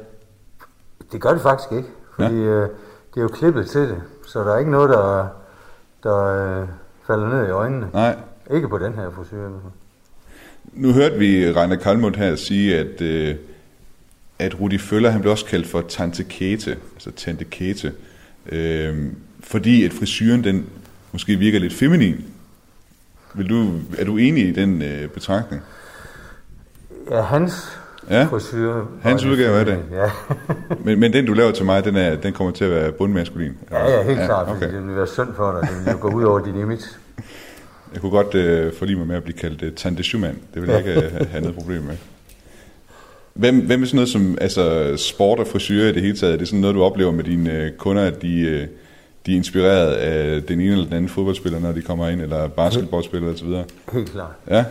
det 1.13 1.21
gør 1.21 1.31
det 1.31 1.41
faktisk 1.41 1.73
ikke, 1.73 1.89
fordi 2.17 2.35
ja. 2.37 2.51
øh, 2.51 2.69
det 3.15 3.17
er 3.17 3.23
jo 3.23 3.29
klippet 3.29 3.67
til 3.71 3.81
det, 3.81 4.03
så 4.27 4.41
der 4.45 4.55
er 4.55 4.59
ikke 4.59 4.71
noget, 4.71 4.91
der, 4.91 5.27
der 6.03 6.25
øh, 6.61 6.69
falder 7.07 7.29
ned 7.29 7.47
i 7.49 7.51
øjnene. 7.51 7.89
Nej. 7.93 8.17
Ikke 8.55 8.69
på 8.69 8.79
den 8.79 8.95
her 8.95 9.11
frisyr. 9.11 9.49
Nu 10.73 10.93
hørte 10.93 11.19
vi 11.19 11.53
Rainer 11.53 11.77
Kalmund 11.77 12.15
her 12.15 12.37
sige, 12.37 12.79
at, 12.79 13.01
øh, 13.01 13.35
at 14.39 14.61
Rudi 14.61 14.79
Føller, 14.79 15.11
han 15.11 15.21
blev 15.21 15.31
også 15.31 15.45
kaldt 15.45 15.67
for 15.67 15.81
Tante 15.89 16.25
Kete, 16.25 16.77
altså 16.95 17.11
Tante 17.17 17.45
Kete, 17.45 17.93
øh, 18.53 19.07
fordi 19.41 19.85
at 19.85 19.93
frisyren, 19.93 20.45
den 20.45 20.67
måske 21.13 21.37
virker 21.37 21.59
lidt 21.59 21.73
feminin. 21.73 22.25
Vil 23.35 23.49
du, 23.49 23.71
er 23.99 24.05
du 24.05 24.17
enig 24.17 24.49
i 24.49 24.53
den 24.53 24.83
øh, 24.83 25.09
betragtning? 25.09 25.63
Ja, 27.11 27.21
hans 27.23 27.79
Ja, 28.11 28.25
frisyr. 28.25 28.85
hans 29.03 29.25
udgave 29.25 29.59
af 29.59 29.65
det. 29.65 29.79
Ja. 29.93 30.11
Men, 30.85 31.01
men 31.01 31.13
den, 31.13 31.27
du 31.27 31.33
laver 31.33 31.51
til 31.53 31.65
mig, 31.65 31.85
den, 31.85 31.97
er, 31.97 32.17
den 32.17 32.33
kommer 32.33 32.53
til 32.53 32.65
at 32.65 32.71
være 32.71 32.93
bundmaskulin. 32.93 33.53
ja, 33.71 33.91
ja, 33.91 34.03
helt 34.03 34.19
klart, 34.25 34.47
fordi 34.49 34.65
Okay. 34.65 34.77
det 34.77 34.87
vil 34.87 34.97
være 34.97 35.07
synd 35.07 35.29
for 35.37 35.53
dig. 35.53 35.71
Det 35.71 35.85
vil 35.85 35.93
jo 35.93 35.99
gå 36.01 36.09
ud 36.11 36.23
over 36.25 36.39
dit 36.39 36.55
image. 36.55 36.83
Jeg 37.93 38.01
kunne 38.01 38.11
godt 38.11 38.35
øh, 38.35 38.73
forlige 38.73 38.97
mig 38.97 39.07
med 39.07 39.17
at 39.17 39.23
blive 39.23 39.37
kaldt 39.39 39.63
øh, 39.63 39.73
Tante 39.73 40.03
Schumann. 40.03 40.39
Det 40.55 40.63
vil 40.63 40.71
jeg 40.71 40.79
ikke 40.79 41.07
øh, 41.07 41.31
have 41.31 41.41
noget 41.41 41.57
problem 41.57 41.83
med. 41.83 41.97
Hvem, 43.35 43.67
hvem 43.67 43.83
er 43.83 43.87
sådan 43.87 43.97
noget 43.97 44.09
som 44.09 44.39
altså, 44.41 44.95
sport 44.97 45.39
og 45.39 45.47
frisyrer 45.47 45.89
i 45.89 45.93
det 45.93 46.03
hele 46.03 46.17
taget? 46.17 46.35
Er 46.35 46.39
det 46.39 46.49
sådan 46.49 46.61
noget, 46.61 46.75
du 46.75 46.83
oplever 46.83 47.13
med 47.13 47.25
dine 47.25 47.53
øh, 47.53 47.73
kunder, 47.73 48.03
at 48.03 48.23
de, 48.23 48.41
øh, 48.41 48.67
de 49.27 49.33
er 49.33 49.37
inspireret 49.37 49.93
af 49.93 50.43
den 50.43 50.61
ene 50.61 50.73
eller 50.73 50.85
den 50.85 50.95
anden 50.95 51.09
fodboldspiller, 51.09 51.61
når 51.61 51.73
de 51.73 51.83
kommer 51.83 52.09
ind, 52.09 52.21
eller 52.21 52.49
basketballspillere 52.49 53.33
osv.? 53.33 53.49
Helt 53.93 54.11
klart. 54.11 54.33
Ja, 54.51 54.65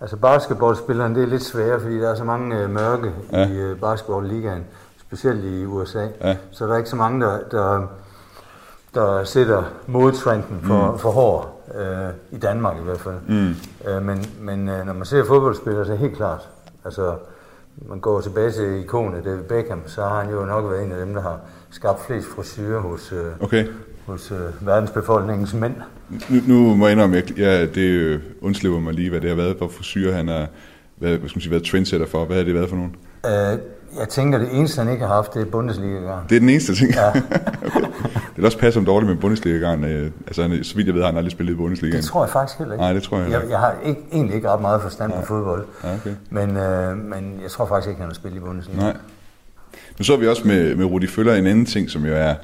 Altså 0.00 0.16
basketballspillerne, 0.16 1.14
det 1.14 1.22
er 1.22 1.26
lidt 1.26 1.42
sværere, 1.42 1.80
fordi 1.80 1.94
der 2.00 2.10
er 2.10 2.14
så 2.14 2.24
mange 2.24 2.56
øh, 2.58 2.70
mørke 2.70 3.10
Ja. 3.32 3.48
i 3.48 3.52
øh, 3.56 3.76
basketballligaen, 3.76 4.64
specielt 5.00 5.44
i 5.44 5.64
USA. 5.64 6.06
Ja. 6.24 6.36
Så 6.50 6.66
der 6.66 6.72
er 6.72 6.76
ikke 6.76 6.90
så 6.90 6.96
mange, 6.96 7.20
der, 7.26 7.38
der, 7.50 7.86
der 8.94 9.24
sætter 9.24 9.62
modtrenden 9.86 10.60
for, 10.62 10.92
mm. 10.92 10.98
for 10.98 11.10
hår, 11.10 11.59
øh, 11.74 12.10
i 12.30 12.38
Danmark 12.38 12.76
i 12.80 12.84
hvert 12.84 13.00
fald. 13.00 13.14
Mm. 13.28 13.54
Øh, 13.88 14.02
men 14.02 14.26
men 14.40 14.68
øh, 14.68 14.86
når 14.86 14.92
man 14.92 15.04
ser 15.04 15.24
fodboldspillere, 15.24 15.84
så 15.84 15.92
er 15.92 15.96
det 15.96 16.00
helt 16.06 16.16
klart. 16.16 16.48
Altså, 16.84 17.14
man 17.88 18.00
går 18.00 18.20
tilbage 18.20 18.50
til 18.50 18.80
ikonet 18.80 19.24
David 19.24 19.42
Beckham, 19.42 19.82
så 19.86 20.02
har 20.02 20.22
han 20.22 20.30
jo 20.30 20.44
nok 20.44 20.70
været 20.70 20.84
en 20.84 20.92
af 20.92 21.06
dem, 21.06 21.14
der 21.14 21.22
har 21.22 21.40
skabt 21.70 22.06
flest 22.06 22.26
frisyrer 22.26 22.80
hos, 22.80 23.12
øh, 23.12 23.32
okay. 23.40 23.66
hos 24.06 24.32
øh, 24.32 24.66
verdensbefolkningens 24.66 25.54
mænd. 25.54 25.74
Nu, 26.08 26.40
nu 26.46 26.74
må 26.74 26.86
jeg 26.86 26.92
indrømme, 26.92 27.16
at 27.16 27.38
ja, 27.38 27.66
det 27.66 28.20
undslipper 28.40 28.80
mig 28.80 28.94
lige, 28.94 29.10
hvad 29.10 29.20
det 29.20 29.28
har 29.28 29.36
været 29.36 29.56
for 29.58 29.68
frisyrer, 29.68 30.14
han 30.14 30.28
har 30.28 30.46
været, 31.00 31.18
hvad 31.18 31.28
skal 31.28 31.36
man 31.36 31.42
sige, 31.42 31.50
været 31.50 31.64
trendsetter 31.64 32.06
for. 32.06 32.24
Hvad 32.24 32.36
har 32.36 32.44
det 32.44 32.54
været 32.54 32.68
for 32.68 32.76
nogen? 32.76 32.96
Øh, 33.26 33.58
jeg 33.98 34.08
tænker, 34.08 34.38
det 34.38 34.48
eneste, 34.52 34.82
han 34.82 34.92
ikke 34.92 35.06
har 35.06 35.14
haft, 35.14 35.34
det 35.34 35.42
er 35.42 35.46
Bundesliga-garn. 35.46 36.24
Det 36.28 36.36
er 36.36 36.40
den 36.40 36.48
eneste 36.48 36.74
ting. 36.74 36.90
Ja. 36.94 37.08
okay. 37.66 37.80
Det 38.10 38.36
vil 38.36 38.44
også 38.44 38.58
passe 38.58 38.78
om 38.80 38.86
dårligt 38.86 39.10
med 39.12 39.18
Bundesliga-garn. 39.20 39.84
øh, 39.84 40.10
Altså, 40.26 40.42
han- 40.42 40.64
så 40.64 40.76
vidt 40.76 40.86
jeg 40.86 40.94
ved, 40.94 41.02
har 41.02 41.08
han 41.08 41.16
aldrig 41.16 41.32
spillet 41.32 41.52
i 41.52 41.56
Bundesliga. 41.56 41.96
Det 41.96 42.04
tror 42.04 42.24
jeg 42.24 42.30
faktisk 42.30 42.58
heller 42.58 42.74
ikke. 42.74 42.82
Nej, 42.82 42.92
det 42.92 43.02
tror 43.02 43.16
jeg 43.16 43.24
heller 43.24 43.38
Jeg, 43.38 43.44
ikke. 43.44 43.52
jeg 43.52 43.60
har 43.60 43.74
ikke, 43.86 44.00
egentlig 44.12 44.34
ikke 44.36 44.48
ret 44.50 44.60
meget 44.60 44.82
forstand 44.82 45.12
på 45.12 45.22
fodbold, 45.22 45.64
Ja, 45.84 45.94
okay. 45.94 46.10
men, 46.30 46.56
øh, 46.56 46.96
men 46.96 47.40
jeg 47.42 47.50
tror 47.50 47.66
faktisk 47.66 47.88
ikke, 47.88 48.00
han 48.00 48.08
har 48.10 48.14
spillet 48.14 48.36
i 48.38 48.40
Bundesliga. 48.40 48.78
Nej. 48.80 48.96
Nu 49.98 50.04
så 50.04 50.16
vi 50.16 50.28
også 50.28 50.42
med, 50.48 50.74
med 50.74 50.84
Rudi 50.84 51.06
Føller 51.06 51.34
en 51.34 51.46
anden 51.46 51.66
ting, 51.66 51.90
som 51.90 52.04
jo 52.06 52.14
er 52.14 52.34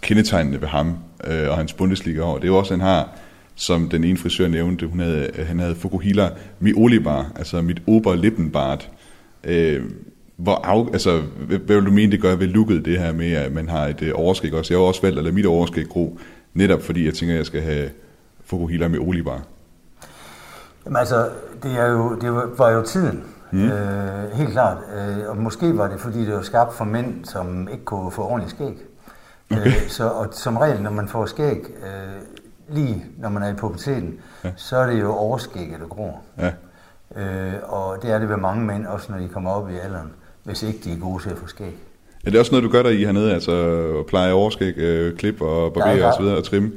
kendetegnende 0.00 0.60
ved 0.60 0.68
ham 0.68 0.94
øh, 1.26 1.50
og 1.50 1.56
hans 1.56 1.72
Bundesliga-år. 1.72 2.34
Det 2.34 2.44
er 2.44 2.48
jo 2.48 2.56
også, 2.56 2.74
at 2.74 2.80
han 2.80 2.88
har, 2.88 3.08
som 3.54 3.88
den 3.88 4.04
ene 4.04 4.18
frisør 4.18 4.48
nævnte, 4.48 4.86
hun 4.86 5.00
havde, 5.00 5.28
han 5.46 5.58
havde 5.58 5.74
Fukuhila 5.74 6.28
mi 6.60 6.72
Olibar, 6.76 7.26
altså 7.36 7.62
mit 7.62 7.82
Oberlippenbart. 7.86 8.90
Øh, 9.44 9.82
hvor 10.42 10.54
af, 10.54 10.86
altså, 10.92 11.22
hvad, 11.46 11.58
hvad 11.58 11.76
vil 11.76 11.86
du 11.86 11.90
mene, 11.90 12.12
det 12.12 12.22
gør 12.22 12.36
ved 12.36 12.46
looket, 12.46 12.84
det 12.84 12.98
her 12.98 13.12
med, 13.12 13.32
at 13.32 13.52
man 13.52 13.68
har 13.68 13.86
et 13.86 14.02
øh, 14.02 14.12
overskæg 14.14 14.54
også? 14.54 14.74
Jeg 14.74 14.80
har 14.80 14.86
også 14.86 15.02
valgt 15.02 15.18
at 15.18 15.24
lade 15.24 15.34
mit 15.34 15.46
overskæg 15.46 15.88
gro, 15.88 16.18
netop 16.54 16.82
fordi 16.82 17.06
jeg 17.06 17.14
tænker, 17.14 17.34
at 17.34 17.38
jeg 17.38 17.46
skal 17.46 17.62
have 17.62 17.90
Fukuhila 18.44 18.88
mi 18.88 18.98
Olibar. 18.98 19.42
Jamen 20.84 20.96
altså, 20.96 21.28
det, 21.62 21.78
er 21.78 21.86
jo, 21.86 22.14
det 22.20 22.32
var- 22.32 22.50
var 22.58 22.70
jo 22.70 22.82
tiden, 22.82 23.24
mm. 23.50 23.64
øh, 23.70 24.30
helt 24.32 24.50
klart. 24.50 24.78
Øh, 24.96 25.28
og 25.28 25.36
måske 25.36 25.76
var 25.78 25.88
det, 25.88 26.00
fordi 26.00 26.26
det 26.26 26.34
var 26.34 26.42
skabt 26.42 26.74
for 26.74 26.84
mænd, 26.84 27.24
som 27.24 27.68
ikke 27.72 27.84
kunne 27.84 28.10
få 28.10 28.22
ordentligt 28.22 28.50
skæg. 28.50 28.76
Okay. 29.50 29.66
Øh, 29.66 29.88
så, 29.88 30.08
og 30.08 30.26
som 30.32 30.56
regel, 30.56 30.82
når 30.82 30.90
man 30.90 31.08
får 31.08 31.26
skæg, 31.26 31.56
øh, 31.56 32.74
lige 32.76 33.04
når 33.18 33.28
man 33.28 33.42
er 33.42 33.48
i 33.52 33.54
puberteten, 33.54 34.14
ja. 34.44 34.50
så 34.56 34.76
er 34.76 34.86
det 34.86 35.00
jo 35.00 35.12
overskægget, 35.12 35.80
der 35.80 35.86
gror. 35.86 36.20
Ja. 36.38 36.50
Øh, 37.16 37.52
og 37.62 38.02
det 38.02 38.10
er 38.10 38.18
det 38.18 38.28
ved 38.28 38.36
mange 38.36 38.64
mænd, 38.64 38.86
også 38.86 39.12
når 39.12 39.18
de 39.18 39.28
kommer 39.28 39.50
op 39.50 39.70
i 39.70 39.74
alderen, 39.84 40.12
hvis 40.44 40.62
ikke 40.62 40.78
de 40.84 40.92
er 40.92 40.98
gode 40.98 41.22
til 41.22 41.30
at 41.30 41.38
få 41.38 41.46
skæg. 41.46 41.74
Er 42.26 42.30
det 42.30 42.40
også 42.40 42.52
noget, 42.52 42.64
du 42.64 42.68
gør 42.68 42.82
der 42.82 42.90
i 42.90 43.04
hernede, 43.04 43.34
altså 43.34 43.52
at 44.00 44.06
pleje 44.06 44.32
overskæg, 44.32 44.78
øh, 44.78 45.16
klip 45.16 45.40
og 45.40 45.66
er 45.66 45.70
barbere 45.70 46.06
og 46.06 46.14
så 46.14 46.22
videre 46.22 46.36
og 46.36 46.44
trimme? 46.44 46.72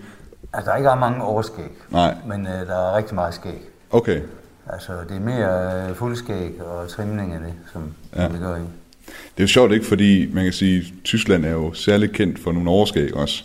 Altså, 0.53 0.69
der 0.69 0.73
er 0.73 0.77
ikke 0.77 0.89
ret 0.89 0.99
mange 0.99 1.23
overskæg, 1.23 1.71
Nej. 1.91 2.15
men 2.27 2.47
øh, 2.47 2.67
der 2.67 2.75
er 2.75 2.97
rigtig 2.97 3.15
meget 3.15 3.33
skæg. 3.33 3.61
Okay. 3.91 4.21
Altså, 4.69 4.91
det 5.09 5.17
er 5.17 5.21
mere 5.21 5.89
øh, 5.89 5.95
fuldskæg 5.95 6.61
og 6.61 6.89
trimning 6.89 7.33
af 7.33 7.39
det, 7.39 7.53
som, 7.73 7.93
ja. 8.15 8.27
Vi 8.27 8.37
gør 8.37 8.55
i. 8.55 8.59
Det 9.05 9.39
er 9.39 9.43
jo 9.43 9.47
sjovt 9.47 9.71
ikke, 9.71 9.85
fordi 9.85 10.29
man 10.33 10.43
kan 10.43 10.53
sige, 10.53 10.77
at 10.77 10.83
Tyskland 11.03 11.45
er 11.45 11.51
jo 11.51 11.73
særligt 11.73 12.11
kendt 12.11 12.39
for 12.39 12.51
nogle 12.51 12.69
overskæg 12.69 13.15
også, 13.15 13.43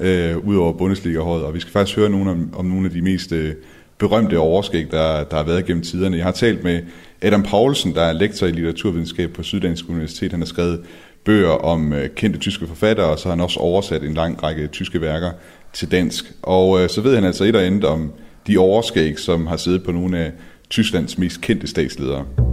ja. 0.00 0.32
øh, 0.32 0.46
udover 0.46 0.72
Bundesliga-holdet. 0.72 1.46
Og 1.46 1.54
vi 1.54 1.60
skal 1.60 1.72
faktisk 1.72 1.96
høre 1.98 2.10
nogle 2.10 2.30
om, 2.30 2.54
om 2.56 2.64
nogle 2.64 2.86
af 2.86 2.92
de 2.92 3.02
mest 3.02 3.32
øh, 3.32 3.54
berømte 3.98 4.38
overskæg, 4.38 4.90
der, 4.90 5.24
der 5.24 5.36
har 5.36 5.42
været 5.42 5.66
gennem 5.66 5.82
tiderne. 5.82 6.16
Jeg 6.16 6.24
har 6.24 6.32
talt 6.32 6.64
med 6.64 6.82
Adam 7.22 7.42
Paulsen, 7.42 7.94
der 7.94 8.02
er 8.02 8.12
lektor 8.12 8.46
i 8.46 8.50
litteraturvidenskab 8.50 9.30
på 9.30 9.42
Syddansk 9.42 9.88
Universitet. 9.88 10.30
Han 10.30 10.40
har 10.40 10.46
skrevet 10.46 10.80
bøger 11.24 11.50
om 11.50 11.92
øh, 11.92 12.08
kendte 12.08 12.38
tyske 12.38 12.66
forfattere, 12.66 13.06
og 13.06 13.18
så 13.18 13.24
har 13.24 13.30
han 13.30 13.40
også 13.40 13.60
oversat 13.60 14.02
en 14.02 14.14
lang 14.14 14.42
række 14.42 14.66
tyske 14.66 15.00
værker 15.00 15.30
til 15.72 15.90
dansk. 15.90 16.32
Og 16.42 16.82
øh, 16.82 16.88
så 16.88 17.00
ved 17.00 17.14
han 17.14 17.24
altså 17.24 17.44
et 17.44 17.56
og 17.56 17.62
andet 17.62 17.84
om 17.84 18.12
de 18.46 18.58
overskæg, 18.58 19.18
som 19.18 19.46
har 19.46 19.56
siddet 19.56 19.82
på 19.84 19.92
nogle 19.92 20.18
af 20.18 20.32
Tysklands 20.70 21.18
mest 21.18 21.40
kendte 21.40 21.66
statsledere. 21.66 22.45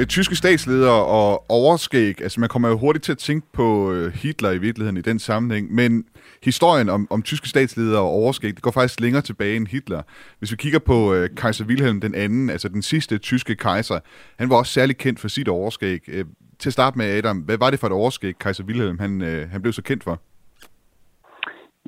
Øh, 0.00 0.06
Tyske 0.06 0.36
statsledere 0.36 1.04
og 1.04 1.50
overskæg, 1.50 2.22
altså 2.22 2.40
man 2.40 2.48
kommer 2.48 2.68
jo 2.68 2.78
hurtigt 2.78 3.04
til 3.04 3.12
at 3.12 3.18
tænke 3.18 3.46
på 3.52 3.92
øh, 3.92 4.12
Hitler 4.22 4.50
i 4.50 4.58
virkeligheden 4.58 4.96
i 4.96 5.00
den 5.00 5.18
sammenhæng, 5.18 5.74
men 5.74 6.04
historien 6.42 6.88
om, 6.88 7.06
om 7.10 7.22
tyske 7.22 7.48
statsledere 7.48 8.00
og 8.00 8.08
overskæg, 8.08 8.50
det 8.54 8.62
går 8.62 8.70
faktisk 8.70 9.00
længere 9.00 9.22
tilbage 9.22 9.56
end 9.56 9.66
Hitler. 9.66 10.02
Hvis 10.38 10.52
vi 10.52 10.56
kigger 10.56 10.78
på 10.78 11.14
øh, 11.14 11.28
kejser 11.36 11.64
Wilhelm 11.64 12.00
den 12.00 12.14
anden, 12.14 12.50
altså 12.50 12.68
den 12.68 12.82
sidste 12.82 13.18
tyske 13.18 13.54
kejser, 13.56 13.98
han 14.38 14.50
var 14.50 14.56
også 14.56 14.72
særlig 14.72 14.96
kendt 14.98 15.20
for 15.20 15.28
sit 15.28 15.48
overskæg. 15.48 16.00
Øh, 16.08 16.24
til 16.58 16.68
at 16.68 16.72
starte 16.72 16.98
med, 16.98 17.06
Adam, 17.06 17.38
hvad 17.38 17.58
var 17.58 17.70
det 17.70 17.80
for 17.80 17.86
et 17.86 17.92
overskæg, 17.92 18.34
kejser 18.38 18.64
Wilhelm 18.64 18.98
han, 18.98 19.22
øh, 19.22 19.50
han 19.52 19.62
blev 19.62 19.72
så 19.72 19.82
kendt 19.82 20.04
for? 20.04 20.16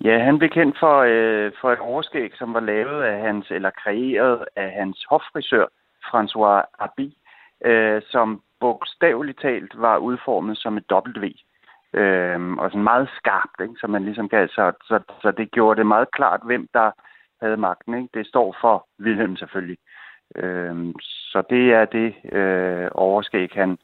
Ja, 0.04 0.24
han 0.24 0.38
blev 0.38 0.50
kendt 0.50 0.76
for, 0.80 0.96
øh, 1.12 1.52
for 1.60 1.72
et 1.72 1.78
overskæg, 1.78 2.30
som 2.38 2.54
var 2.54 2.60
lavet 2.60 3.02
af 3.02 3.20
hans, 3.26 3.50
eller 3.50 3.70
kreeret 3.70 4.44
af 4.56 4.70
hans 4.78 5.06
hoffrisør, 5.10 5.66
François 6.08 6.58
Abi, 6.78 7.16
øh, 7.64 8.02
som 8.10 8.42
bogstaveligt 8.60 9.40
talt 9.40 9.72
var 9.76 9.96
udformet 9.96 10.58
som 10.58 10.76
et 10.76 10.84
W. 10.92 11.26
Øh, 12.00 12.52
og 12.52 12.70
sådan 12.70 12.90
meget 12.92 13.08
skarpt, 13.18 13.60
ikke? 13.62 13.74
så 13.80 13.86
man 13.86 14.04
ligesom 14.04 14.28
kan, 14.28 14.48
så, 14.48 14.72
så, 14.84 15.00
så 15.22 15.32
det 15.38 15.50
gjorde 15.50 15.78
det 15.78 15.86
meget 15.86 16.10
klart, 16.10 16.40
hvem 16.44 16.68
der 16.74 16.90
havde 17.42 17.56
magten. 17.56 17.94
Ikke? 17.94 18.08
Det 18.14 18.26
står 18.26 18.56
for 18.60 18.86
Wilhelm 19.04 19.36
selvfølgelig. 19.36 19.78
Øh, 20.36 20.94
så 21.32 21.42
det 21.50 21.72
er 21.72 21.84
det 21.84 22.34
øh, 22.38 22.88
overskæg, 22.92 23.50
han 23.54 23.78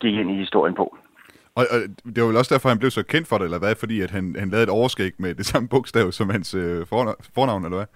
gik 0.00 0.14
ind 0.14 0.30
i 0.30 0.36
historien 0.36 0.74
på. 0.74 0.96
Og, 1.54 1.64
og 1.72 1.78
det 2.14 2.22
var 2.22 2.28
vel 2.28 2.36
også 2.36 2.54
derfor, 2.54 2.68
han 2.68 2.78
blev 2.78 2.90
så 2.90 3.02
kendt 3.02 3.28
for 3.28 3.38
det, 3.38 3.44
eller 3.44 3.58
hvad? 3.58 3.74
Fordi 3.74 4.00
at 4.00 4.10
han, 4.10 4.36
han 4.38 4.50
lavede 4.50 4.62
et 4.64 4.76
overskæg 4.78 5.12
med 5.18 5.34
det 5.34 5.46
samme 5.46 5.68
bogstav 5.68 6.12
som 6.12 6.30
hans 6.30 6.54
øh, 6.54 6.86
fornavn, 7.34 7.64
eller 7.64 7.78
hvad? 7.78 7.86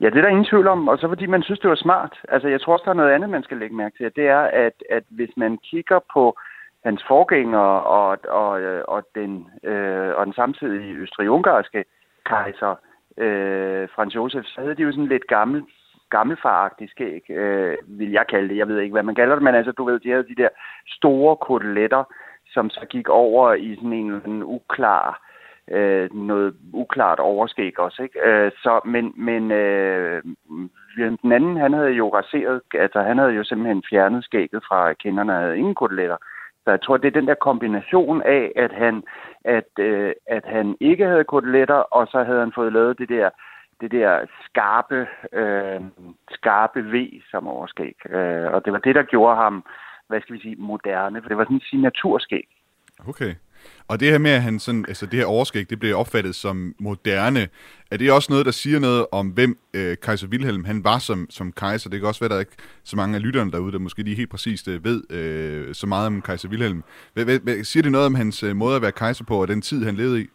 Ja, 0.00 0.06
det 0.10 0.16
er 0.16 0.22
der 0.22 0.28
ingen 0.28 0.44
tvivl 0.44 0.68
om, 0.68 0.88
og 0.88 0.98
så 0.98 1.08
fordi 1.08 1.26
man 1.26 1.42
synes, 1.42 1.60
det 1.60 1.70
var 1.70 1.76
smart. 1.76 2.20
Altså, 2.28 2.48
jeg 2.48 2.60
tror 2.60 2.72
også, 2.72 2.84
der 2.84 2.90
er 2.90 2.94
noget 2.94 3.12
andet, 3.12 3.30
man 3.30 3.42
skal 3.42 3.56
lægge 3.56 3.76
mærke 3.76 3.96
til. 3.96 4.16
Det 4.16 4.28
er, 4.28 4.40
at, 4.40 4.72
at 4.90 5.04
hvis 5.08 5.30
man 5.36 5.58
kigger 5.58 5.98
på 6.12 6.38
hans 6.84 7.04
forgænger 7.08 7.58
og, 7.58 8.18
og, 8.28 8.50
og, 8.88 9.02
den, 9.14 9.48
øh, 9.64 10.14
og 10.16 10.26
den 10.26 10.34
samtidige 10.34 10.94
østrig-ungarske 10.94 11.84
kejser, 12.26 12.74
øh, 13.16 13.88
Franz 13.94 14.14
Josef, 14.14 14.44
så 14.44 14.60
havde 14.60 14.74
de 14.74 14.82
jo 14.82 14.92
sådan 14.92 15.06
lidt 15.06 15.26
gammel, 15.26 15.64
gammelfaragtigt 16.10 16.90
skæg, 16.90 17.30
øh, 17.30 17.76
vil 17.86 18.10
jeg 18.10 18.26
kalde 18.26 18.48
det. 18.48 18.56
Jeg 18.56 18.68
ved 18.68 18.78
ikke, 18.78 18.92
hvad 18.92 19.02
man 19.02 19.14
kalder 19.14 19.34
det, 19.34 19.42
men 19.42 19.54
altså, 19.54 19.72
du 19.72 19.84
ved, 19.84 20.00
de 20.00 20.10
havde 20.10 20.28
de 20.28 20.42
der 20.42 20.48
store 20.86 21.36
koteletter, 21.36 22.04
som 22.46 22.70
så 22.70 22.86
gik 22.86 23.08
over 23.08 23.54
i 23.54 23.74
sådan 23.74 23.92
en 23.92 24.22
en 24.26 24.42
uklar 24.42 25.29
øh, 25.70 26.14
noget 26.14 26.54
uklart 26.72 27.18
overskæg 27.18 27.78
også. 27.78 28.02
Ikke? 28.02 28.20
Øh, 28.28 28.52
så, 28.62 28.80
men 28.84 29.12
men 29.16 29.50
øh, 29.50 30.22
den 30.96 31.32
anden, 31.32 31.56
han 31.56 31.72
havde 31.72 31.90
jo 31.90 32.14
raseret, 32.14 32.60
altså 32.74 33.02
han 33.02 33.18
havde 33.18 33.32
jo 33.32 33.44
simpelthen 33.44 33.82
fjernet 33.90 34.24
skægget 34.24 34.62
fra 34.68 34.92
kinderne, 34.92 35.32
havde 35.32 35.58
ingen 35.58 35.74
koteletter. 35.74 36.16
Så 36.64 36.70
jeg 36.70 36.82
tror, 36.82 36.96
det 36.96 37.06
er 37.06 37.20
den 37.20 37.28
der 37.28 37.34
kombination 37.34 38.22
af, 38.22 38.52
at 38.56 38.72
han, 38.72 39.02
at, 39.44 39.70
øh, 39.78 40.12
at 40.26 40.44
han 40.46 40.76
ikke 40.80 41.06
havde 41.06 41.24
koteletter, 41.24 41.74
og 41.74 42.06
så 42.06 42.22
havde 42.22 42.40
han 42.40 42.52
fået 42.54 42.72
lavet 42.72 42.98
det 42.98 43.08
der 43.08 43.30
det 43.80 43.90
der 43.90 44.26
skarpe, 44.44 45.06
øh, 45.32 45.80
skarpe 46.30 46.80
V 46.80 47.20
som 47.30 47.46
overskæg. 47.46 47.96
Øh, 48.10 48.52
og 48.52 48.64
det 48.64 48.72
var 48.72 48.78
det, 48.78 48.94
der 48.94 49.02
gjorde 49.02 49.36
ham, 49.36 49.64
hvad 50.08 50.20
skal 50.20 50.34
vi 50.34 50.40
sige, 50.40 50.56
moderne, 50.58 51.22
for 51.22 51.28
det 51.28 51.36
var 51.36 51.44
sådan 51.44 51.56
en 51.56 51.60
signaturskæg. 51.60 52.48
Okay. 53.08 53.34
Og 53.88 54.00
det 54.00 54.10
her 54.10 54.18
med, 54.18 54.30
at 54.30 54.42
han 54.42 54.58
sådan, 54.58 54.84
altså 54.88 55.06
det 55.06 55.18
her 55.18 55.26
overskæg, 55.26 55.70
det 55.70 55.80
blev 55.80 55.96
opfattet 55.96 56.34
som 56.34 56.74
moderne, 56.80 57.48
er 57.90 57.96
det 57.96 58.12
også 58.12 58.32
noget, 58.32 58.46
der 58.46 58.52
siger 58.52 58.80
noget 58.80 59.06
om, 59.12 59.26
hvem 59.28 59.58
øh, 59.76 59.96
kejser 60.02 60.28
Wilhelm 60.28 60.64
han 60.64 60.84
var 60.84 60.98
som, 60.98 61.26
som 61.30 61.52
kejser? 61.52 61.90
Det 61.90 62.00
kan 62.00 62.08
også 62.08 62.20
være, 62.20 62.26
at 62.26 62.30
der 62.30 62.36
er 62.36 62.40
ikke 62.40 62.62
så 62.84 62.96
mange 62.96 63.16
af 63.16 63.22
lytterne 63.22 63.52
derude, 63.52 63.72
der 63.72 63.78
måske 63.78 64.02
lige 64.02 64.16
helt 64.16 64.30
præcist 64.30 64.68
øh, 64.68 64.84
ved 64.84 64.98
øh, 65.10 65.74
så 65.74 65.86
meget 65.86 66.06
om 66.06 66.22
kejser 66.22 66.48
Wilhelm. 66.48 66.82
Hvad, 67.14 67.24
hvad, 67.24 67.64
siger 67.64 67.82
det 67.82 67.92
noget 67.92 68.06
om 68.06 68.14
hans 68.14 68.42
øh, 68.42 68.56
måde 68.56 68.76
at 68.76 68.82
være 68.82 68.92
kejser 68.92 69.24
på, 69.28 69.42
og 69.42 69.48
den 69.48 69.60
tid, 69.62 69.84
han 69.84 69.94
levede 69.94 70.22
i? 70.22 70.26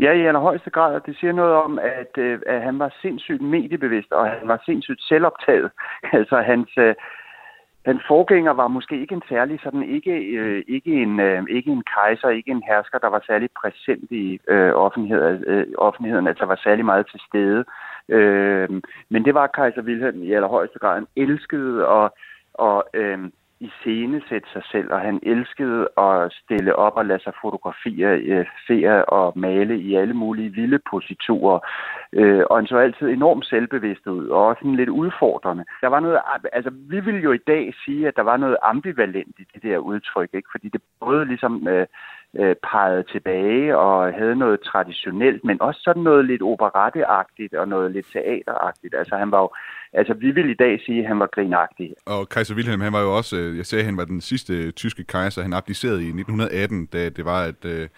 Ja, 0.00 0.12
i 0.12 0.26
allerhøjeste 0.26 0.70
grad. 0.70 1.00
Det 1.06 1.16
siger 1.20 1.32
noget 1.32 1.54
om, 1.54 1.78
at, 1.78 2.12
øh, 2.18 2.40
at 2.46 2.62
han 2.62 2.78
var 2.78 2.94
sindssygt 3.02 3.42
mediebevidst, 3.42 4.12
og 4.12 4.26
han 4.26 4.48
var 4.48 4.62
sindssygt 4.64 5.02
selvoptaget. 5.02 5.70
altså 6.18 6.36
hans, 6.40 6.70
øh, 6.78 6.94
hans 7.88 8.02
forgænger 8.08 8.52
var 8.52 8.68
måske 8.68 9.00
ikke 9.00 9.14
en 9.14 9.28
særlig 9.28 9.60
sådan, 9.62 9.82
ikke, 9.82 10.14
øh, 10.38 10.64
ikke, 10.68 10.92
en, 11.02 11.20
øh, 11.20 11.42
ikke 11.50 11.70
en 11.70 11.84
kejser, 11.94 12.28
ikke 12.28 12.50
en 12.50 12.62
hersker, 12.68 12.98
der 12.98 13.10
var 13.14 13.22
særlig 13.26 13.48
præsent 13.60 14.10
i 14.10 14.40
øh, 14.48 14.72
offentlighed, 14.74 15.46
øh, 15.46 15.66
offentligheden, 15.78 16.26
altså 16.26 16.44
var 16.44 16.60
særlig 16.64 16.84
meget 16.84 17.06
til 17.10 17.20
stede. 17.28 17.64
Øh, 18.08 18.68
men 19.08 19.24
det 19.24 19.34
var 19.34 19.46
kejser 19.46 19.82
Wilhelm 19.82 20.22
i 20.22 20.32
allerhøjeste 20.32 20.78
grad. 20.78 20.94
Han 20.94 21.06
elskede 21.16 21.86
og, 21.86 22.16
og 22.54 22.84
øh, 22.94 23.18
i 23.60 23.70
scene 23.80 24.22
sætte 24.28 24.48
sig 24.52 24.62
selv, 24.72 24.92
og 24.92 25.00
han 25.00 25.20
elskede 25.22 25.88
at 25.98 26.32
stille 26.32 26.76
op 26.76 26.96
og 26.96 27.06
lade 27.06 27.22
sig 27.22 27.32
fotografere, 27.42 28.18
øh, 28.18 29.04
og 29.08 29.32
male 29.38 29.78
i 29.78 29.94
alle 29.94 30.14
mulige 30.14 30.50
vilde 30.50 30.78
positurer. 30.90 31.58
Øh, 32.12 32.42
og 32.50 32.56
han 32.56 32.66
så 32.66 32.76
altid 32.76 33.08
enormt 33.08 33.46
selvbevidst 33.46 34.06
ud, 34.06 34.26
og 34.28 34.46
også 34.46 34.60
sådan 34.60 34.76
lidt 34.76 34.88
udfordrende. 34.88 35.64
Der 35.80 35.88
var 35.88 36.00
noget, 36.00 36.18
altså 36.52 36.70
vi 36.70 37.00
vil 37.00 37.22
jo 37.22 37.32
i 37.32 37.44
dag 37.46 37.74
sige, 37.84 38.08
at 38.08 38.16
der 38.16 38.22
var 38.22 38.36
noget 38.36 38.56
ambivalent 38.62 39.34
i 39.38 39.44
det 39.54 39.62
der 39.62 39.78
udtryk, 39.78 40.30
ikke? 40.32 40.48
fordi 40.52 40.68
det 40.68 40.80
både 41.00 41.24
ligesom 41.24 41.68
øh, 41.68 41.86
øh, 42.36 42.56
pegede 42.70 43.04
tilbage 43.12 43.76
og 43.76 44.14
havde 44.14 44.36
noget 44.36 44.60
traditionelt, 44.60 45.44
men 45.44 45.62
også 45.62 45.80
sådan 45.84 46.02
noget 46.02 46.24
lidt 46.24 46.42
operetteagtigt 46.42 47.54
og 47.54 47.68
noget 47.68 47.90
lidt 47.92 48.06
teateragtigt. 48.12 48.94
Altså 48.94 49.16
han 49.16 49.30
var 49.30 49.40
jo, 49.40 49.50
altså 49.92 50.14
vi 50.14 50.30
vil 50.30 50.50
i 50.50 50.54
dag 50.54 50.80
sige, 50.86 51.00
at 51.00 51.08
han 51.08 51.18
var 51.18 51.26
grinagtig. 51.26 51.94
Og 52.06 52.28
kejser 52.28 52.54
Wilhelm, 52.54 52.80
han 52.80 52.92
var 52.92 53.02
jo 53.02 53.16
også, 53.16 53.36
øh, 53.36 53.56
jeg 53.56 53.66
sagde, 53.66 53.82
at 53.82 53.86
han 53.86 53.96
var 53.96 54.04
den 54.04 54.20
sidste 54.20 54.70
tyske 54.70 55.04
kejser. 55.04 55.42
Han 55.42 55.52
abdicerede 55.52 56.02
i 56.02 56.08
1918, 56.08 56.86
da 56.86 57.08
det 57.08 57.24
var, 57.24 57.42
at 57.44 57.64
øh, 57.64 57.88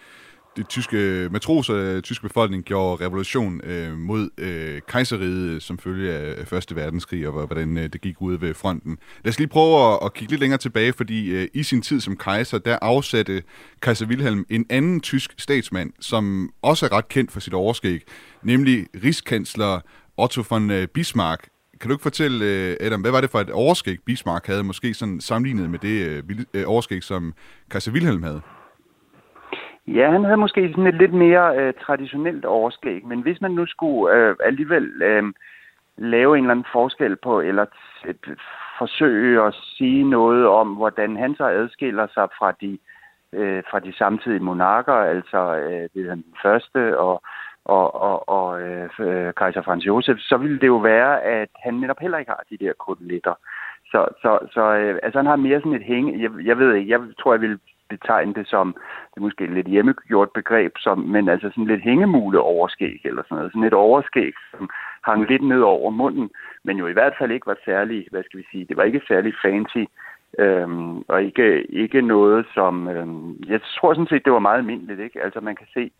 det 0.57 0.69
tyske 0.69 1.29
matroser, 1.31 1.75
øh, 1.75 2.01
tyske 2.01 2.27
befolkning 2.27 2.63
gjorde 2.63 3.05
revolution 3.05 3.61
øh, 3.63 3.97
mod 3.97 4.29
øh, 4.37 4.81
kejseriet 4.87 5.63
som 5.63 5.77
følge 5.77 6.13
af 6.13 6.47
Første 6.47 6.75
Verdenskrig, 6.75 7.27
og 7.27 7.45
hvordan 7.45 7.77
øh, 7.77 7.83
det 7.83 8.01
gik 8.01 8.21
ud 8.21 8.37
ved 8.37 8.53
fronten. 8.53 8.97
Lad 9.23 9.29
os 9.29 9.37
lige 9.39 9.47
prøve 9.47 9.93
at, 9.93 9.99
at 10.05 10.13
kigge 10.13 10.31
lidt 10.31 10.41
længere 10.41 10.57
tilbage, 10.57 10.93
fordi 10.93 11.29
øh, 11.29 11.47
i 11.53 11.63
sin 11.63 11.81
tid 11.81 12.01
som 12.01 12.17
kejser, 12.17 12.57
der 12.57 12.77
afsatte 12.81 13.43
kejser 13.81 14.05
Wilhelm 14.05 14.45
en 14.49 14.65
anden 14.69 14.99
tysk 14.99 15.33
statsmand, 15.37 15.93
som 15.99 16.53
også 16.61 16.85
er 16.85 16.91
ret 16.91 17.07
kendt 17.07 17.31
for 17.31 17.39
sit 17.39 17.53
overskæg, 17.53 18.01
nemlig 18.43 18.87
rigskansler 19.03 19.79
Otto 20.17 20.43
von 20.49 20.71
øh, 20.71 20.87
Bismarck. 20.87 21.49
Kan 21.79 21.89
du 21.89 21.93
ikke 21.95 22.03
fortælle, 22.03 22.45
øh, 22.45 22.77
Adam, 22.79 23.01
hvad 23.01 23.11
var 23.11 23.21
det 23.21 23.29
for 23.29 23.39
et 23.39 23.49
overskæg, 23.49 23.97
Bismarck 24.05 24.47
havde, 24.47 24.63
måske 24.63 24.93
sådan 24.93 25.21
sammenlignet 25.21 25.69
med 25.69 25.79
det 25.79 26.23
øh, 26.53 26.63
overskæg, 26.65 27.03
som 27.03 27.33
kejser 27.69 27.91
Wilhelm 27.91 28.23
havde? 28.23 28.41
Ja, 29.87 30.11
han 30.11 30.23
havde 30.23 30.37
måske 30.37 30.69
sådan 30.69 30.87
et 30.87 30.95
lidt 30.95 31.13
mere 31.13 31.57
øh, 31.57 31.73
traditionelt 31.85 32.45
overskæg, 32.45 33.05
men 33.05 33.21
hvis 33.21 33.41
man 33.41 33.51
nu 33.51 33.65
skulle 33.65 34.15
øh, 34.15 34.35
alligevel 34.43 35.01
øh, 35.01 35.23
lave 35.97 36.37
en 36.37 36.43
eller 36.43 36.51
anden 36.51 36.71
forskel 36.71 37.15
på, 37.15 37.41
eller 37.41 37.65
et, 38.07 38.37
forsøge 38.77 39.41
at 39.47 39.53
sige 39.77 40.03
noget 40.03 40.47
om, 40.47 40.67
hvordan 40.75 41.17
han 41.17 41.35
så 41.35 41.45
adskiller 41.45 42.07
sig 42.13 42.27
fra 42.37 42.51
de, 42.61 42.77
øh, 43.33 43.63
fra 43.71 43.79
de 43.79 43.93
samtidige 43.93 44.47
monarker, 44.49 44.93
altså 44.93 45.55
øh, 45.55 45.89
det 45.93 46.09
den 46.09 46.23
første 46.43 46.99
og, 46.99 47.21
og, 47.65 48.01
og, 48.01 48.29
og 48.29 48.61
øh, 48.61 49.33
kejser 49.33 49.61
Franz 49.61 49.83
Josef, 49.85 50.17
så 50.19 50.37
ville 50.37 50.59
det 50.59 50.67
jo 50.67 50.77
være, 50.77 51.21
at 51.21 51.49
han 51.63 51.73
netop 51.73 51.99
heller 51.99 52.17
ikke 52.17 52.31
har 52.31 52.43
de 52.49 52.57
der 52.65 52.73
koteletter. 52.73 53.33
Så, 53.91 54.05
så, 54.21 54.39
så 54.53 54.63
øh, 54.75 54.99
altså 55.03 55.19
han 55.19 55.25
har 55.25 55.35
mere 55.35 55.59
sådan 55.59 55.73
et 55.73 55.89
hænge, 55.93 56.21
jeg, 56.23 56.31
jeg 56.45 56.57
ved 56.57 56.73
ikke, 56.73 56.91
jeg 56.91 56.99
tror, 57.19 57.33
jeg 57.33 57.41
ville 57.41 57.59
betegne 57.93 58.33
det 58.33 58.47
som, 58.47 58.67
det 59.11 59.17
er 59.17 59.27
måske 59.27 59.45
lidt 59.45 59.67
hjemmegjort 59.67 60.31
begreb, 60.39 60.73
som, 60.77 60.97
men 61.13 61.29
altså 61.29 61.47
sådan 61.49 61.71
lidt 61.71 61.83
hængemule 61.89 62.39
overskæg 62.39 62.99
eller 63.03 63.23
sådan 63.23 63.35
noget. 63.37 63.51
Sådan 63.51 63.69
et 63.69 63.73
overskæg, 63.87 64.33
som 64.51 64.69
hang 65.07 65.21
lidt 65.31 65.43
ned 65.51 65.61
over 65.61 65.89
munden, 65.89 66.29
men 66.63 66.77
jo 66.77 66.87
i 66.87 66.97
hvert 66.97 67.15
fald 67.19 67.31
ikke 67.31 67.47
var 67.47 67.57
særlig, 67.65 68.07
hvad 68.11 68.23
skal 68.23 68.39
vi 68.39 68.45
sige, 68.51 68.65
det 68.65 68.77
var 68.77 68.83
ikke 68.83 69.01
særlig 69.07 69.33
fancy, 69.45 69.83
øhm, 70.39 70.97
og 71.07 71.23
ikke, 71.23 71.47
ikke 71.83 72.01
noget 72.01 72.45
som, 72.53 72.87
øhm, 72.87 73.43
jeg 73.47 73.61
tror 73.61 73.93
sådan 73.93 74.07
set, 74.07 74.25
det 74.25 74.33
var 74.33 74.39
meget 74.39 74.57
almindeligt, 74.57 74.99
ikke? 74.99 75.23
Altså 75.23 75.39
man 75.39 75.55
kan 75.55 75.67
se, 75.73 75.91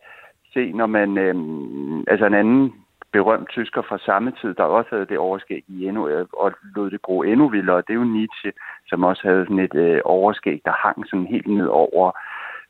se 0.52 0.72
når 0.72 0.86
man, 0.86 1.18
øhm, 1.18 2.04
altså 2.06 2.26
en 2.26 2.34
anden 2.34 2.72
berømt 3.12 3.48
tysker 3.48 3.82
fra 3.82 3.98
samme 3.98 4.32
tid, 4.40 4.54
der 4.54 4.62
også 4.64 4.90
havde 4.90 5.06
det 5.06 5.18
overskæg 5.18 5.64
i 5.68 5.86
endnu, 5.86 6.08
øh, 6.08 6.26
og 6.32 6.52
lod 6.76 6.90
det 6.90 7.02
gro 7.02 7.22
endnu 7.22 7.48
vildere. 7.48 7.76
Det 7.86 7.90
er 7.90 8.02
jo 8.02 8.04
Nietzsche, 8.04 8.52
som 8.86 9.04
også 9.04 9.22
havde 9.28 9.44
sådan 9.44 9.58
et 9.58 9.74
øh, 9.74 10.00
overskæg, 10.04 10.60
der 10.64 10.72
hang 10.72 11.06
sådan 11.06 11.26
helt 11.26 11.46
ned 11.46 11.66
over 11.66 12.12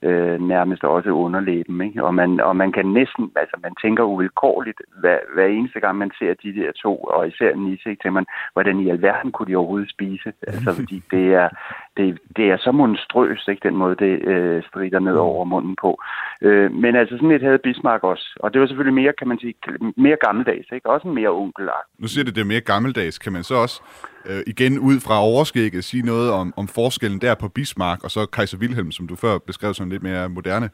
øh, 0.03 0.41
nærmest 0.41 0.85
også 0.85 1.11
underlæben. 1.11 1.81
Ikke? 1.81 2.05
Og, 2.05 2.15
man, 2.15 2.41
og 2.41 2.57
man 2.57 2.73
kan 2.73 2.87
næsten, 2.87 3.33
altså 3.37 3.57
man 3.63 3.75
tænker 3.83 4.05
uvilkårligt, 4.05 4.81
hver, 5.01 5.19
hver 5.35 5.47
eneste 5.47 5.81
gang 5.81 5.99
man 5.99 6.11
ser 6.19 6.35
de 6.35 6.55
der 6.55 6.73
to, 6.73 6.97
og 6.97 7.29
især 7.29 7.55
Nietzsche, 7.55 7.91
tænker 7.91 8.11
man, 8.11 8.27
hvordan 8.53 8.81
i 8.81 8.91
alverden 8.91 9.33
kunne 9.33 9.49
de 9.51 9.57
overhovedet 9.57 9.91
spise? 9.91 10.33
Altså 10.47 10.71
fordi 10.79 11.03
det 11.11 11.35
er, 11.35 11.49
det, 11.97 12.19
det 12.37 12.51
er 12.51 12.57
så 12.57 12.73
monstrøst, 12.73 13.49
ikke, 13.49 13.69
den 13.69 13.77
måde 13.77 13.97
det 13.97 14.15
øh, 14.33 14.63
strider 14.69 14.99
ned 14.99 15.15
over 15.15 15.45
munden 15.45 15.77
på. 15.77 16.03
Øh, 16.43 16.73
men 16.73 16.97
altså 16.97 17.17
sådan 17.17 17.31
et 17.31 17.43
havde 17.43 17.59
Bismarck 17.59 18.05
også, 18.05 18.37
og 18.41 18.53
det 18.53 18.61
var 18.61 18.67
selvfølgelig 18.67 18.95
mere, 19.03 19.13
kan 19.19 19.29
man 19.29 19.39
sige, 19.39 19.55
mere 19.97 20.17
gammeldags, 20.27 20.67
ikke? 20.73 20.91
også 20.91 21.09
mere 21.09 21.29
onkelagt. 21.29 21.89
Nu 21.99 22.07
siger 22.09 22.25
det, 22.25 22.35
det 22.35 22.41
er 22.41 22.53
mere 22.55 22.61
gammeldags, 22.61 23.19
kan 23.19 23.33
man 23.33 23.43
så 23.43 23.55
også 23.55 23.83
øh, 24.27 24.43
igen 24.47 24.79
ud 24.79 24.97
fra 25.07 25.17
overskægget 25.33 25.85
sige 25.85 26.07
noget 26.07 26.33
om, 26.33 26.55
om 26.57 26.67
forskellen 26.69 27.21
der 27.21 27.35
på 27.35 27.49
Bismarck 27.49 28.05
og 28.05 28.11
så 28.11 28.27
Kaiser 28.27 28.59
Wilhelm, 28.59 28.91
som 28.91 29.09
du 29.09 29.17
før 29.17 29.39
beskrev 29.39 29.75
som 29.75 29.91
lidt 29.91 30.03
mere 30.03 30.29
moderne? 30.29 30.71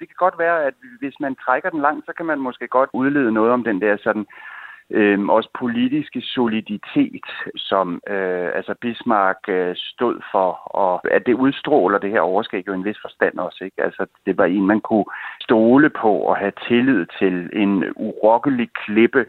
Det 0.00 0.08
kan 0.08 0.16
godt 0.26 0.38
være, 0.38 0.64
at 0.66 0.74
hvis 1.00 1.16
man 1.20 1.34
trækker 1.34 1.70
den 1.70 1.80
langt, 1.80 2.06
så 2.06 2.12
kan 2.16 2.26
man 2.26 2.38
måske 2.38 2.68
godt 2.68 2.90
udlede 2.92 3.32
noget 3.32 3.52
om 3.52 3.64
den 3.64 3.80
der 3.80 3.96
sådan 3.96 4.26
øh, 4.92 5.28
også 5.28 5.48
politiske 5.58 6.20
soliditet, 6.20 7.26
som 7.56 8.00
øh, 8.08 8.50
altså 8.54 8.74
Bismarck 8.80 9.38
øh, 9.48 9.76
stod 9.76 10.20
for, 10.32 10.50
og 10.66 11.12
at 11.12 11.26
det 11.26 11.34
udstråler 11.34 11.98
det 11.98 12.10
her 12.10 12.20
overskæg 12.20 12.66
jo 12.66 12.72
en 12.72 12.84
vis 12.84 12.98
forstand 13.02 13.38
også. 13.38 13.64
Ikke? 13.64 13.82
Altså, 13.82 14.06
det 14.26 14.38
var 14.38 14.44
en, 14.44 14.66
man 14.66 14.80
kunne 14.80 15.04
stole 15.40 15.90
på 15.90 16.12
og 16.12 16.36
have 16.36 16.52
tillid 16.68 17.06
til 17.18 17.50
en 17.52 17.84
urokkelig 17.96 18.68
klippe, 18.84 19.26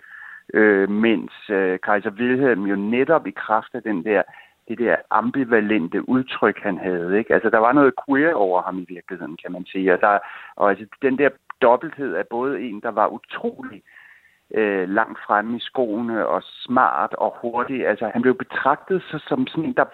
øh, 0.54 0.90
mens 0.90 1.32
øh, 1.50 1.80
kejser 1.80 2.12
Wilhelm 2.12 2.64
jo 2.66 2.76
netop 2.76 3.28
i 3.28 3.32
kraft 3.32 3.70
af 3.74 3.82
den 3.84 4.04
der 4.04 4.22
det 4.68 4.78
der 4.78 4.96
ambivalente 5.12 6.10
udtryk, 6.10 6.60
han 6.60 6.78
havde. 6.78 7.18
Ikke? 7.20 7.34
Altså, 7.34 7.50
der 7.50 7.58
var 7.58 7.74
noget 7.74 7.94
queer 8.06 8.34
over 8.34 8.62
ham 8.62 8.80
i 8.80 8.86
virkeligheden, 8.90 9.38
kan 9.44 9.52
man 9.52 9.66
sige. 9.66 9.94
Og, 9.94 10.02
der, 10.02 10.20
og 10.56 10.70
altså, 10.70 10.86
den 11.02 11.18
der 11.18 11.30
dobbelthed 11.62 12.16
af 12.16 12.28
både 12.28 12.62
en, 12.62 12.82
der 12.82 12.92
var 12.92 13.08
utrolig 13.08 13.82
øh, 14.54 14.90
langt 14.90 15.20
fremme 15.28 15.58
i 15.58 15.60
skoene 15.60 16.28
og 16.28 16.42
smart 16.66 17.14
og 17.14 17.38
hurtig. 17.42 17.88
Altså, 17.88 18.10
han 18.14 18.22
blev 18.22 18.38
betragtet 18.38 19.04
så, 19.10 19.20
som 19.28 19.48
sådan 19.48 19.66
en, 19.66 19.74
der 19.74 19.86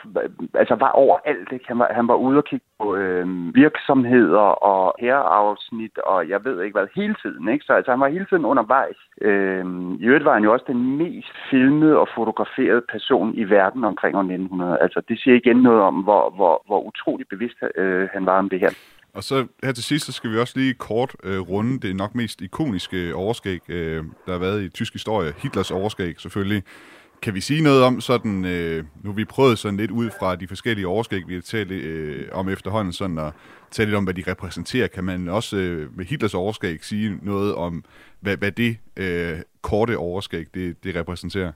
altså, 0.53 0.75
var 0.75 0.91
overalt. 0.91 1.51
Ikke? 1.51 1.65
Han, 1.67 1.79
var, 1.79 1.87
han 1.91 2.07
var 2.07 2.15
ude 2.15 2.37
og 2.37 2.45
kigge 2.45 2.65
på 2.79 2.95
øh, 2.95 3.55
virksomheder 3.55 4.47
og 4.71 4.95
herreafsnit 4.99 5.97
og 5.97 6.29
jeg 6.29 6.45
ved 6.45 6.61
ikke 6.61 6.77
hvad, 6.77 6.87
hele 6.95 7.15
tiden. 7.21 7.49
Ikke? 7.49 7.65
Så 7.65 7.73
altså, 7.73 7.91
han 7.91 7.99
var 7.99 8.07
hele 8.07 8.25
tiden 8.25 8.45
undervejs. 8.45 8.97
Øh, 9.21 9.65
I 9.99 10.05
øvrigt 10.05 10.25
var 10.25 10.33
han 10.33 10.43
jo 10.43 10.53
også 10.53 10.65
den 10.67 10.97
mest 10.97 11.33
filmede 11.49 11.97
og 11.97 12.07
fotograferede 12.15 12.81
person 12.91 13.35
i 13.35 13.43
verden 13.43 13.83
omkring 13.83 14.15
år 14.15 14.19
1900. 14.19 14.77
Altså, 14.81 15.01
det 15.09 15.19
siger 15.19 15.35
igen 15.35 15.57
noget 15.57 15.81
om, 15.81 15.95
hvor, 15.95 16.29
hvor, 16.29 16.63
hvor 16.67 16.81
utrolig 16.81 17.27
bevidst 17.27 17.57
øh, 17.75 18.09
han 18.13 18.25
var 18.25 18.37
om 18.39 18.49
det 18.49 18.59
her. 18.59 18.98
Og 19.13 19.23
så 19.23 19.47
her 19.63 19.71
til 19.71 19.83
sidst, 19.83 20.05
så 20.05 20.11
skal 20.11 20.31
vi 20.31 20.37
også 20.37 20.53
lige 20.59 20.73
kort 20.73 21.15
øh, 21.23 21.39
runde 21.39 21.87
det 21.87 21.95
nok 21.95 22.15
mest 22.15 22.41
ikoniske 22.41 23.15
overskæg, 23.15 23.69
øh, 23.69 24.03
der 24.25 24.31
har 24.31 24.39
været 24.39 24.63
i 24.63 24.69
tysk 24.69 24.93
historie. 24.93 25.33
Hitlers 25.37 25.71
overskæg 25.71 26.21
selvfølgelig. 26.21 26.63
Kan 27.21 27.33
vi 27.33 27.41
sige 27.41 27.61
noget 27.61 27.83
om 27.83 28.01
sådan, 28.01 28.45
øh, 28.45 28.83
nu 29.03 29.09
har 29.09 29.15
vi 29.15 29.25
prøvet 29.25 29.59
sådan 29.59 29.77
lidt 29.77 29.91
ud 29.91 30.09
fra 30.19 30.35
de 30.35 30.47
forskellige 30.47 30.87
overskæg, 30.87 31.27
vi 31.27 31.33
har 31.33 31.41
talt 31.41 31.71
øh, 31.71 32.27
om 32.31 32.49
efterhånden, 32.49 32.93
sådan 32.93 33.17
at 33.17 33.33
tale 33.71 33.89
lidt 33.89 33.97
om, 33.97 34.03
hvad 34.03 34.13
de 34.13 34.23
repræsenterer. 34.27 34.87
Kan 34.87 35.03
man 35.03 35.27
også 35.27 35.57
øh, 35.57 35.97
med 35.97 36.05
Hitlers 36.05 36.33
overskæg 36.33 36.83
sige 36.85 37.19
noget 37.21 37.55
om, 37.55 37.83
hvad, 38.19 38.37
hvad 38.37 38.51
det 38.51 38.77
øh, 38.97 39.39
korte 39.61 39.97
overskæg, 39.97 40.45
det, 40.53 40.83
det 40.83 40.95
repræsenterer? 40.95 41.51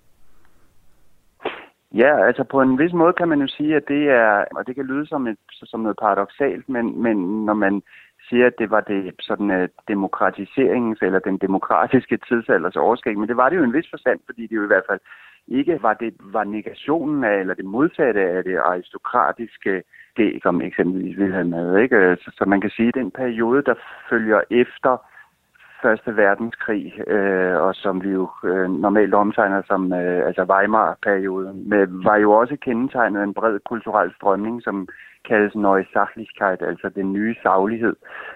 Ja, 1.93 2.25
altså 2.27 2.43
på 2.43 2.61
en 2.61 2.79
vis 2.79 2.93
måde 2.93 3.13
kan 3.13 3.27
man 3.27 3.41
jo 3.41 3.47
sige, 3.47 3.75
at 3.75 3.87
det 3.87 4.09
er, 4.09 4.45
og 4.55 4.67
det 4.67 4.75
kan 4.75 4.85
lyde 4.85 5.07
som, 5.07 5.27
et, 5.27 5.37
som 5.51 5.79
noget 5.79 5.97
paradoxalt, 6.01 6.69
men, 6.69 7.01
men 7.01 7.45
når 7.45 7.53
man 7.53 7.81
siger, 8.29 8.47
at 8.47 8.59
det 8.59 8.69
var 8.69 8.81
det 8.81 9.13
sådan 9.19 9.49
uh, 9.51 9.67
demokratiseringens 9.87 10.99
eller 11.01 11.19
den 11.19 11.37
demokratiske 11.37 12.17
tidsalders 12.17 12.75
overskæg, 12.75 13.17
men 13.17 13.29
det 13.29 13.37
var 13.37 13.49
det 13.49 13.57
jo 13.57 13.63
en 13.63 13.73
vis 13.73 13.89
forstand, 13.89 14.19
fordi 14.25 14.41
det 14.41 14.55
jo 14.55 14.63
i 14.63 14.67
hvert 14.67 14.87
fald 14.89 14.99
ikke 15.47 15.79
var 15.81 15.93
det 15.93 16.13
var 16.19 16.43
negationen 16.43 17.23
af, 17.23 17.39
eller 17.39 17.53
det 17.53 17.65
modsatte 17.65 18.21
af 18.21 18.43
det 18.43 18.57
aristokratiske 18.57 19.83
det, 20.17 20.39
som 20.43 20.61
eksempelvis 20.61 21.17
Wilhelm 21.17 21.53
havde, 21.53 21.83
ikke? 21.83 22.17
Så, 22.21 22.31
så 22.37 22.45
man 22.45 22.61
kan 22.61 22.69
sige, 22.69 22.87
at 22.87 22.95
den 22.95 23.11
periode, 23.11 23.63
der 23.63 23.75
følger 24.09 24.41
efter 24.51 24.97
Første 25.83 26.17
Verdenskrig, 26.17 26.85
øh, 27.07 27.55
og 27.61 27.75
som 27.75 28.03
vi 28.03 28.09
jo 28.09 28.29
øh, 28.43 28.69
normalt 28.69 29.13
omtegner 29.13 29.61
som 29.67 29.93
øh, 29.93 30.27
altså 30.27 30.43
Weimar-perioden, 30.43 31.69
med, 31.69 31.87
var 32.03 32.17
jo 32.17 32.31
også 32.31 32.57
kendetegnet 32.61 33.19
af 33.19 33.23
en 33.23 33.33
bred 33.33 33.59
kulturel 33.69 34.13
strømning, 34.15 34.63
som 34.63 34.87
kaldes 35.29 35.55
Neue 35.55 35.85
Sachlichkeit, 35.93 36.61
altså 36.61 36.89
den 36.89 37.13
nye 37.13 37.35
saglighed. 37.43 37.95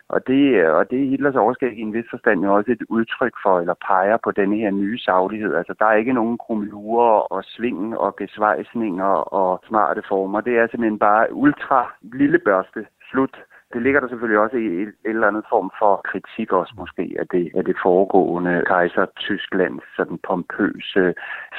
Og 0.10 0.28
det, 0.28 0.66
og 0.66 0.90
det 0.90 1.04
er 1.04 1.10
Hitlers 1.10 1.36
overskæg 1.36 1.78
i 1.78 1.82
en 1.82 1.94
vis 1.94 2.10
forstand 2.10 2.44
jo 2.44 2.56
også 2.56 2.72
et 2.72 2.84
udtryk 2.90 3.36
for, 3.44 3.60
eller 3.60 3.74
peger 3.88 4.18
på 4.24 4.32
denne 4.32 4.56
her 4.58 4.72
nye 4.72 5.00
saglighed. 5.00 5.56
Altså 5.56 5.74
der 5.80 5.86
er 5.86 5.94
ikke 5.94 6.14
nogen 6.14 6.38
krumlurer 6.38 7.20
og 7.34 7.44
sving 7.44 7.98
og 7.98 8.16
gesvejsninger 8.16 9.14
og 9.40 9.64
smarte 9.68 10.02
former. 10.08 10.42
Det 10.42 10.58
er 10.58 10.68
simpelthen 10.68 11.00
bare 11.00 11.34
ultra 11.34 11.94
lille 12.02 12.40
børste 12.40 12.86
slut 13.12 13.36
det 13.74 13.82
ligger 13.82 14.00
der 14.00 14.08
selvfølgelig 14.08 14.40
også 14.40 14.58
i 14.58 14.68
et 14.82 14.94
eller 15.06 15.28
andet 15.28 15.46
form 15.50 15.72
for 15.80 16.02
kritik 16.12 16.52
også 16.52 16.74
måske 16.78 17.16
af 17.20 17.28
det, 17.28 17.52
af 17.56 17.64
det 17.66 17.76
foregående 17.84 18.64
kejser 18.68 19.06
Tysklands 19.20 19.84
sådan 19.96 20.20
pompøse 20.28 21.14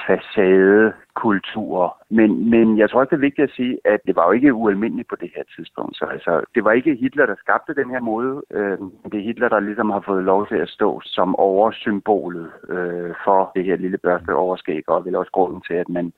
facade 0.06 0.92
kultur. 1.14 1.96
Men, 2.10 2.50
men 2.50 2.78
jeg 2.78 2.90
tror 2.90 3.00
også, 3.00 3.10
det 3.10 3.16
er 3.16 3.28
vigtigt 3.28 3.48
at 3.48 3.56
sige, 3.56 3.78
at 3.84 4.00
det 4.06 4.16
var 4.16 4.26
jo 4.26 4.32
ikke 4.32 4.54
ualmindeligt 4.54 5.08
på 5.08 5.16
det 5.16 5.30
her 5.36 5.42
tidspunkt. 5.56 5.96
Så 5.96 6.04
altså, 6.04 6.42
det 6.54 6.64
var 6.64 6.72
ikke 6.72 6.94
Hitler, 6.94 7.26
der 7.26 7.34
skabte 7.38 7.74
den 7.74 7.90
her 7.90 8.00
måde. 8.00 8.42
Øh, 8.50 8.78
det 9.10 9.18
er 9.18 9.28
Hitler, 9.28 9.48
der 9.48 9.60
ligesom 9.60 9.90
har 9.90 10.02
fået 10.06 10.24
lov 10.24 10.48
til 10.48 10.56
at 10.56 10.68
stå 10.68 11.00
som 11.04 11.36
oversymbolet 11.36 12.50
øh, 12.68 13.14
for 13.24 13.52
det 13.54 13.64
her 13.64 13.76
lille 13.76 13.98
børste 13.98 14.34
overskæg, 14.34 14.88
og 14.88 15.04
vel 15.04 15.16
også 15.16 15.32
grunden 15.32 15.62
til, 15.68 15.74
at 15.74 15.88
man 15.88 16.12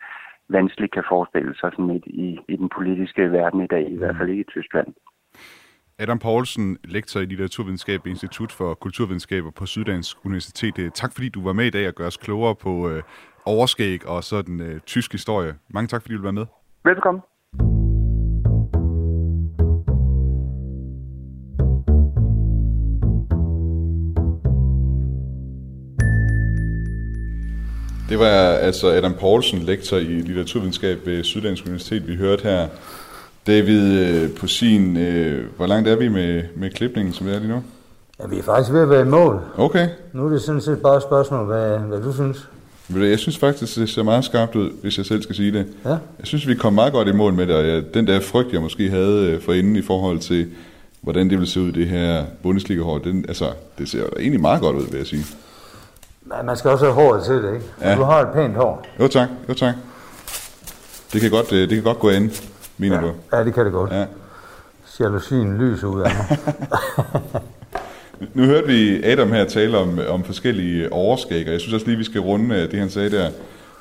vanskeligt 0.49 0.93
kan 0.93 1.05
forestille 1.09 1.55
sig 1.55 1.70
sådan 1.72 1.91
et 1.91 2.07
i, 2.07 2.38
i 2.49 2.57
den 2.57 2.68
politiske 2.68 3.32
verden 3.32 3.61
i 3.62 3.66
dag, 3.66 3.91
i 3.91 3.97
hvert 3.97 4.16
fald 4.16 4.28
ikke 4.28 4.41
i 4.41 4.53
Tyskland. 4.55 4.95
Adam 6.01 6.18
Poulsen, 6.18 6.78
lektor 6.84 7.20
i 7.20 7.24
Litteraturvidenskab 7.24 8.05
ved 8.05 8.11
Institut 8.11 8.53
for 8.53 8.74
Kulturvidenskaber 8.74 9.51
på 9.51 9.66
Syddansk 9.66 10.16
Universitet. 10.24 10.94
Tak 10.94 11.12
fordi 11.12 11.28
du 11.28 11.44
var 11.44 11.53
med 11.53 11.66
i 11.66 11.70
dag 11.70 11.88
og 11.88 11.94
gør 11.94 12.07
os 12.07 12.16
klogere 12.16 12.55
på 12.55 12.88
øh, 12.88 13.03
overskæg 13.44 14.07
og 14.07 14.24
sådan 14.24 14.61
øh, 14.61 14.80
tysk 14.86 15.12
historie. 15.12 15.55
Mange 15.70 15.88
tak 15.88 16.03
fordi 16.03 16.14
du 16.14 16.22
var 16.22 16.30
med. 16.30 16.46
Velkommen. 16.84 17.22
Det 28.09 28.18
var 28.18 28.59
altså 28.66 28.88
Adam 28.88 29.14
Poulsen, 29.20 29.59
lektor 29.59 29.96
i 29.96 30.05
litteraturvidenskab 30.05 31.07
ved 31.07 31.24
Syddansk 31.24 31.64
Universitet, 31.64 32.09
vi 32.09 32.16
hørte 32.16 32.42
her. 32.42 32.68
David, 33.47 33.99
øh, 33.99 34.30
på 34.30 34.47
sin, 34.47 34.97
øh, 34.97 35.45
hvor 35.57 35.66
langt 35.66 35.88
er 35.88 35.97
vi 35.97 36.09
med, 36.09 36.43
med 36.57 36.70
klipningen, 36.70 37.12
som 37.14 37.26
det 37.26 37.34
er 37.36 37.41
lige 37.41 37.53
nu? 37.53 37.62
Ja, 38.20 38.26
vi 38.26 38.38
er 38.38 38.43
faktisk 38.43 38.72
ved 38.72 38.80
at 38.80 38.91
være 38.91 39.01
i 39.01 39.09
mål. 39.09 39.41
Okay. 39.57 39.88
Nu 40.12 40.26
er 40.26 40.30
det 40.30 40.43
sådan 40.43 40.61
set 40.61 40.78
bare 40.78 40.97
et 40.97 41.03
spørgsmål, 41.03 41.47
hvad, 41.47 41.78
hvad 41.78 42.03
du 42.03 42.12
synes. 42.12 42.49
Jeg 42.97 43.18
synes 43.18 43.38
faktisk, 43.38 43.76
det 43.76 43.88
ser 43.88 44.03
meget 44.03 44.24
skarpt 44.24 44.57
ud, 44.57 44.70
hvis 44.82 44.99
jeg 44.99 45.07
selv 45.07 45.22
skal 45.22 45.34
sige 45.34 45.53
det. 45.53 45.66
Ja. 45.84 45.91
Jeg 45.91 45.99
synes, 46.22 46.49
vi 46.49 46.55
kom 46.55 46.72
meget 46.72 46.93
godt 46.93 47.09
i 47.09 47.12
mål 47.12 47.32
med 47.32 47.47
det, 47.47 47.57
og 47.57 47.68
jeg, 47.68 47.95
den 47.95 48.07
der 48.07 48.20
frygt, 48.20 48.53
jeg 48.53 48.61
måske 48.61 48.91
havde 48.91 49.26
øh, 49.26 49.43
for 49.43 49.53
inden 49.53 49.76
i 49.76 49.82
forhold 49.82 50.18
til, 50.18 50.47
hvordan 51.01 51.30
det 51.30 51.38
ville 51.38 51.51
se 51.51 51.61
ud, 51.61 51.72
det 51.72 51.86
her 51.86 52.24
Bundesliga-hold, 52.43 53.03
den, 53.03 53.24
altså, 53.28 53.51
det 53.78 53.88
ser 53.88 54.05
egentlig 54.18 54.41
meget 54.41 54.61
godt 54.61 54.76
ud, 54.76 54.86
vil 54.91 54.99
jeg 54.99 55.07
sige. 55.07 55.24
Men 56.24 56.47
man 56.47 56.57
skal 56.57 56.70
også 56.70 56.84
have 56.84 56.95
håret 56.95 57.24
til 57.24 57.34
det, 57.34 57.55
ikke? 57.55 57.66
Ja. 57.80 57.97
Du 57.97 58.03
har 58.03 58.20
et 58.20 58.28
pænt 58.34 58.57
hår. 58.57 58.86
Jo 59.01 59.09
tak, 59.09 59.28
jo 59.49 59.55
tak. 59.55 59.74
Det 61.12 61.20
kan 61.20 61.30
godt, 61.30 61.51
det 61.51 61.68
kan 61.68 61.82
godt 61.82 61.99
gå 61.99 62.11
ind 62.11 62.30
mener 62.81 62.97
ja. 62.97 63.03
du? 63.03 63.12
Ja, 63.33 63.45
det 63.45 63.55
kan 63.55 63.64
det 63.64 63.72
godt. 63.72 63.93
Ja. 63.93 64.05
Jalousien 65.01 65.59
lyser 65.59 65.87
ud 65.87 66.01
af 66.01 66.11
mig. 66.14 66.39
nu 68.35 68.45
hørte 68.45 68.66
vi 68.66 69.03
Adam 69.05 69.33
her 69.33 69.45
tale 69.45 69.78
om, 69.78 70.01
om 70.09 70.24
forskellige 70.24 70.93
overskæg, 70.93 71.47
og 71.47 71.53
jeg 71.53 71.61
synes 71.61 71.74
også 71.74 71.87
lige, 71.87 71.99
vi 71.99 72.05
skal 72.05 72.20
runde 72.20 72.55
øh, 72.55 72.70
det, 72.70 72.78
han 72.78 72.91
sagde 72.91 73.11
der. 73.11 73.31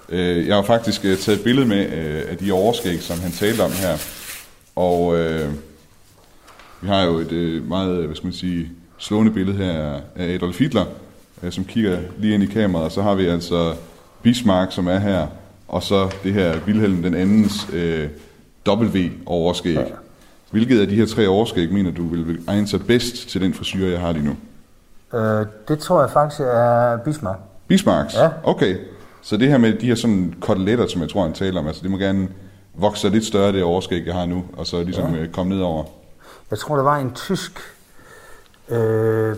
Øh, 0.09 0.47
jeg 0.47 0.55
har 0.55 0.63
faktisk 0.63 1.05
øh, 1.05 1.17
taget 1.17 1.37
et 1.37 1.43
billede 1.43 1.67
med 1.67 1.85
af 2.29 2.37
de 2.37 2.51
overskæg, 2.51 3.01
som 3.01 3.19
han 3.19 3.31
talte 3.31 3.61
om 3.61 3.71
her. 3.71 3.97
Og 4.75 5.17
øh, 5.17 5.49
vi 6.81 6.87
har 6.87 7.03
jo 7.03 7.17
et 7.17 7.63
meget, 7.67 8.05
hvad 8.05 8.15
skal 8.15 8.27
man 8.27 8.33
sige, 8.33 8.71
slående 8.97 9.31
billede 9.31 9.57
her 9.57 9.99
af 10.15 10.33
Adolf 10.33 10.59
Hitler, 10.59 10.85
som 11.49 11.65
kigger 11.65 11.99
lige 12.17 12.33
ind 12.33 12.43
i 12.43 12.45
kameraet, 12.45 12.85
og 12.85 12.91
så 12.91 13.01
har 13.01 13.15
vi 13.15 13.25
altså 13.25 13.73
Bismarck, 14.21 14.71
som 14.71 14.87
er 14.87 14.99
her, 14.99 15.27
og 15.67 15.83
så 15.83 16.15
det 16.23 16.33
her 16.33 16.59
Wilhelm 16.67 17.03
den 17.03 17.15
andens 17.15 17.67
øh, 17.73 18.07
W-overskæg. 18.67 19.73
Ja. 19.73 19.83
Hvilket 20.51 20.81
af 20.81 20.87
de 20.87 20.95
her 20.95 21.05
tre 21.05 21.27
overskæg 21.27 21.71
mener 21.73 21.91
du 21.91 22.07
vil 22.07 22.39
egne 22.47 22.67
sig 22.67 22.85
bedst 22.87 23.29
til 23.29 23.41
den 23.41 23.53
frisyr, 23.53 23.87
jeg 23.87 23.99
har 23.99 24.11
lige 24.11 24.25
nu? 24.25 24.35
Øh, 25.17 25.45
det 25.67 25.79
tror 25.79 26.01
jeg 26.01 26.09
faktisk 26.09 26.41
er 26.41 26.97
Bismarck. 26.97 27.39
Bismarcks? 27.67 28.15
Ja. 28.15 28.29
Okay. 28.43 28.77
Så 29.21 29.37
det 29.37 29.47
her 29.47 29.57
med 29.57 29.73
de 29.73 29.85
her 29.85 29.95
sådan 29.95 30.35
koteletter, 30.39 30.87
som 30.87 31.01
jeg 31.01 31.09
tror, 31.09 31.23
han 31.23 31.33
taler 31.33 31.59
om, 31.59 31.67
altså 31.67 31.81
det 31.83 31.91
må 31.91 31.97
gerne 31.97 32.27
vokse 32.73 33.09
lidt 33.09 33.25
større, 33.25 33.51
det 33.51 33.63
overskæg, 33.63 34.05
jeg 34.05 34.15
har 34.15 34.25
nu, 34.25 34.43
og 34.57 34.67
så 34.67 34.83
ligesom 34.83 35.15
ja. 35.15 35.21
Øh, 35.21 35.29
komme 35.29 35.55
ned 35.55 35.63
over. 35.63 35.83
Jeg 36.51 36.59
tror, 36.59 36.75
der 36.75 36.83
var 36.83 36.97
en 36.97 37.13
tysk 37.13 37.59
Øh, 38.71 39.35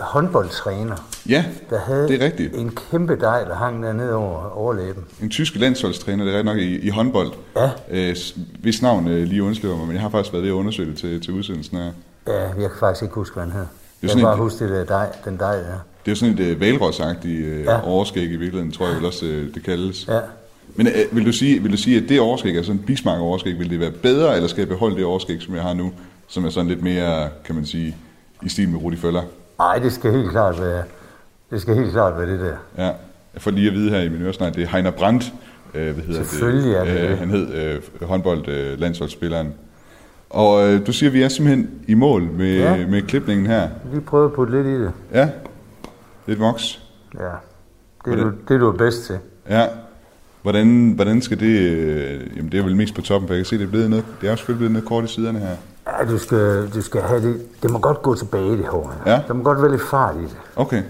håndboldtræner, 0.00 0.96
ja, 1.28 1.44
der 1.70 1.78
havde 1.78 2.08
det 2.08 2.22
er 2.22 2.24
rigtigt. 2.24 2.54
en 2.54 2.78
kæmpe 2.90 3.16
dej, 3.20 3.44
der 3.44 3.54
hang 3.54 3.82
dernede 3.82 4.14
over 4.14 4.58
overlæben. 4.58 5.04
En 5.22 5.30
tysk 5.30 5.56
landsholdstræner, 5.56 6.24
det 6.24 6.34
er 6.34 6.42
nok 6.42 6.58
i, 6.58 6.78
i 6.78 6.88
håndbold. 6.88 7.32
Ja. 7.56 7.70
Øh, 7.90 8.16
hvis 8.60 8.82
navn 8.82 9.08
øh, 9.08 9.28
lige 9.28 9.42
undslipper 9.42 9.76
mig, 9.76 9.86
men 9.86 9.94
jeg 9.94 10.02
har 10.02 10.10
faktisk 10.10 10.32
været 10.32 10.42
ved 10.42 10.50
at 10.50 10.54
undersøge 10.54 10.90
det 10.90 10.98
til, 10.98 11.20
til 11.20 11.34
udsendelsen 11.34 11.76
her. 11.76 11.90
Ja, 12.26 12.40
jeg 12.40 12.54
kan 12.70 12.78
faktisk 12.80 13.02
ikke 13.02 13.14
huske, 13.14 13.34
hvad 13.34 13.44
han 13.44 13.52
hed. 13.52 13.66
Jeg 14.02 14.10
kan 14.10 14.20
bare 14.20 14.36
huske 14.36 14.64
det 14.64 14.70
der 14.70 14.84
dej, 14.84 15.16
den 15.24 15.36
dej 15.38 15.56
der. 15.56 15.62
Det 15.62 15.72
er 16.06 16.12
jo 16.12 16.14
sådan 16.14 16.38
et 16.38 16.54
uh, 16.54 16.60
valrosagtigt 16.60 17.46
uh, 17.46 17.64
ja. 17.64 17.80
overskæg 17.80 18.24
i 18.24 18.36
virkeligheden, 18.36 18.72
tror 18.72 18.86
jeg 18.86 18.96
vel 18.96 19.04
også, 19.04 19.26
uh, 19.26 19.54
det 19.54 19.62
kaldes. 19.64 20.08
Ja. 20.08 20.20
Men 20.74 20.86
uh, 20.86 21.16
vil, 21.16 21.26
du 21.26 21.32
sige, 21.32 21.62
vil 21.62 21.72
du 21.72 21.76
sige, 21.76 22.02
at 22.02 22.08
det 22.08 22.20
overskæg, 22.20 22.56
altså 22.56 22.72
en 22.72 22.78
Bismarck 22.78 23.20
overskæg, 23.20 23.58
vil 23.58 23.70
det 23.70 23.80
være 23.80 23.90
bedre, 23.90 24.34
eller 24.36 24.48
skal 24.48 24.60
jeg 24.60 24.68
beholde 24.68 24.96
det 24.96 25.04
overskæg, 25.04 25.42
som 25.42 25.54
jeg 25.54 25.62
har 25.62 25.74
nu, 25.74 25.92
som 26.26 26.44
er 26.44 26.50
sådan 26.50 26.68
lidt 26.68 26.82
mere, 26.82 27.28
kan 27.44 27.54
man 27.54 27.66
sige, 27.66 27.96
i 28.42 28.48
stil 28.48 28.68
med 28.68 28.82
Rudi 28.82 28.96
Føller? 28.96 29.22
Nej, 29.58 29.78
det 29.78 29.92
skal 29.92 30.12
helt 30.12 30.30
klart 30.30 30.60
være, 30.60 30.82
det 31.50 31.60
skal 31.62 31.74
helt 31.74 31.92
klart 31.92 32.18
være 32.18 32.30
det 32.30 32.40
der. 32.40 32.84
Ja, 32.84 32.92
jeg 33.34 33.42
får 33.42 33.50
lige 33.50 33.68
at 33.68 33.74
vide 33.74 33.90
her 33.90 34.00
i 34.00 34.08
min 34.08 34.22
øresnak, 34.22 34.54
det 34.54 34.62
er 34.62 34.68
Heiner 34.68 34.90
Brandt, 34.90 35.32
øh, 35.74 35.94
hvad 35.94 36.04
hedder 36.04 36.24
Selvfølgelig 36.24 36.70
det? 36.70 36.80
er 36.80 36.84
det, 36.84 37.10
øh, 37.10 37.18
Han 37.18 37.30
hed 37.30 37.54
øh, 37.54 37.82
håndbold 38.08 38.48
øh, 38.48 38.80
landsholdsspilleren. 38.80 39.54
Og 40.30 40.68
øh, 40.68 40.86
du 40.86 40.92
siger, 40.92 41.10
at 41.10 41.14
vi 41.14 41.22
er 41.22 41.28
simpelthen 41.28 41.70
i 41.88 41.94
mål 41.94 42.22
med, 42.22 42.56
ja. 42.56 42.86
med 42.86 43.02
klipningen 43.02 43.46
her. 43.46 43.68
Vi 43.92 44.00
prøver 44.00 44.26
at 44.26 44.32
putte 44.32 44.52
lidt 44.56 44.66
i 44.66 44.82
det. 44.82 44.92
Ja, 45.12 45.30
lidt 46.26 46.40
voks. 46.40 46.82
Ja, 47.14 47.30
det 48.04 48.12
er, 48.12 48.24
du, 48.24 48.32
det 48.48 48.54
er 48.54 48.58
du 48.58 48.72
bedst 48.72 49.06
til. 49.06 49.18
Ja, 49.48 49.66
hvordan, 50.42 50.92
hvordan 50.94 51.22
skal 51.22 51.40
det... 51.40 51.60
Øh, 51.60 52.36
jamen 52.36 52.52
det 52.52 52.60
er 52.60 52.64
vel 52.64 52.76
mest 52.76 52.94
på 52.94 53.02
toppen, 53.02 53.28
for 53.28 53.34
jeg 53.34 53.38
kan 53.38 53.46
se, 53.46 53.58
det 53.58 53.64
er, 53.64 53.70
blevet 53.70 53.90
noget, 53.90 54.04
det 54.20 54.26
er 54.26 54.30
også 54.30 54.42
selvfølgelig 54.42 54.58
blevet 54.58 54.72
noget 54.72 54.88
kort 54.88 55.04
i 55.04 55.08
siderne 55.14 55.38
her. 55.38 55.56
Ja, 55.86 56.04
du 56.04 56.18
skal, 56.18 56.70
du 56.74 56.82
skal 56.82 57.02
have 57.02 57.22
det. 57.22 57.46
Det 57.62 57.70
må 57.70 57.78
godt 57.78 58.02
gå 58.02 58.14
tilbage, 58.14 58.56
det 58.56 58.66
hår. 58.66 58.94
Ja. 59.06 59.22
Der 59.28 59.34
må 59.34 59.42
godt 59.42 59.62
være 59.62 59.70
lidt 59.70 59.82
fart 59.82 60.16
i 60.16 60.22
det. 60.22 60.36
Okay. 60.56 60.82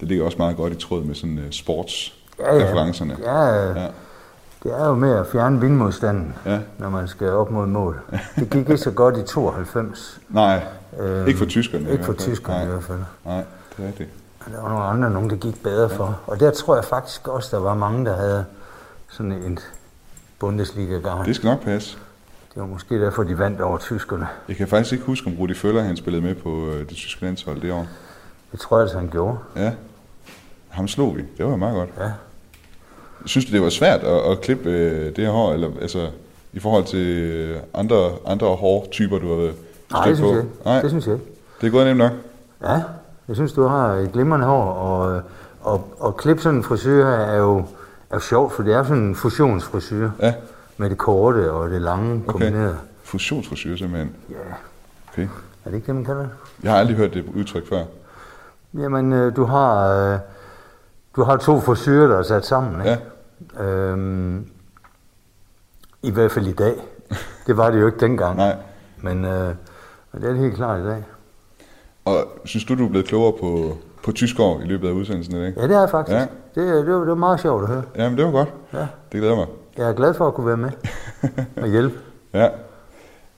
Det 0.00 0.08
ligger 0.08 0.24
også 0.24 0.38
meget 0.38 0.56
godt 0.56 0.72
i 0.72 0.76
tråd 0.76 1.04
med 1.04 1.14
sådan 1.14 1.38
uh, 1.38 1.44
sports 1.50 2.14
ja, 2.38 2.56
ja. 2.56 2.64
referencerne. 2.64 3.16
Ja, 3.22 3.44
ja. 3.80 3.88
Det 4.62 4.72
er 4.80 4.86
jo 4.86 4.94
med 4.94 5.16
at 5.16 5.26
fjerne 5.26 5.60
vindmodstanden, 5.60 6.34
ja. 6.46 6.58
når 6.78 6.90
man 6.90 7.08
skal 7.08 7.30
op 7.30 7.50
mod 7.50 7.66
mål. 7.66 8.00
Det 8.36 8.50
gik 8.50 8.60
ikke 8.60 8.78
så 8.78 8.90
godt 8.90 9.16
i 9.16 9.22
92. 9.22 10.20
Nej, 10.28 10.62
øhm, 11.00 11.26
ikke 11.26 11.38
for 11.38 11.46
tyskerne. 11.46 11.90
Ikke 11.90 12.04
for 12.04 12.12
tyskerne 12.12 12.58
Nej. 12.58 12.66
i 12.66 12.68
hvert 12.68 12.84
fald. 12.84 12.98
Nej, 13.24 13.44
det 13.76 13.86
er 13.86 13.90
det. 13.90 14.06
Der 14.52 14.62
var 14.62 14.68
nogle 14.68 14.84
andre, 14.84 15.10
nogen 15.10 15.30
det 15.30 15.40
gik 15.40 15.62
bedre 15.62 15.90
ja. 15.90 15.96
for. 15.96 16.20
Og 16.26 16.40
der 16.40 16.50
tror 16.50 16.74
jeg 16.74 16.84
faktisk 16.84 17.28
også, 17.28 17.56
der 17.56 17.62
var 17.62 17.74
mange, 17.74 18.04
der 18.04 18.16
havde 18.16 18.44
sådan 19.08 19.32
en 19.32 19.58
Bundesliga-gang. 20.38 21.26
Det 21.26 21.36
skal 21.36 21.46
nok 21.46 21.60
passe. 21.60 21.98
Det 22.54 22.60
var 22.62 22.66
måske 22.68 23.00
derfor, 23.00 23.22
de 23.22 23.38
vandt 23.38 23.60
over 23.60 23.78
tyskerne. 23.78 24.26
Jeg 24.48 24.56
kan 24.56 24.68
faktisk 24.68 24.92
ikke 24.92 25.04
huske, 25.04 25.26
om 25.26 25.32
Rudi 25.38 25.54
Føller 25.54 25.82
han 25.82 25.96
spillede 25.96 26.22
med 26.24 26.34
på 26.34 26.66
øh, 26.66 26.78
det 26.88 26.96
tyske 26.96 27.22
landshold 27.22 27.60
det 27.60 27.72
år. 27.72 27.86
Det 28.52 28.60
tror 28.60 28.78
jeg, 28.78 28.88
at 28.88 28.94
han 28.94 29.08
gjorde. 29.12 29.38
Ja. 29.56 29.72
Ham 30.68 30.88
slog 30.88 31.16
vi. 31.16 31.22
Det 31.38 31.46
var 31.46 31.56
meget 31.56 31.74
godt. 31.74 31.90
Ja. 32.06 32.10
Synes 33.24 33.44
du, 33.46 33.52
det 33.52 33.62
var 33.62 33.68
svært 33.68 34.00
at, 34.00 34.30
at 34.30 34.40
klippe 34.40 34.70
øh, 34.70 35.16
det 35.16 35.24
her 35.24 35.30
hår, 35.30 35.52
eller 35.52 35.68
altså 35.80 36.08
i 36.52 36.58
forhold 36.60 36.84
til 36.84 37.06
øh, 37.08 37.56
andre, 37.74 38.10
andre 38.26 38.46
hårtyper, 38.48 39.18
du 39.18 39.28
har 39.28 39.36
været 39.36 39.54
Nej, 39.92 40.06
det 40.08 40.16
synes 40.16 40.30
jeg 40.30 40.40
på? 40.42 40.46
ikke. 40.48 40.64
Nej, 40.64 40.80
Det 40.80 40.90
synes 40.90 41.06
jeg 41.06 41.14
ikke. 41.14 41.26
det 41.60 41.66
er 41.66 41.70
gået 41.70 41.86
nemt 41.86 41.98
nok. 41.98 42.12
Ja, 42.62 42.82
jeg 43.28 43.36
synes, 43.36 43.52
du 43.52 43.66
har 43.66 43.88
et 43.88 44.12
glimrende 44.12 44.46
hår, 44.46 44.62
og, 44.64 45.22
og, 45.60 45.88
og 45.98 46.16
klip 46.16 46.40
sådan 46.40 46.56
en 46.58 46.64
frisyr 46.64 47.04
her 47.04 47.12
er 47.12 47.36
jo, 47.36 47.58
er 47.58 48.14
jo 48.14 48.18
sjovt, 48.20 48.52
for 48.52 48.62
det 48.62 48.74
er 48.74 48.82
sådan 48.84 49.02
en 49.02 49.14
fusionsfrisyr. 49.14 50.10
Ja. 50.20 50.34
Med 50.76 50.90
det 50.90 50.98
korte 50.98 51.52
og 51.52 51.70
det 51.70 51.82
lange 51.82 52.12
Okay. 52.14 52.26
kombineret. 52.26 52.78
Fusionsfrisyr 53.02 53.76
simpelthen. 53.76 54.16
Ja. 54.30 54.36
Okay. 55.12 55.28
Er 55.64 55.70
det 55.70 55.74
ikke 55.74 55.86
det, 55.86 55.94
man 55.94 56.04
kalder 56.04 56.20
det? 56.22 56.30
Jeg 56.62 56.72
har 56.72 56.78
aldrig 56.78 56.96
hørt 56.96 57.14
det 57.14 57.24
udtryk 57.34 57.68
før. 57.68 57.84
Jamen, 58.74 59.12
øh, 59.12 59.36
du 59.36 59.44
har, 59.44 59.88
øh, 60.12 60.18
du 61.16 61.22
har 61.22 61.36
to 61.36 61.60
frisyrer, 61.60 62.06
der 62.06 62.18
er 62.18 62.22
sat 62.22 62.46
sammen, 62.46 62.80
ikke? 62.80 62.98
Ja. 63.58 63.64
Øhm, 63.64 64.46
I 66.02 66.10
hvert 66.10 66.30
fald 66.32 66.46
i 66.46 66.52
dag. 66.52 66.74
Det 67.46 67.56
var 67.56 67.70
det 67.70 67.80
jo 67.80 67.86
ikke 67.86 68.00
dengang. 68.00 68.36
Nej. 68.46 68.56
Men, 69.02 69.24
øh, 69.24 69.54
det 70.14 70.24
er 70.24 70.28
det 70.28 70.38
helt 70.38 70.54
klart 70.54 70.80
i 70.80 70.84
dag. 70.84 71.04
Og 72.04 72.14
synes 72.44 72.64
du, 72.64 72.74
du 72.74 72.84
er 72.84 72.88
blevet 72.88 73.06
klogere 73.06 73.32
på, 73.40 73.76
på 74.04 74.12
tysk 74.12 74.40
år 74.40 74.60
i 74.60 74.64
løbet 74.64 74.88
af 74.88 74.92
udsendelsen 74.92 75.36
i 75.36 75.38
dag? 75.44 75.54
Ja, 75.56 75.62
det 75.68 75.76
er 75.76 75.80
jeg 75.80 75.90
faktisk. 75.90 76.14
Ja. 76.16 76.20
Det, 76.54 76.86
det, 76.86 76.94
var, 76.94 76.98
det 77.00 77.08
var 77.08 77.14
meget 77.14 77.40
sjovt 77.40 77.62
at 77.62 77.68
høre. 77.68 77.82
Jamen, 77.96 78.18
det 78.18 78.24
var 78.26 78.32
godt. 78.32 78.48
Ja. 78.72 78.78
Det 79.12 79.20
glæder 79.20 79.36
mig. 79.36 79.46
Jeg 79.78 79.88
er 79.88 79.92
glad 79.92 80.14
for 80.14 80.26
at 80.28 80.34
kunne 80.34 80.46
være 80.46 80.56
med 80.56 80.70
og 81.56 81.68
hjælpe. 81.68 81.94
Ja. 82.34 82.48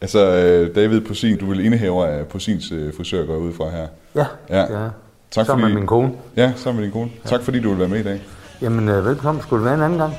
Altså, 0.01 0.19
øh, 0.37 0.75
David 0.75 1.01
Posin, 1.01 1.39
du 1.39 1.47
vil 1.47 1.65
indehaver 1.65 2.07
af 2.07 2.27
Posins 2.27 2.73
øh, 2.73 2.95
frisør, 2.97 3.27
går 3.27 3.37
ud 3.37 3.53
fra 3.53 3.71
her. 3.71 3.87
Ja, 4.15 4.27
Ja. 4.51 4.61
ja. 4.83 4.89
Tak 5.31 5.47
Sammen 5.47 5.63
fordi, 5.63 5.73
med 5.73 5.81
min 5.81 5.87
kone. 5.87 6.13
Ja, 6.37 6.53
sammen 6.57 6.81
med 6.81 6.85
din 6.85 6.93
kone. 6.93 7.11
Tak 7.25 7.43
fordi 7.43 7.61
du 7.61 7.69
vil 7.71 7.79
være 7.79 7.89
med 7.89 8.01
i 8.01 8.03
dag. 8.03 8.23
Jamen, 8.63 8.89
øh, 8.89 9.07
velkommen. 9.07 9.43
Skulle 9.43 9.61
det 9.61 9.65
være 9.67 9.75
en 9.75 9.83
anden 9.83 9.99
gang? 9.99 10.13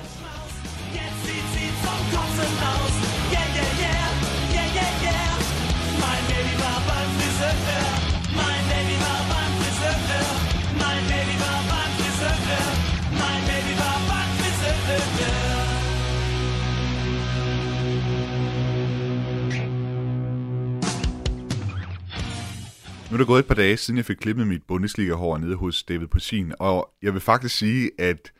Nu 23.15 23.17
er 23.17 23.21
det 23.21 23.27
gået 23.27 23.39
et 23.39 23.47
par 23.47 23.55
dage, 23.55 23.77
siden 23.77 23.97
jeg 23.97 24.05
fik 24.05 24.15
klippet 24.15 24.47
mit 24.47 24.63
Bundesliga-hår 24.67 25.37
nede 25.37 25.55
hos 25.55 25.83
David 25.83 26.07
Posin, 26.07 26.53
og 26.59 26.89
jeg 27.01 27.13
vil 27.13 27.21
faktisk 27.21 27.57
sige, 27.57 27.91
at 27.99 28.31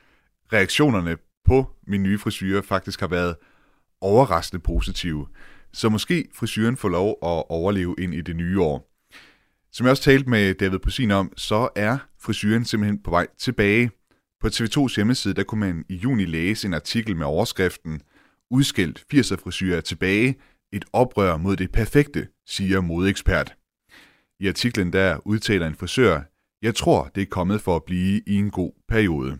reaktionerne 0.53 1.17
på 1.45 1.71
min 1.87 2.03
nye 2.03 2.19
frisyr 2.19 2.61
faktisk 2.61 2.99
har 2.99 3.07
været 3.07 3.35
overraskende 4.01 4.63
positive. 4.63 5.27
Så 5.73 5.89
måske 5.89 6.27
frisyren 6.33 6.77
får 6.77 6.89
lov 6.89 7.09
at 7.09 7.43
overleve 7.49 7.95
ind 7.97 8.13
i 8.13 8.21
det 8.21 8.35
nye 8.35 8.61
år. 8.61 8.91
Som 9.71 9.85
jeg 9.85 9.91
også 9.91 10.03
talte 10.03 10.29
med 10.29 10.53
David 10.53 10.79
Posin 10.79 11.11
om, 11.11 11.31
så 11.37 11.69
er 11.75 11.97
frisyren 12.21 12.65
simpelthen 12.65 13.03
på 13.03 13.09
vej 13.09 13.27
tilbage. 13.39 13.91
På 14.41 14.47
TV2's 14.47 14.95
hjemmeside, 14.95 15.33
der 15.33 15.43
kunne 15.43 15.59
man 15.59 15.85
i 15.89 15.95
juni 15.95 16.25
læse 16.25 16.67
en 16.67 16.73
artikel 16.73 17.15
med 17.15 17.25
overskriften 17.25 18.01
Udskilt 18.51 19.03
80'er 19.13 19.43
frisyrer 19.43 19.77
er 19.77 19.81
tilbage. 19.81 20.35
Et 20.73 20.85
oprør 20.93 21.37
mod 21.37 21.55
det 21.55 21.71
perfekte, 21.71 22.27
siger 22.47 22.81
modeekspert. 22.81 23.55
I 24.39 24.47
artiklen 24.47 24.93
der 24.93 25.27
udtaler 25.27 25.67
en 25.67 25.75
frisør, 25.75 26.21
jeg 26.61 26.75
tror, 26.75 27.11
det 27.15 27.21
er 27.21 27.25
kommet 27.25 27.61
for 27.61 27.75
at 27.75 27.83
blive 27.83 28.21
i 28.27 28.35
en 28.35 28.51
god 28.51 28.71
periode. 28.87 29.37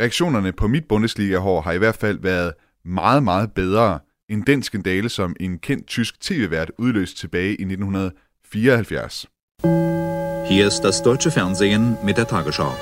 Reaktionerne 0.00 0.52
på 0.52 0.68
mit 0.68 0.84
Bundesliga-hår 0.88 1.60
har 1.60 1.72
i 1.72 1.78
hvert 1.78 1.96
fald 1.96 2.18
været 2.18 2.52
meget, 2.84 3.22
meget 3.22 3.52
bedre 3.52 3.98
end 4.28 4.44
den 4.44 4.62
skandale, 4.62 5.08
som 5.08 5.36
en 5.40 5.58
kendt 5.58 5.86
tysk 5.86 6.20
tv-vært 6.20 6.72
udløste 6.78 7.20
tilbage 7.20 7.48
i 7.48 7.62
1974. 7.62 9.26
Hier 10.48 10.66
ist 10.66 10.82
das 10.82 11.00
deutsche 11.00 11.30
Fernsehen 11.30 11.96
mit 12.04 12.16
der 12.16 12.24
Tagesschau. 12.24 12.72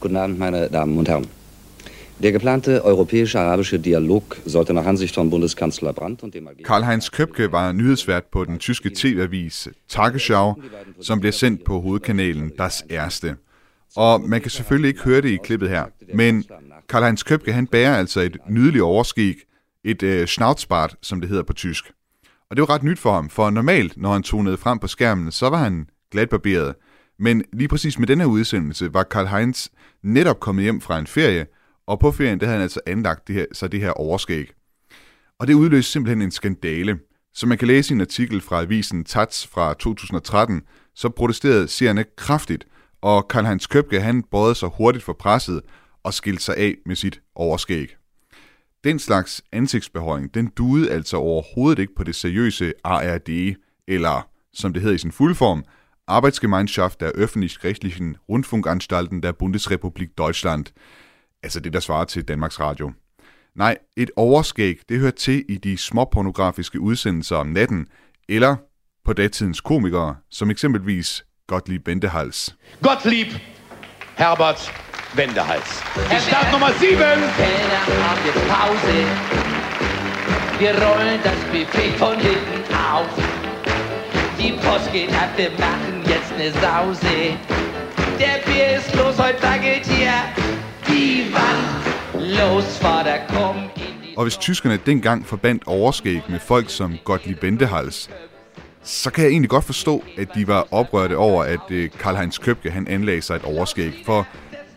Guten 0.00 0.16
Abend, 0.16 0.38
meine 0.38 0.68
Damen 0.68 0.98
und 0.98 1.08
Herren. 1.08 1.37
Der 2.22 2.32
geplante 2.32 2.84
europäisch-arabische 2.84 3.78
Dialog 3.78 4.36
sollte 4.44 4.74
nach 4.74 4.86
Ansicht 4.86 5.14
von 5.14 5.30
Bundeskanzler 5.30 5.92
Brandt 5.92 6.22
und 6.22 6.34
dem 6.34 6.48
Karl-Heinz 6.64 7.10
Købke 7.10 7.52
var 7.52 7.72
nyhedsvært 7.72 8.24
på 8.32 8.44
den 8.44 8.58
tyske 8.58 8.90
tv-avis 8.94 9.68
Tagesschau, 9.88 10.62
som 11.00 11.20
bliver 11.20 11.32
sendt 11.32 11.64
på 11.64 11.80
hovedkanalen 11.80 12.52
Das 12.58 12.84
Erste. 12.88 13.36
Og 13.96 14.20
man 14.20 14.40
kan 14.40 14.50
selvfølgelig 14.50 14.88
ikke 14.88 15.02
høre 15.02 15.20
det 15.20 15.28
i 15.28 15.38
klippet 15.44 15.68
her, 15.68 15.84
men 16.14 16.44
Karl-Heinz 16.88 17.22
Købke 17.22 17.52
han 17.52 17.66
bærer 17.66 17.96
altså 17.96 18.20
et 18.20 18.36
nydeligt 18.48 18.82
overskæg, 18.82 19.34
et 19.84 20.02
øh, 20.02 20.26
Schnauzbart, 20.26 20.96
som 21.02 21.20
det 21.20 21.28
hedder 21.28 21.44
på 21.44 21.52
tysk. 21.52 21.84
Og 22.50 22.56
det 22.56 22.62
var 22.62 22.70
ret 22.70 22.82
nyt 22.82 22.98
for 22.98 23.12
ham, 23.12 23.28
for 23.28 23.50
normalt, 23.50 23.96
når 23.96 24.12
han 24.12 24.22
tonede 24.22 24.56
frem 24.56 24.78
på 24.78 24.86
skærmen, 24.86 25.32
så 25.32 25.48
var 25.48 25.58
han 25.58 25.88
glatbarberet. 26.10 26.74
Men 27.18 27.44
lige 27.52 27.68
præcis 27.68 27.98
med 27.98 28.06
denne 28.06 28.24
her 28.24 28.30
udsendelse 28.30 28.94
var 28.94 29.02
Karl 29.02 29.26
Heinz 29.26 29.68
netop 30.02 30.40
kommet 30.40 30.62
hjem 30.62 30.80
fra 30.80 30.98
en 30.98 31.06
ferie, 31.06 31.46
og 31.88 32.00
på 32.00 32.10
ferien 32.10 32.40
der 32.40 32.46
havde 32.46 32.56
han 32.56 32.62
altså 32.62 32.80
anlagt 32.86 33.28
det 33.28 33.34
her, 33.34 33.46
så 33.52 33.68
det 33.68 33.80
her 33.80 33.90
overskæg. 33.90 34.50
Og 35.38 35.46
det 35.46 35.54
udløste 35.54 35.92
simpelthen 35.92 36.22
en 36.22 36.30
skandale. 36.30 36.98
Som 37.34 37.48
man 37.48 37.58
kan 37.58 37.68
læse 37.68 37.92
i 37.92 37.94
en 37.94 38.00
artikel 38.00 38.40
fra 38.40 38.62
avisen 38.62 39.04
Tats 39.04 39.46
fra 39.46 39.74
2013, 39.74 40.62
så 40.94 41.08
protesterede 41.08 41.68
seerne 41.68 42.04
kraftigt, 42.16 42.66
og 43.00 43.28
Karl 43.28 43.46
Heinz 43.46 43.66
Købke 43.66 44.00
han 44.00 44.22
bøjede 44.22 44.54
sig 44.54 44.68
hurtigt 44.68 45.04
for 45.04 45.12
presset 45.12 45.60
og 46.02 46.14
skilte 46.14 46.42
sig 46.42 46.56
af 46.56 46.74
med 46.86 46.96
sit 46.96 47.20
overskæg. 47.34 47.96
Den 48.84 48.98
slags 48.98 49.42
ansigtsbehøjning, 49.52 50.34
den 50.34 50.46
duede 50.56 50.90
altså 50.90 51.16
overhovedet 51.16 51.78
ikke 51.78 51.94
på 51.94 52.04
det 52.04 52.14
seriøse 52.14 52.72
ARD, 52.84 53.54
eller 53.88 54.28
som 54.52 54.72
det 54.72 54.82
hedder 54.82 54.94
i 54.94 54.98
sin 54.98 55.12
fulde 55.12 55.34
form, 55.34 55.64
Arbeitsgemeinschaft 56.06 57.00
der 57.00 57.10
öffentlich-rechtlichen 57.14 58.16
Rundfunkanstalten 58.28 59.22
der 59.22 59.32
Bundesrepublik 59.32 60.08
Deutschland, 60.18 60.66
altså 61.42 61.60
det, 61.60 61.72
der 61.72 61.80
svarer 61.80 62.04
til 62.04 62.28
Danmarks 62.28 62.60
Radio. 62.60 62.92
Nej, 63.54 63.78
et 63.96 64.10
overskæg, 64.16 64.78
det 64.88 64.98
hører 64.98 65.10
til 65.10 65.44
i 65.48 65.56
de 65.56 65.78
småpornografiske 65.78 66.80
udsendelser 66.80 67.36
om 67.36 67.46
natten, 67.46 67.86
eller 68.28 68.56
på 69.04 69.12
datidens 69.12 69.60
komikere, 69.60 70.16
som 70.30 70.50
eksempelvis 70.50 71.24
Gottlieb 71.46 71.84
Bendehals. 71.84 72.56
Gottlieb 72.82 73.26
Herbert 74.16 74.72
Wendehals. 75.16 75.70
Die 76.10 76.20
Start 76.28 76.48
Nummer 76.52 76.70
7. 76.80 76.96
Kellner, 77.38 77.82
haben 78.04 78.22
jetzt 78.28 78.44
Pause. 78.54 78.96
Wir 80.60 80.72
rollen 80.84 81.20
das 81.28 81.40
Buffet 81.52 81.92
von 82.02 82.16
hinten 82.16 82.74
auf. 82.74 83.10
Die 84.38 84.52
Post 84.62 84.92
geht 84.92 85.12
ab, 85.22 85.30
wir 85.36 85.50
machen 85.58 86.02
jetzt 86.06 86.32
ne 86.38 86.52
Sause. 86.62 87.16
Der 88.18 88.38
Bier 88.44 88.78
ist 88.78 88.94
los, 88.94 89.18
heute 89.18 89.42
wackelt 89.42 89.86
hier 89.86 90.12
die 90.98 91.24
Los, 92.14 92.80
Og 94.16 94.22
hvis 94.22 94.36
tyskerne 94.36 94.78
dengang 94.86 95.26
forbandt 95.26 95.62
overskæg 95.66 96.22
med 96.28 96.40
folk 96.40 96.70
som 96.70 96.94
Gottlieb 97.04 97.40
Bendehals, 97.40 98.10
så 98.82 99.10
kan 99.10 99.24
jeg 99.24 99.30
egentlig 99.30 99.50
godt 99.50 99.64
forstå, 99.64 100.04
at 100.18 100.28
de 100.34 100.48
var 100.48 100.66
oprørte 100.70 101.16
over, 101.16 101.44
at 101.44 101.60
øh, 101.70 101.90
Karl-Heinz 102.00 102.38
Købke 102.38 102.70
han 102.70 102.88
anlagde 102.88 103.22
sig 103.22 103.36
et 103.36 103.44
overskæg. 103.44 104.02
For 104.06 104.26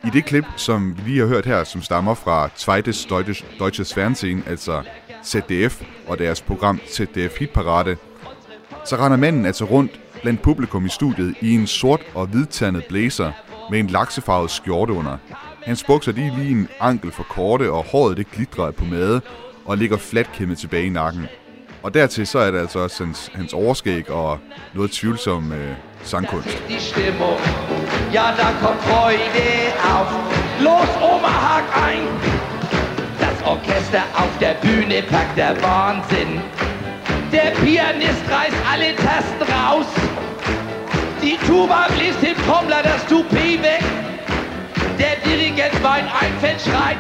i 0.05 0.09
det 0.13 0.25
klip, 0.25 0.45
som 0.55 0.97
vi 0.97 1.09
lige 1.09 1.19
har 1.19 1.27
hørt 1.27 1.45
her, 1.45 1.63
som 1.63 1.81
stammer 1.81 2.13
fra 2.13 2.49
Zweites 2.57 3.05
Deutsches, 3.05 3.45
Deutsches 3.59 3.93
Fernsehen, 3.93 4.43
altså 4.47 4.83
ZDF 5.25 5.81
og 6.07 6.19
deres 6.19 6.41
program 6.41 6.79
ZDF 6.87 7.39
Hitparade, 7.39 7.97
så 8.85 8.95
render 8.95 9.17
manden 9.17 9.45
altså 9.45 9.65
rundt 9.65 9.99
blandt 10.21 10.41
publikum 10.41 10.85
i 10.85 10.89
studiet 10.89 11.35
i 11.41 11.55
en 11.55 11.67
sort 11.67 12.01
og 12.15 12.27
hvidtandet 12.27 12.85
blazer 12.89 13.31
med 13.69 13.79
en 13.79 13.87
laksefarvet 13.87 14.51
skjorte 14.51 14.93
under. 14.93 15.17
Hans 15.65 15.83
bukser 15.83 16.11
de 16.11 16.27
er 16.27 16.37
lige 16.37 16.51
en 16.51 16.67
ankel 16.79 17.11
for 17.11 17.23
korte, 17.23 17.71
og 17.71 17.83
håret 17.83 18.17
det 18.17 18.31
glitrer 18.31 18.65
af 18.65 18.75
pomade 18.75 19.21
og 19.65 19.77
ligger 19.77 19.97
flatkæmmet 19.97 20.57
tilbage 20.57 20.85
i 20.85 20.89
nakken. 20.89 21.27
Og 21.83 21.93
dertil 21.93 22.27
så 22.27 22.39
er 22.39 22.51
det 22.51 22.59
altså 22.59 22.79
også 22.79 23.03
hans, 23.03 23.31
hans 23.33 23.53
overskæg 23.53 24.09
og 24.09 24.39
noget 24.73 24.91
tvivlsom 24.91 25.51
øh, 25.51 25.73
sangkunst. 26.03 26.63
Ja, 28.13 28.25
da 28.37 28.47
kommt 28.61 28.81
Freude 28.81 29.49
auf. 29.93 30.09
Los, 30.59 30.89
Oma, 31.11 31.27
hak 31.27 31.67
ein. 31.89 32.07
Das 33.19 33.37
Orchester 33.53 34.03
auf 34.21 34.33
der 34.39 34.53
Bühne 34.61 35.01
packt 35.09 35.37
der 35.37 35.53
Wahnsinn. 35.63 36.39
Der 37.31 37.51
Pianist 37.61 38.23
reißt 38.31 38.61
alle 38.71 38.95
Tasten 38.95 39.43
raus. 39.55 39.85
Die 41.21 41.37
Tuba 41.47 41.87
bläst 41.95 42.21
dem 42.21 42.35
Trommler 42.45 42.81
das 42.83 43.05
Toupet 43.09 43.61
weg. 43.63 44.10
Der 45.01 45.15
Dirigent 45.25 45.83
Wein 45.83 46.05
Einfeld 46.21 46.59
schreit 46.59 46.97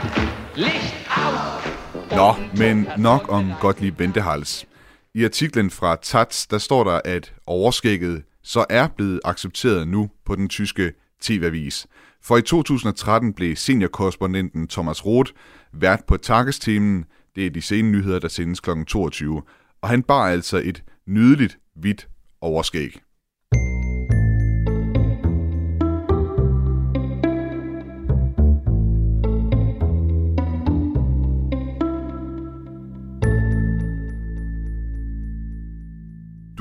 Licht 0.55 0.95
aus. 1.07 1.63
Nå, 2.11 2.35
men 2.57 2.87
nok 2.97 3.31
om 3.31 3.51
Gottlieb 3.59 3.97
Bendehals. 3.97 4.65
I 5.13 5.25
artiklen 5.25 5.69
fra 5.69 5.95
Taz, 5.95 6.47
der 6.47 6.57
står 6.57 6.83
der, 6.83 7.01
at 7.05 7.33
overskægget 7.45 8.23
så 8.43 8.65
er 8.69 8.87
blevet 8.87 9.19
accepteret 9.25 9.87
nu 9.87 10.09
på 10.25 10.35
den 10.35 10.49
tyske 10.49 10.93
TV-avis. 11.21 11.87
For 12.23 12.37
i 12.37 12.41
2013 12.41 13.33
blev 13.33 13.55
seniorkorrespondenten 13.55 14.67
Thomas 14.67 15.05
Roth 15.05 15.31
vært 15.73 16.03
på 16.07 16.17
Takkestemen. 16.17 17.05
Det 17.35 17.45
er 17.45 17.49
de 17.49 17.61
sene 17.61 17.91
nyheder, 17.91 18.19
der 18.19 18.27
sendes 18.27 18.59
kl. 18.59 18.69
22. 18.87 19.41
Og 19.81 19.89
han 19.89 20.03
bar 20.03 20.27
altså 20.27 20.57
et 20.57 20.83
nydeligt 21.07 21.57
hvidt 21.75 22.07
overskæg. 22.41 23.01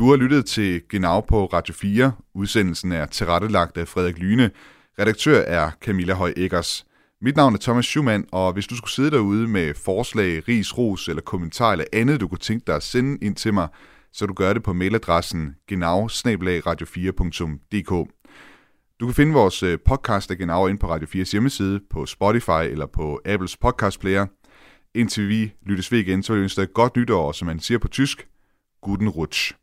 Du 0.01 0.11
har 0.11 0.17
lyttet 0.17 0.47
til 0.47 0.83
Genau 0.89 1.21
på 1.21 1.47
Radio 1.47 1.75
4. 1.75 2.13
Udsendelsen 2.35 2.93
er 2.93 3.07
tilrettelagt 3.07 3.77
af 3.77 3.89
Frederik 3.89 4.19
Lyne. 4.19 4.51
Redaktør 4.99 5.41
er 5.41 5.71
Camilla 5.81 6.15
Høj 6.15 6.33
Eggers. 6.37 6.87
Mit 7.21 7.37
navn 7.37 7.55
er 7.55 7.59
Thomas 7.59 7.85
Schumann, 7.85 8.27
og 8.33 8.53
hvis 8.53 8.67
du 8.67 8.77
skulle 8.77 8.91
sidde 8.91 9.11
derude 9.11 9.49
med 9.49 9.75
forslag, 9.75 10.49
ris, 10.49 10.79
ros 10.79 11.09
eller 11.09 11.23
kommentar 11.23 11.73
eller 11.73 11.85
andet, 11.93 12.21
du 12.21 12.29
kunne 12.29 12.39
tænke 12.39 12.65
dig 12.67 12.77
at 12.77 12.83
sende 12.83 13.27
ind 13.27 13.37
til 13.37 13.55
mig, 13.55 13.69
så 14.13 14.27
du 14.27 14.33
gør 14.33 14.53
det 14.53 14.63
på 14.63 14.73
mailadressen 14.73 15.55
genau 15.69 16.07
4dk 16.07 17.91
Du 19.01 19.07
kan 19.07 19.15
finde 19.15 19.33
vores 19.33 19.63
øh, 19.63 19.79
podcast 19.87 20.31
af 20.31 20.39
Genau 20.39 20.67
ind 20.67 20.79
på 20.79 20.91
Radio 20.91 21.09
4's 21.15 21.33
hjemmeside, 21.33 21.81
på 21.91 22.07
Spotify 22.07 22.63
eller 22.71 22.87
på 22.87 23.21
Apples 23.25 23.57
podcast 23.57 24.01
player. 24.01 24.27
Indtil 24.95 25.29
vi 25.29 25.53
lyttes 25.67 25.93
ved 25.93 25.99
igen, 25.99 26.23
så 26.23 26.33
vil 26.33 26.39
jeg 26.39 26.43
ønske 26.43 26.57
dig 26.57 26.63
et 26.63 26.75
godt 26.75 26.97
nytår, 26.97 27.33
som 27.33 27.47
man 27.47 27.61
siger 27.61 27.79
på 27.79 27.89
tysk, 27.89 28.29
Guten 28.83 29.09
Rutsch. 29.09 29.61